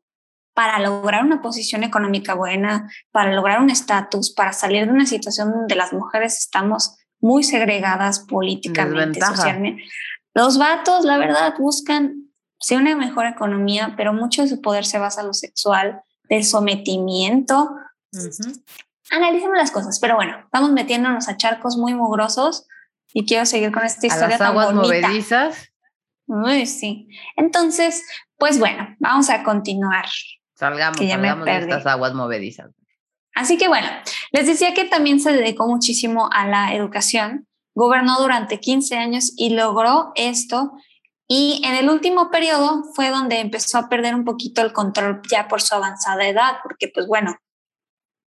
para 0.54 0.78
lograr 0.78 1.24
una 1.24 1.42
posición 1.42 1.84
económica 1.84 2.34
buena, 2.34 2.90
para 3.12 3.32
lograr 3.34 3.60
un 3.60 3.70
estatus, 3.70 4.32
para 4.32 4.52
salir 4.52 4.86
de 4.86 4.92
una 4.92 5.06
situación 5.06 5.52
donde 5.52 5.74
las 5.74 5.92
mujeres 5.92 6.38
estamos 6.38 6.96
muy 7.20 7.42
segregadas 7.44 8.20
políticamente, 8.20 9.20
socialmente. 9.20 9.84
Los 10.34 10.58
vatos, 10.58 11.04
la 11.04 11.18
verdad, 11.18 11.54
buscan 11.58 12.30
sí 12.58 12.76
una 12.76 12.94
mejor 12.94 13.26
economía, 13.26 13.94
pero 13.96 14.12
mucho 14.12 14.42
de 14.42 14.48
su 14.48 14.60
poder 14.60 14.84
se 14.86 14.98
basa 14.98 15.22
en 15.22 15.28
lo 15.28 15.34
sexual, 15.34 16.02
del 16.28 16.44
sometimiento. 16.44 17.70
Analicemos 19.10 19.56
las 19.56 19.70
cosas, 19.70 19.98
pero 19.98 20.14
bueno, 20.14 20.48
vamos 20.52 20.70
metiéndonos 20.70 21.28
a 21.28 21.36
charcos 21.36 21.76
muy 21.76 21.94
mugrosos 21.94 22.66
y 23.12 23.26
quiero 23.26 23.44
seguir 23.44 23.72
con 23.72 23.84
esta 23.84 24.06
historia. 24.06 24.36
A 24.36 24.38
las 24.38 24.40
aguas 24.40 24.72
movedizas. 24.72 25.72
Uy, 26.26 26.66
sí. 26.66 27.08
Entonces, 27.36 28.04
pues 28.36 28.60
bueno, 28.60 28.94
vamos 29.00 29.30
a 29.30 29.42
continuar. 29.42 30.06
Salgamos, 30.54 30.98
salgamos 30.98 31.44
de 31.44 31.58
estas 31.58 31.86
aguas 31.86 32.14
movedizas. 32.14 32.70
Así 33.34 33.56
que 33.56 33.68
bueno, 33.68 33.88
les 34.32 34.46
decía 34.46 34.74
que 34.74 34.84
también 34.84 35.18
se 35.18 35.32
dedicó 35.32 35.66
muchísimo 35.66 36.28
a 36.32 36.46
la 36.46 36.74
educación 36.74 37.48
Gobernó 37.74 38.20
durante 38.20 38.60
15 38.60 38.96
años 38.96 39.32
y 39.36 39.50
logró 39.50 40.12
esto. 40.14 40.72
Y 41.28 41.62
en 41.64 41.74
el 41.74 41.88
último 41.88 42.30
periodo 42.30 42.84
fue 42.94 43.10
donde 43.10 43.38
empezó 43.38 43.78
a 43.78 43.88
perder 43.88 44.14
un 44.14 44.24
poquito 44.24 44.62
el 44.62 44.72
control 44.72 45.22
ya 45.30 45.46
por 45.46 45.62
su 45.62 45.74
avanzada 45.74 46.26
edad, 46.26 46.56
porque 46.62 46.88
pues 46.92 47.06
bueno, 47.06 47.36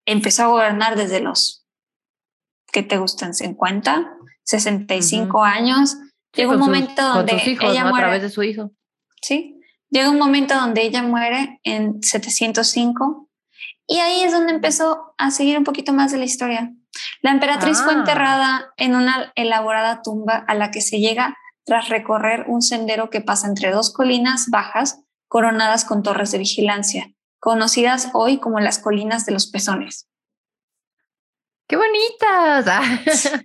empezó 0.04 0.44
a 0.44 0.48
gobernar 0.48 0.96
desde 0.96 1.20
los, 1.20 1.66
¿qué 2.72 2.82
te 2.82 2.98
gustan? 2.98 3.34
50, 3.34 4.16
65 4.42 5.44
años. 5.44 5.96
Llega 6.34 6.52
un 6.52 6.58
momento 6.58 7.02
donde 7.02 7.34
ella 7.34 7.84
muere. 7.84 8.06
A 8.06 8.08
través 8.08 8.22
de 8.22 8.30
su 8.30 8.42
hijo. 8.42 8.72
Sí. 9.22 9.60
Llega 9.90 10.10
un 10.10 10.18
momento 10.18 10.54
donde 10.54 10.82
ella 10.82 11.02
muere 11.02 11.60
en 11.62 12.02
705 12.02 13.28
y 13.86 13.98
ahí 13.98 14.22
es 14.22 14.32
donde 14.32 14.52
empezó 14.52 15.14
a 15.16 15.30
seguir 15.30 15.56
un 15.56 15.64
poquito 15.64 15.92
más 15.92 16.12
de 16.12 16.18
la 16.18 16.24
historia. 16.26 16.72
La 17.20 17.30
emperatriz 17.30 17.80
fue 17.82 17.92
ah. 17.94 17.98
enterrada 17.98 18.72
en 18.76 18.94
una 18.94 19.32
elaborada 19.34 20.02
tumba 20.02 20.44
a 20.46 20.54
la 20.54 20.70
que 20.70 20.80
se 20.80 20.98
llega 20.98 21.36
tras 21.64 21.88
recorrer 21.88 22.44
un 22.48 22.62
sendero 22.62 23.10
que 23.10 23.20
pasa 23.20 23.46
entre 23.46 23.70
dos 23.70 23.92
colinas 23.92 24.46
bajas 24.50 25.00
coronadas 25.28 25.84
con 25.84 26.02
torres 26.02 26.30
de 26.32 26.38
vigilancia, 26.38 27.12
conocidas 27.38 28.10
hoy 28.14 28.38
como 28.38 28.60
las 28.60 28.78
colinas 28.78 29.26
de 29.26 29.32
los 29.32 29.46
pezones. 29.46 30.08
¡Qué 31.68 31.76
bonitas! 31.76 33.44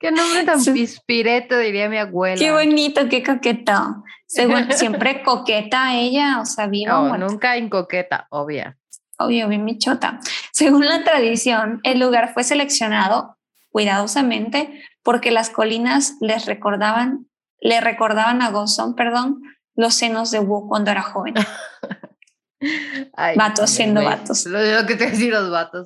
¡Qué 0.00 0.12
nombre 0.12 0.44
tan 0.44 0.64
pispireto, 0.64 1.58
diría 1.58 1.90
mi 1.90 1.98
abuela! 1.98 2.38
¡Qué 2.38 2.52
bonito, 2.52 3.08
qué 3.10 3.22
coqueto! 3.22 4.04
siempre 4.26 5.22
coqueta 5.24 5.94
ella, 5.94 6.40
o 6.40 6.46
sea, 6.46 6.68
viva. 6.68 6.92
No, 6.92 7.18
nunca 7.18 7.58
incoqueta, 7.58 8.26
obvia 8.30 8.77
obvio, 9.18 9.48
bien 9.48 9.64
michota. 9.64 10.20
Según 10.52 10.86
la 10.86 11.04
tradición, 11.04 11.80
el 11.82 11.98
lugar 11.98 12.32
fue 12.32 12.44
seleccionado 12.44 13.36
cuidadosamente 13.70 14.82
porque 15.02 15.30
las 15.30 15.50
colinas 15.50 16.14
les 16.20 16.46
recordaban, 16.46 17.28
le 17.60 17.80
recordaban 17.80 18.42
a 18.42 18.50
Gozón, 18.50 18.94
perdón, 18.94 19.42
los 19.74 19.94
senos 19.94 20.30
de 20.30 20.40
Wu 20.40 20.68
cuando 20.68 20.90
era 20.90 21.02
joven. 21.02 21.34
vatos 23.36 23.70
siendo 23.70 24.02
vatos. 24.02 24.46
Lo, 24.46 24.86
que 24.86 24.96
te 24.96 25.10
decir, 25.10 25.32
los 25.32 25.50
vatos 25.50 25.84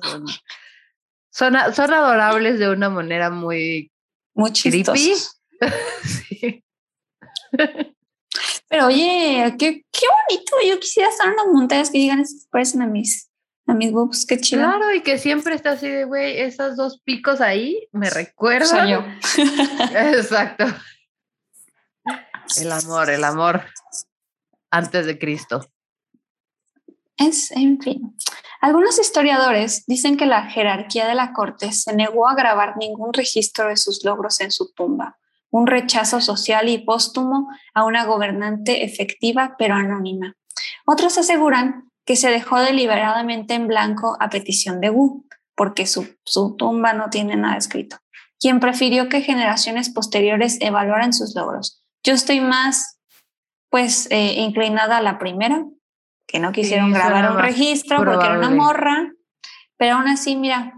son, 1.29 1.55
son, 1.73 1.93
adorables 1.93 2.59
de 2.59 2.69
una 2.69 2.89
manera 2.89 3.29
muy, 3.29 3.91
muy 4.33 4.51
creepy. 4.51 5.13
sí. 6.03 6.63
Pero 8.69 8.87
oye, 8.87 9.55
qué, 9.59 9.85
qué 9.91 10.05
bonito. 10.29 10.55
Yo 10.67 10.79
quisiera 10.79 11.09
estar 11.09 11.27
en 11.27 11.35
las 11.35 11.47
montañas 11.47 11.89
que 11.89 11.99
digan, 11.99 12.23
parecen 12.49 12.81
a 12.81 12.87
mis, 12.87 13.29
a 13.67 13.73
mis 13.73 13.91
boobs, 13.91 14.25
qué 14.25 14.39
chido. 14.39 14.63
Claro, 14.63 14.93
y 14.93 15.01
que 15.01 15.17
siempre 15.17 15.55
está 15.55 15.71
así 15.71 15.87
de, 15.87 16.05
güey, 16.05 16.39
esos 16.39 16.75
dos 16.75 17.01
picos 17.03 17.41
ahí 17.41 17.87
me 17.91 18.09
recuerdan. 18.09 18.67
Soy 18.67 18.91
yo. 18.91 19.03
Exacto. 19.95 20.65
El 22.57 22.71
amor, 22.71 23.09
el 23.09 23.23
amor 23.23 23.63
antes 24.69 25.05
de 25.05 25.17
Cristo. 25.17 25.65
Es, 27.17 27.51
en 27.51 27.79
fin. 27.79 28.17
Algunos 28.59 28.99
historiadores 28.99 29.85
dicen 29.87 30.17
que 30.17 30.25
la 30.25 30.49
jerarquía 30.49 31.07
de 31.07 31.15
la 31.15 31.31
corte 31.31 31.71
se 31.71 31.95
negó 31.95 32.27
a 32.27 32.35
grabar 32.35 32.75
ningún 32.77 33.13
registro 33.13 33.69
de 33.69 33.77
sus 33.77 34.03
logros 34.03 34.41
en 34.41 34.51
su 34.51 34.73
tumba 34.73 35.17
un 35.53 35.67
rechazo 35.67 36.19
social 36.19 36.67
y 36.67 36.79
póstumo 36.79 37.47
a 37.75 37.85
una 37.85 38.05
gobernante 38.05 38.83
efectiva 38.83 39.55
pero 39.59 39.75
anónima. 39.75 40.35
Otros 40.83 41.19
aseguran 41.19 41.91
que 42.05 42.15
se 42.15 42.31
dejó 42.31 42.59
deliberadamente 42.59 43.53
en 43.53 43.67
blanco 43.67 44.17
a 44.19 44.29
petición 44.29 44.81
de 44.81 44.89
Wu, 44.89 45.27
porque 45.55 45.85
su, 45.85 46.15
su 46.25 46.55
tumba 46.55 46.93
no 46.93 47.11
tiene 47.11 47.35
nada 47.35 47.55
escrito. 47.55 47.97
quien 48.39 48.59
prefirió 48.59 49.07
que 49.09 49.21
generaciones 49.21 49.89
posteriores 49.89 50.57
evaluaran 50.59 51.13
sus 51.13 51.35
logros. 51.35 51.81
Yo 52.03 52.13
estoy 52.13 52.41
más, 52.41 52.99
pues, 53.69 54.07
eh, 54.09 54.33
inclinada 54.41 54.97
a 54.97 55.01
la 55.01 55.17
primera, 55.19 55.63
que 56.27 56.39
no 56.39 56.51
quisieron 56.51 56.91
grabar 56.91 57.31
un 57.31 57.37
registro 57.37 57.97
porque 57.97 58.25
era 58.25 58.39
una 58.39 58.49
morra, 58.49 59.13
pero 59.77 59.95
aún 59.95 60.07
así, 60.07 60.35
mira, 60.35 60.73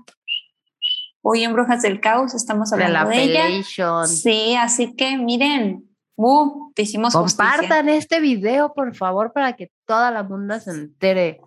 hoy 1.27 1.43
en 1.43 1.53
Brujas 1.53 1.81
del 1.81 1.99
Caos 1.99 2.35
estamos 2.35 2.71
hablando 2.71 3.09
de, 3.09 3.23
ella. 3.23 4.05
Sí, 4.05 4.55
así 4.55 4.95
que 4.95 5.17
miren, 5.17 5.89
uh, 6.15 6.71
te 6.75 6.83
hicimos 6.83 7.13
Compartan 7.13 7.89
este 7.89 8.19
video, 8.19 8.73
por 8.73 8.95
favor, 8.95 9.33
para 9.33 9.53
que 9.53 9.71
toda 9.87 10.11
la 10.11 10.21
mundo 10.21 10.59
se 10.59 10.69
entere. 10.69 11.41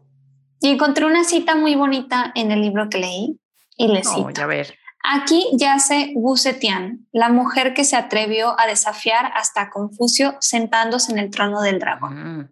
Y 0.61 0.71
encontré 0.71 1.07
una 1.07 1.23
cita 1.23 1.55
muy 1.55 1.77
bonita 1.77 2.33
en 2.35 2.51
el 2.51 2.61
libro 2.61 2.89
que 2.89 2.99
leí 2.99 3.41
y 3.77 3.87
le 3.87 4.03
cito. 4.03 4.43
a 4.43 4.47
ver. 4.47 4.75
Aquí 5.05 5.47
yace 5.53 6.13
Wu 6.17 6.37
Zetian, 6.37 7.07
la 7.13 7.29
mujer 7.29 7.73
que 7.73 7.85
se 7.85 7.95
atrevió 7.95 8.59
a 8.59 8.67
desafiar 8.67 9.31
hasta 9.37 9.71
Confucio 9.71 10.37
sentándose 10.41 11.13
en 11.13 11.19
el 11.21 11.31
trono 11.31 11.63
del 11.63 11.79
dragón. 11.79 12.39
Mm. 12.39 12.51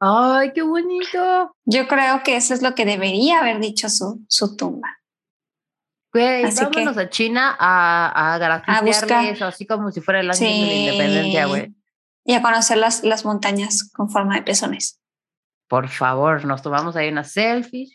¡Ay, 0.00 0.52
qué 0.54 0.60
bonito! 0.60 1.56
Yo 1.64 1.88
creo 1.88 2.22
que 2.22 2.36
eso 2.36 2.52
es 2.52 2.60
lo 2.60 2.74
que 2.74 2.84
debería 2.84 3.38
haber 3.38 3.58
dicho 3.58 3.88
su, 3.88 4.22
su 4.28 4.54
tumba. 4.54 4.98
Güey, 6.16 6.44
vámonos 6.54 6.96
a 6.96 7.10
China 7.10 7.54
a, 7.58 8.36
a 8.36 8.80
eso, 9.28 9.44
así 9.44 9.66
como 9.66 9.92
si 9.92 10.00
fuera 10.00 10.20
el 10.20 10.30
año 10.30 10.40
de 10.40 10.66
la 10.66 10.74
independencia, 10.74 11.44
güey. 11.44 11.74
Y 12.24 12.32
a 12.32 12.40
conocer 12.40 12.78
las, 12.78 13.04
las 13.04 13.26
montañas 13.26 13.90
con 13.92 14.08
forma 14.08 14.36
de 14.36 14.42
pezones. 14.42 14.98
Por 15.68 15.88
favor, 15.88 16.46
nos 16.46 16.62
tomamos 16.62 16.96
ahí 16.96 17.08
una 17.10 17.22
selfie. 17.22 17.88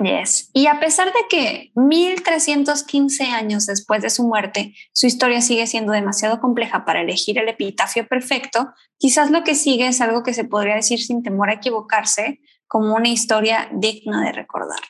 Yes. 0.00 0.50
Y 0.52 0.66
a 0.66 0.80
pesar 0.80 1.06
de 1.06 1.20
que 1.30 1.70
1315 1.76 3.24
años 3.26 3.66
después 3.66 4.02
de 4.02 4.10
su 4.10 4.26
muerte, 4.26 4.74
su 4.92 5.06
historia 5.06 5.40
sigue 5.40 5.66
siendo 5.68 5.92
demasiado 5.92 6.40
compleja 6.40 6.84
para 6.84 7.02
elegir 7.02 7.38
el 7.38 7.48
epitafio 7.48 8.08
perfecto, 8.08 8.72
quizás 8.96 9.30
lo 9.30 9.44
que 9.44 9.54
sigue 9.54 9.86
es 9.86 10.00
algo 10.00 10.24
que 10.24 10.34
se 10.34 10.44
podría 10.44 10.74
decir 10.74 11.00
sin 11.00 11.22
temor 11.22 11.50
a 11.50 11.54
equivocarse 11.54 12.40
como 12.66 12.96
una 12.96 13.08
historia 13.08 13.68
digna 13.72 14.24
de 14.24 14.32
recordar. 14.32 14.80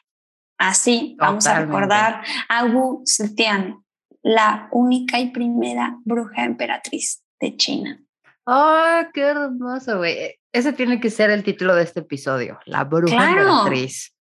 Así 0.59 1.16
vamos 1.18 1.46
a 1.46 1.61
recordar 1.61 2.22
a 2.48 2.64
Wu 2.64 3.04
Zetian, 3.06 3.84
la 4.22 4.68
única 4.72 5.20
y 5.20 5.30
primera 5.30 5.96
bruja 6.04 6.44
emperatriz 6.44 7.22
de 7.40 7.56
China. 7.56 8.00
¡Oh, 8.44 9.02
qué 9.14 9.22
hermoso, 9.22 9.98
güey! 9.98 10.34
Ese 10.52 10.72
tiene 10.72 11.00
que 11.00 11.11
ser 11.11 11.30
el 11.30 11.44
título 11.44 11.74
de 11.74 11.84
este 11.84 12.00
episodio, 12.00 12.59
La 12.64 12.84
bruja 12.84 13.30
emperatriz. 13.30 14.14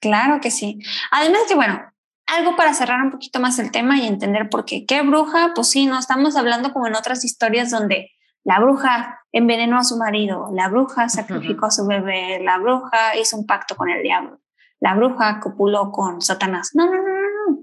Claro 0.00 0.40
que 0.40 0.50
sí. 0.50 0.78
Además 1.10 1.42
que, 1.48 1.54
bueno, 1.54 1.80
algo 2.26 2.56
para 2.56 2.74
cerrar 2.74 3.02
un 3.02 3.10
poquito 3.10 3.40
más 3.40 3.58
el 3.58 3.70
tema 3.70 3.98
y 3.98 4.06
entender 4.06 4.48
por 4.48 4.64
qué. 4.64 4.86
¿Qué 4.86 5.02
bruja? 5.02 5.52
Pues 5.54 5.68
sí, 5.68 5.86
no 5.86 5.98
estamos 5.98 6.36
hablando 6.36 6.72
como 6.72 6.86
en 6.86 6.94
otras 6.94 7.24
historias 7.24 7.70
donde 7.70 8.10
la 8.44 8.60
bruja 8.60 9.20
envenenó 9.32 9.78
a 9.78 9.84
su 9.84 9.96
marido, 9.96 10.48
la 10.52 10.68
bruja 10.68 11.08
sacrificó 11.08 11.66
a 11.66 11.70
su 11.70 11.86
bebé, 11.86 12.40
la 12.42 12.58
bruja 12.58 13.16
hizo 13.16 13.36
un 13.36 13.46
pacto 13.46 13.76
con 13.76 13.90
el 13.90 14.02
diablo, 14.02 14.39
la 14.80 14.94
bruja 14.94 15.40
copuló 15.40 15.92
con 15.92 16.20
Satanás. 16.22 16.70
No, 16.74 16.86
no, 16.86 16.96
no, 16.96 17.02
no. 17.02 17.58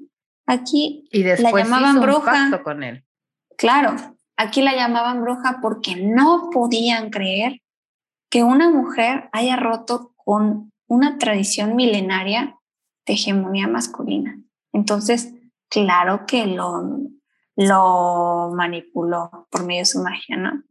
Aquí 0.46 1.08
y 1.12 1.24
después 1.24 1.54
la 1.54 1.64
llamaban 1.64 2.02
bruja. 2.02 2.64
con 2.64 2.84
él. 2.84 3.04
Claro, 3.58 3.96
aquí 4.38 4.62
la 4.62 4.76
llamaban 4.76 5.22
bruja 5.22 5.60
porque 5.62 5.96
no 5.96 6.50
podían 6.52 7.10
creer 7.10 7.62
que 8.30 8.44
una 8.44 8.70
mujer 8.70 9.30
haya 9.34 9.56
roto 9.56 10.14
con 10.16 10.72
una 10.88 11.18
tradición 11.18 11.76
milenaria 11.76 12.56
de 13.06 13.14
hegemonía 13.14 13.68
masculina. 13.68 14.40
Entonces, 14.72 15.34
claro 15.70 16.26
que 16.26 16.46
lo, 16.46 17.00
lo 17.56 18.52
manipuló 18.56 19.48
por 19.50 19.66
medio 19.66 19.82
de 19.82 19.86
su 19.86 20.02
magia, 20.02 20.38
¿no? 20.38 20.64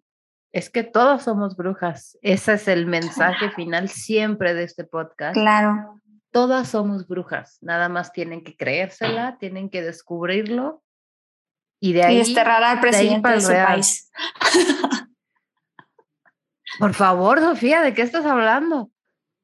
Es 0.52 0.70
que 0.70 0.84
todos 0.84 1.22
somos 1.24 1.56
brujas. 1.56 2.16
Ese 2.22 2.54
es 2.54 2.68
el 2.68 2.86
mensaje 2.86 3.50
final 3.50 3.88
siempre 3.90 4.54
de 4.54 4.62
este 4.62 4.84
podcast. 4.84 5.34
Claro. 5.34 6.00
Todas 6.36 6.68
somos 6.68 7.08
brujas. 7.08 7.56
Nada 7.62 7.88
más 7.88 8.12
tienen 8.12 8.44
que 8.44 8.58
creérsela, 8.58 9.38
tienen 9.38 9.70
que 9.70 9.80
descubrirlo 9.80 10.84
y 11.80 11.94
de 11.94 12.02
ahí. 12.02 12.16
Y 12.16 12.18
desterrar 12.18 12.62
al 12.62 12.78
presidente 12.78 13.26
de, 13.26 13.40
su 13.40 13.48
país. 13.48 14.10
Por 16.78 16.92
favor, 16.92 17.40
Sofía, 17.40 17.80
¿de 17.80 17.94
qué 17.94 18.02
estás 18.02 18.26
hablando? 18.26 18.90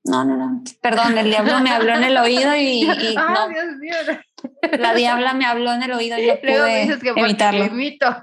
No, 0.05 0.23
no, 0.27 0.37
no. 0.37 0.63
Perdón, 0.83 1.17
el 1.17 1.31
diablo 1.31 1.61
me 1.61 1.71
habló 1.71 1.95
en 1.95 2.05
el 2.05 2.17
oído 2.19 2.55
y, 2.57 2.83
no. 3.17 3.49
Dios 3.49 3.77
mío. 3.79 3.95
La 4.79 4.93
diabla 4.93 5.33
me 5.33 5.47
habló 5.47 5.73
en 5.73 5.85
el 5.85 5.93
oído 5.93 6.19
y 6.19 6.27
no 6.27 6.37
pude 6.43 6.83
dices 6.83 7.03
que 7.03 7.09
evitarlo. 7.09 7.71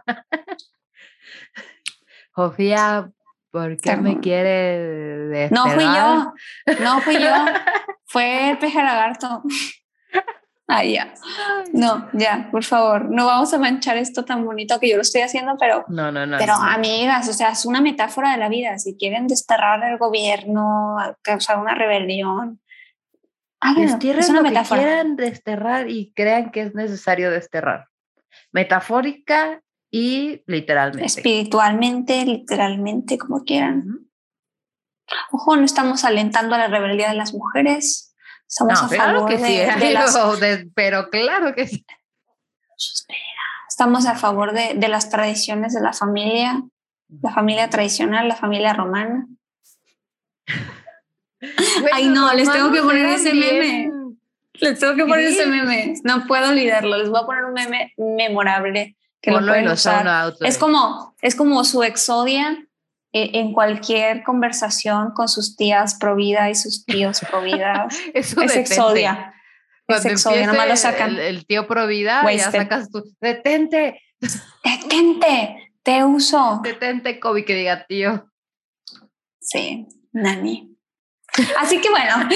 Sofía, 2.36 3.10
¿por 3.52 3.78
qué 3.78 3.95
me 3.97 4.20
quiere 4.20 5.50
No 5.52 5.68
fui 5.68 5.84
yo, 5.84 6.34
no 6.82 7.02
fui 7.02 7.16
yo. 7.16 7.30
Fue 8.06 8.50
el 8.50 8.58
peje 8.58 8.82
lagarto. 8.82 9.43
Ay, 10.68 10.93
ya. 10.93 11.14
No, 11.74 12.10
ya, 12.14 12.50
por 12.52 12.64
favor, 12.64 13.10
no 13.12 13.28
vamos 13.28 13.54
a 13.54 13.60
manchar 13.60 13.97
esto 13.97 14.26
tan 14.26 14.45
bonito 14.45 14.80
que 14.80 14.89
yo 14.89 14.95
lo 14.95 15.04
estoy 15.04 15.22
haciendo, 15.22 15.56
pero. 15.60 15.86
No, 15.89 16.12
no, 16.12 16.26
no. 16.26 16.38
Pero, 16.39 16.54
amigas, 16.54 17.30
o 17.30 17.34
sea, 17.34 17.50
es 17.50 17.68
una 17.68 17.82
metáfora 17.82 18.32
de 18.32 18.38
la 18.38 18.50
vida. 18.50 18.80
Si 18.80 18.97
quieren 18.97 19.28
desterrar 19.28 19.84
el 19.84 20.00
gobierno, 20.00 20.97
causar 21.22 21.60
una 21.60 21.76
rebelión, 21.76 22.60
es 23.62 24.30
una 24.30 24.41
metáfora. 24.41 24.82
Que 24.82 24.88
quieran 24.88 25.16
desterrar 25.16 25.89
y 25.89 26.14
crean 26.14 26.52
que 26.52 26.62
es 26.62 26.76
necesario 26.76 27.30
desterrar. 27.32 27.88
Metafórica 28.52 29.62
y 29.92 30.44
literalmente. 30.46 31.06
Espiritualmente, 31.06 32.26
literalmente, 32.26 33.18
como 33.18 33.44
quieran. 33.44 34.08
Ojo, 35.32 35.56
no 35.56 35.66
estamos 35.66 36.04
alentando 36.04 36.56
a 36.56 36.60
la 36.60 36.68
rebeldía 36.68 37.10
de 37.10 37.16
las 37.16 37.34
mujeres 37.34 38.10
Estamos 38.50 38.82
a 38.82 38.90
favor 38.90 39.30
que 39.30 39.38
de, 39.38 39.48
sí, 39.48 40.72
pero 40.76 41.10
claro 41.12 41.54
que 41.54 41.68
sí. 41.68 41.86
Estamos 43.70 44.08
a 44.08 44.16
favor 44.16 44.54
de, 44.54 44.74
de, 44.76 44.88
las 44.88 45.12
tradiciones 45.12 45.74
de 45.74 45.82
la 45.82 45.94
familia, 45.94 46.64
la 47.22 47.32
familia 47.32 47.70
tradicional, 47.70 48.28
la 48.28 48.36
familia 48.36 48.74
romana. 48.74 49.28
Ay, 51.94 52.08
no, 52.08 52.34
les 52.34 52.52
tengo 52.52 52.72
que 52.72 52.82
poner 52.82 53.06
ese 53.06 53.36
meme. 53.36 53.92
Les 54.54 54.80
tengo 54.80 54.96
que 54.96 55.06
poner 55.06 55.26
ese 55.26 55.46
meme. 55.46 55.94
No 56.04 56.26
puedo 56.26 56.50
olvidarlo. 56.50 56.98
Les 56.98 57.10
voy 57.10 57.22
a 57.22 57.26
poner 57.26 57.46
un 57.46 57.54
meme 57.54 57.94
memorable 57.98 58.98
que 59.22 59.32
lo 59.32 59.40
pueden 59.40 59.68
usar. 59.68 60.34
Es 60.42 60.58
como, 60.58 61.16
es 61.22 61.36
como 61.36 61.64
su 61.64 61.84
exodia 61.84 62.66
e, 63.12 63.40
en 63.40 63.54
cualquier 63.54 64.24
conversación 64.24 65.12
con 65.12 65.28
sus 65.28 65.56
tías 65.56 65.96
pro 65.96 66.16
vida 66.16 66.50
y 66.50 66.56
sus 66.56 66.86
tíos 66.86 67.22
pro 67.30 67.42
vida. 67.42 67.88
es 68.14 68.36
exodia. 68.38 69.34
es 69.88 70.06
exodia, 70.06 70.48
nomás 70.48 70.68
lo 70.68 70.76
sacan. 70.78 71.18
El, 71.18 71.46
tío 71.46 71.68
pro 71.68 71.88
vida, 71.88 72.24
ya 72.32 72.52
sacas 72.52 72.92
tú, 72.92 73.04
detente. 73.20 74.02
Detente, 74.64 75.72
te 75.82 76.04
uso. 76.04 76.60
Detente, 76.64 77.20
Kobe, 77.20 77.46
que 77.46 77.56
diga 77.56 77.86
tío. 77.86 78.30
Sí, 79.40 79.88
Nani. 80.12 80.76
Así 81.58 81.80
que 81.80 81.90
bueno, 81.90 82.16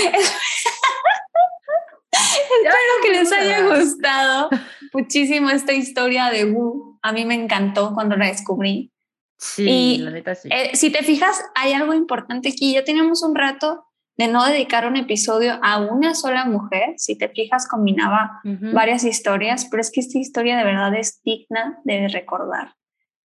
espero 2.13 2.93
que 3.03 3.09
les 3.11 3.31
haya 3.31 3.61
gustado 3.61 4.49
muchísimo 4.93 5.49
esta 5.49 5.73
historia 5.73 6.29
de 6.29 6.45
Wu. 6.45 6.99
A 7.01 7.11
mí 7.11 7.25
me 7.25 7.35
encantó 7.35 7.93
cuando 7.93 8.15
la 8.15 8.27
descubrí. 8.27 8.91
Sí, 9.37 9.97
la 9.99 10.11
neta 10.11 10.35
sí. 10.35 10.47
Eh, 10.51 10.71
si 10.75 10.89
te 10.89 11.03
fijas, 11.03 11.43
hay 11.55 11.73
algo 11.73 11.93
importante 11.93 12.49
aquí. 12.49 12.73
Ya 12.73 12.83
tenemos 12.83 13.23
un 13.23 13.35
rato 13.35 13.85
de 14.15 14.27
no 14.27 14.45
dedicar 14.45 14.87
un 14.87 14.95
episodio 14.95 15.59
a 15.61 15.79
una 15.79 16.15
sola 16.15 16.45
mujer. 16.45 16.93
Si 16.97 17.17
te 17.17 17.29
fijas, 17.29 17.67
combinaba 17.67 18.41
varias 18.73 19.03
historias, 19.03 19.67
pero 19.69 19.81
es 19.81 19.91
que 19.91 19.99
esta 19.99 20.19
historia 20.19 20.55
de 20.55 20.63
verdad 20.63 20.93
es 20.95 21.21
digna 21.23 21.79
de 21.83 22.07
recordar. 22.07 22.75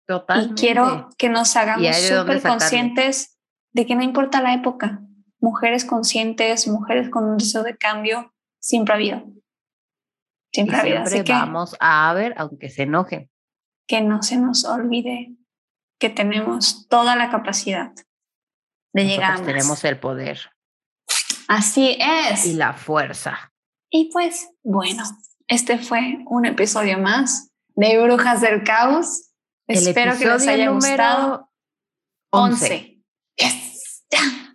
Totalmente. 0.06 0.54
Y 0.54 0.56
quiero 0.56 1.10
que 1.18 1.30
nos 1.30 1.56
hagamos 1.56 1.96
súper 1.98 2.42
conscientes 2.42 3.40
de 3.74 3.86
que 3.86 3.96
no 3.96 4.04
importa 4.04 4.42
la 4.42 4.54
época. 4.54 5.02
Mujeres 5.40 5.86
conscientes, 5.86 6.68
mujeres 6.68 7.10
con 7.10 7.26
un 7.26 7.38
deseo 7.38 7.64
de 7.64 7.76
cambio, 7.76 8.34
siempre 8.66 8.94
ha 8.94 8.98
habido. 8.98 9.24
Siempre 10.52 10.78
ha 10.78 10.80
habido. 10.82 11.24
Que 11.24 11.32
vamos 11.32 11.76
a 11.80 12.12
ver, 12.14 12.34
aunque 12.38 12.70
se 12.70 12.84
enojen. 12.84 13.30
Que 13.88 14.02
no 14.02 14.24
se 14.24 14.38
nos 14.38 14.66
olvide 14.66 15.36
que 16.00 16.10
tenemos 16.10 16.88
toda 16.88 17.16
la 17.16 17.30
capacidad 17.30 17.94
de 18.94 19.06
llegar 19.06 19.34
a 19.34 19.46
Tenemos 19.46 19.84
el 19.84 20.00
poder. 20.00 20.40
Así 21.48 21.98
es. 22.00 22.48
Y 22.48 22.54
la 22.54 22.74
fuerza. 22.74 23.54
Y 23.92 24.10
pues, 24.12 24.50
bueno, 24.64 25.04
este 25.48 25.78
fue 25.78 26.18
un 26.26 26.46
episodio 26.46 26.98
más 26.98 27.52
de 27.76 28.02
Brujas 28.02 28.42
del 28.42 28.64
Caos. 28.64 29.32
Espero 29.68 30.18
que 30.18 30.26
les 30.26 30.48
haya 30.48 30.70
gustado. 30.72 31.52
11. 32.32 33.04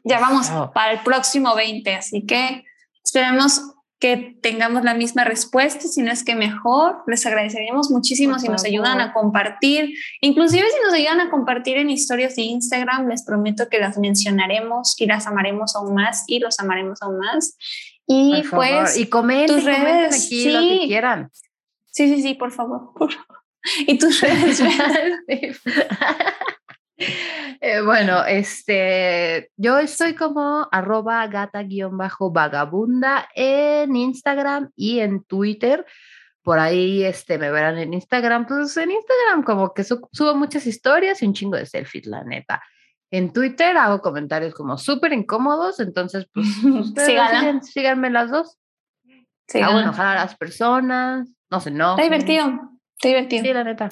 Ya, 0.03 0.19
vamos 0.19 0.51
para 0.75 0.93
el 0.93 1.01
próximo 1.01 1.55
20, 1.55 1.95
así 1.95 2.25
que 2.27 2.65
esperemos 3.05 3.63
que 4.01 4.35
tengamos 4.41 4.83
la 4.83 4.95
misma 4.95 5.25
respuesta, 5.25 5.87
si 5.87 6.01
no 6.01 6.11
es 6.11 6.25
que 6.25 6.35
mejor. 6.35 7.03
Les 7.07 7.25
agradeceríamos 7.27 7.91
muchísimo 7.91 8.39
si 8.39 8.49
nos 8.49 8.65
ayudan 8.65 8.99
a 8.99 9.13
compartir. 9.13 9.93
Inclusive 10.23 10.65
si 10.71 10.83
nos 10.83 10.95
ayudan 10.95 11.21
a 11.21 11.31
compartir 11.31 11.77
en 11.77 11.91
historias 11.91 12.35
de 12.35 12.43
Instagram, 12.43 13.09
les 13.09 13.23
prometo 13.25 13.69
que 13.69 13.79
las 13.79 13.99
mencionaremos 13.99 14.99
y 14.99 15.07
las 15.07 15.27
amaremos 15.27 15.77
aún 15.77 15.95
más 15.95 16.25
y 16.27 16.39
los 16.39 16.59
amaremos 16.59 17.03
aún 17.03 17.19
más. 17.19 17.59
Y 18.07 18.43
pues... 18.51 18.97
Y 18.97 19.07
comenten, 19.07 19.57
tus 19.57 19.65
redes, 19.65 20.27
aquí 20.27 20.51
lo 20.51 20.61
que 20.61 20.87
quieran. 20.87 21.31
Sí, 21.91 22.09
sí, 22.09 22.23
sí, 22.23 22.35
por 22.35 22.53
favor. 22.53 22.93
Por 22.97 23.13
favor. 23.13 23.37
Y 23.87 23.99
tus 23.99 24.23
redes. 24.23 24.63
Eh, 27.63 27.83
bueno, 27.83 28.25
este, 28.25 29.51
yo 29.57 29.79
estoy 29.79 30.15
como 30.15 30.67
arroba 30.73 31.27
gata-vagabunda 31.27 33.29
en 33.35 33.97
Instagram 33.97 34.71
y 34.77 35.01
en 35.01 35.25
Twitter. 35.25 35.85
Por 36.43 36.59
ahí 36.59 37.05
este, 37.05 37.39
me 37.39 37.51
verán 37.51 37.79
en 37.79 37.93
Instagram. 37.93 38.47
Pues 38.47 38.77
en 38.77 38.91
Instagram 38.91 39.43
como 39.43 39.75
que 39.75 39.85
subo 39.85 40.35
muchas 40.35 40.67
historias 40.67 41.23
y 41.23 41.27
un 41.27 41.35
chingo 41.35 41.57
de 41.57 41.67
selfies, 41.67 42.07
la 42.07 42.25
neta. 42.25 42.63
En 43.11 43.33
Twitter 43.33 43.77
hago 43.77 44.01
comentarios 44.01 44.55
como 44.55 44.79
súper 44.79 45.13
incómodos, 45.13 45.81
entonces 45.81 46.27
pues 46.33 46.47
síganme 47.73 48.11
las 48.11 48.31
dos. 48.31 48.57
Hago 49.53 49.81
enojar 49.81 50.07
a 50.07 50.15
las 50.15 50.37
personas, 50.37 51.29
no 51.51 51.61
sé, 51.61 51.73
no. 51.73 51.91
Está 51.91 52.05
divertido, 52.05 52.45
está 52.97 53.09
divertido. 53.09 53.45
Sí, 53.45 53.53
la 53.53 53.65
neta. 53.65 53.89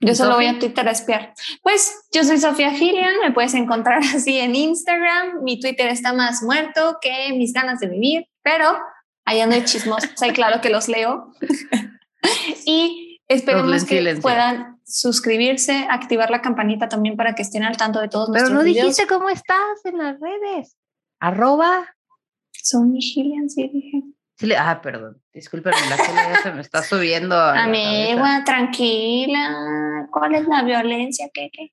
Yo 0.00 0.14
solo 0.14 0.34
voy 0.34 0.46
a 0.46 0.58
Twitter 0.58 0.86
a 0.86 0.90
espiar. 0.90 1.34
Pues 1.62 2.06
yo 2.12 2.24
soy 2.24 2.38
Sofía 2.38 2.70
Gillian, 2.72 3.14
me 3.22 3.32
puedes 3.32 3.54
encontrar 3.54 4.00
así 4.14 4.38
en 4.38 4.54
Instagram. 4.54 5.42
Mi 5.42 5.60
Twitter 5.60 5.88
está 5.88 6.12
más 6.12 6.42
muerto 6.42 6.98
que 7.00 7.32
mis 7.32 7.52
ganas 7.52 7.80
de 7.80 7.88
vivir, 7.88 8.26
pero 8.42 8.76
ahí 9.24 9.40
ando 9.40 9.56
de 9.56 9.64
chismosos. 9.64 10.10
Hay 10.22 10.32
claro 10.32 10.60
que 10.60 10.70
los 10.70 10.88
leo. 10.88 11.32
y 12.66 13.20
esperemos 13.28 13.84
que 13.84 14.18
puedan 14.20 14.80
suscribirse, 14.84 15.86
activar 15.88 16.30
la 16.30 16.42
campanita 16.42 16.88
también 16.88 17.16
para 17.16 17.34
que 17.34 17.42
estén 17.42 17.62
al 17.62 17.76
tanto 17.76 18.00
de 18.00 18.08
todos 18.08 18.28
Pero 18.32 18.50
no 18.50 18.62
dijiste 18.62 19.06
cómo 19.06 19.30
estás 19.30 19.84
en 19.84 19.98
las 19.98 20.18
redes. 20.20 20.76
Arroba. 21.20 21.88
Son 22.52 22.94
Gillian, 22.96 23.48
sí 23.48 23.70
dije 23.72 24.02
ah, 24.58 24.80
perdón, 24.82 25.22
discúlpenme, 25.32 25.76
la 25.88 25.96
ya 25.96 26.42
se 26.42 26.52
me 26.52 26.60
está 26.60 26.82
subiendo. 26.82 27.38
Amiga, 27.38 28.42
tranquila. 28.44 30.06
¿Cuál 30.10 30.34
es 30.34 30.46
la 30.46 30.62
violencia? 30.62 31.28
¿Qué, 31.32 31.50
qué? 31.52 31.72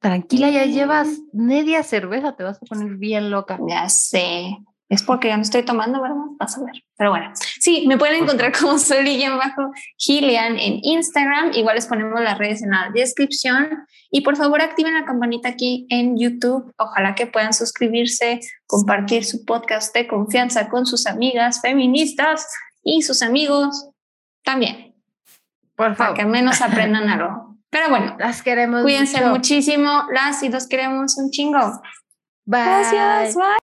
Tranquila, 0.00 0.50
ya 0.50 0.66
llevas 0.66 1.08
media 1.32 1.82
cerveza, 1.82 2.36
te 2.36 2.44
vas 2.44 2.58
a 2.62 2.66
poner 2.66 2.96
bien 2.96 3.30
loca. 3.30 3.58
Ya 3.66 3.88
sé. 3.88 4.58
Es 4.94 5.02
porque 5.02 5.26
ya 5.26 5.36
no 5.36 5.42
estoy 5.42 5.64
tomando, 5.64 6.00
¿verdad? 6.00 6.14
Vas 6.38 6.56
a 6.56 6.64
ver. 6.64 6.84
Pero 6.96 7.10
bueno, 7.10 7.32
sí, 7.34 7.84
me 7.88 7.98
pueden 7.98 8.22
encontrar 8.22 8.52
como 8.56 8.78
soy 8.78 9.26
bajo 9.28 9.72
Gillian 9.98 10.56
en 10.56 10.78
Instagram. 10.82 11.50
Igual 11.52 11.74
les 11.74 11.86
ponemos 11.86 12.20
las 12.20 12.38
redes 12.38 12.62
en 12.62 12.70
la 12.70 12.90
descripción. 12.94 13.86
Y 14.12 14.20
por 14.20 14.36
favor, 14.36 14.62
activen 14.62 14.94
la 14.94 15.04
campanita 15.04 15.48
aquí 15.48 15.88
en 15.90 16.16
YouTube. 16.16 16.72
Ojalá 16.78 17.16
que 17.16 17.26
puedan 17.26 17.52
suscribirse, 17.52 18.38
compartir 18.68 19.24
su 19.24 19.44
podcast 19.44 19.92
de 19.96 20.06
confianza 20.06 20.68
con 20.68 20.86
sus 20.86 21.08
amigas 21.08 21.60
feministas 21.60 22.46
y 22.84 23.02
sus 23.02 23.20
amigos 23.22 23.90
también. 24.44 24.94
Por 25.74 25.96
favor. 25.96 25.96
Para 25.96 26.14
que 26.14 26.22
al 26.22 26.28
menos 26.28 26.62
aprendan 26.62 27.08
algo. 27.08 27.56
Pero 27.68 27.88
bueno, 27.88 28.14
las 28.20 28.42
queremos. 28.42 28.82
Cuídense 28.82 29.26
muchísimo. 29.26 30.04
Las 30.12 30.40
y 30.44 30.50
los 30.50 30.68
queremos 30.68 31.18
un 31.18 31.32
chingo. 31.32 31.82
Bye. 32.46 32.60
Gracias. 32.60 33.34
Bye. 33.34 33.44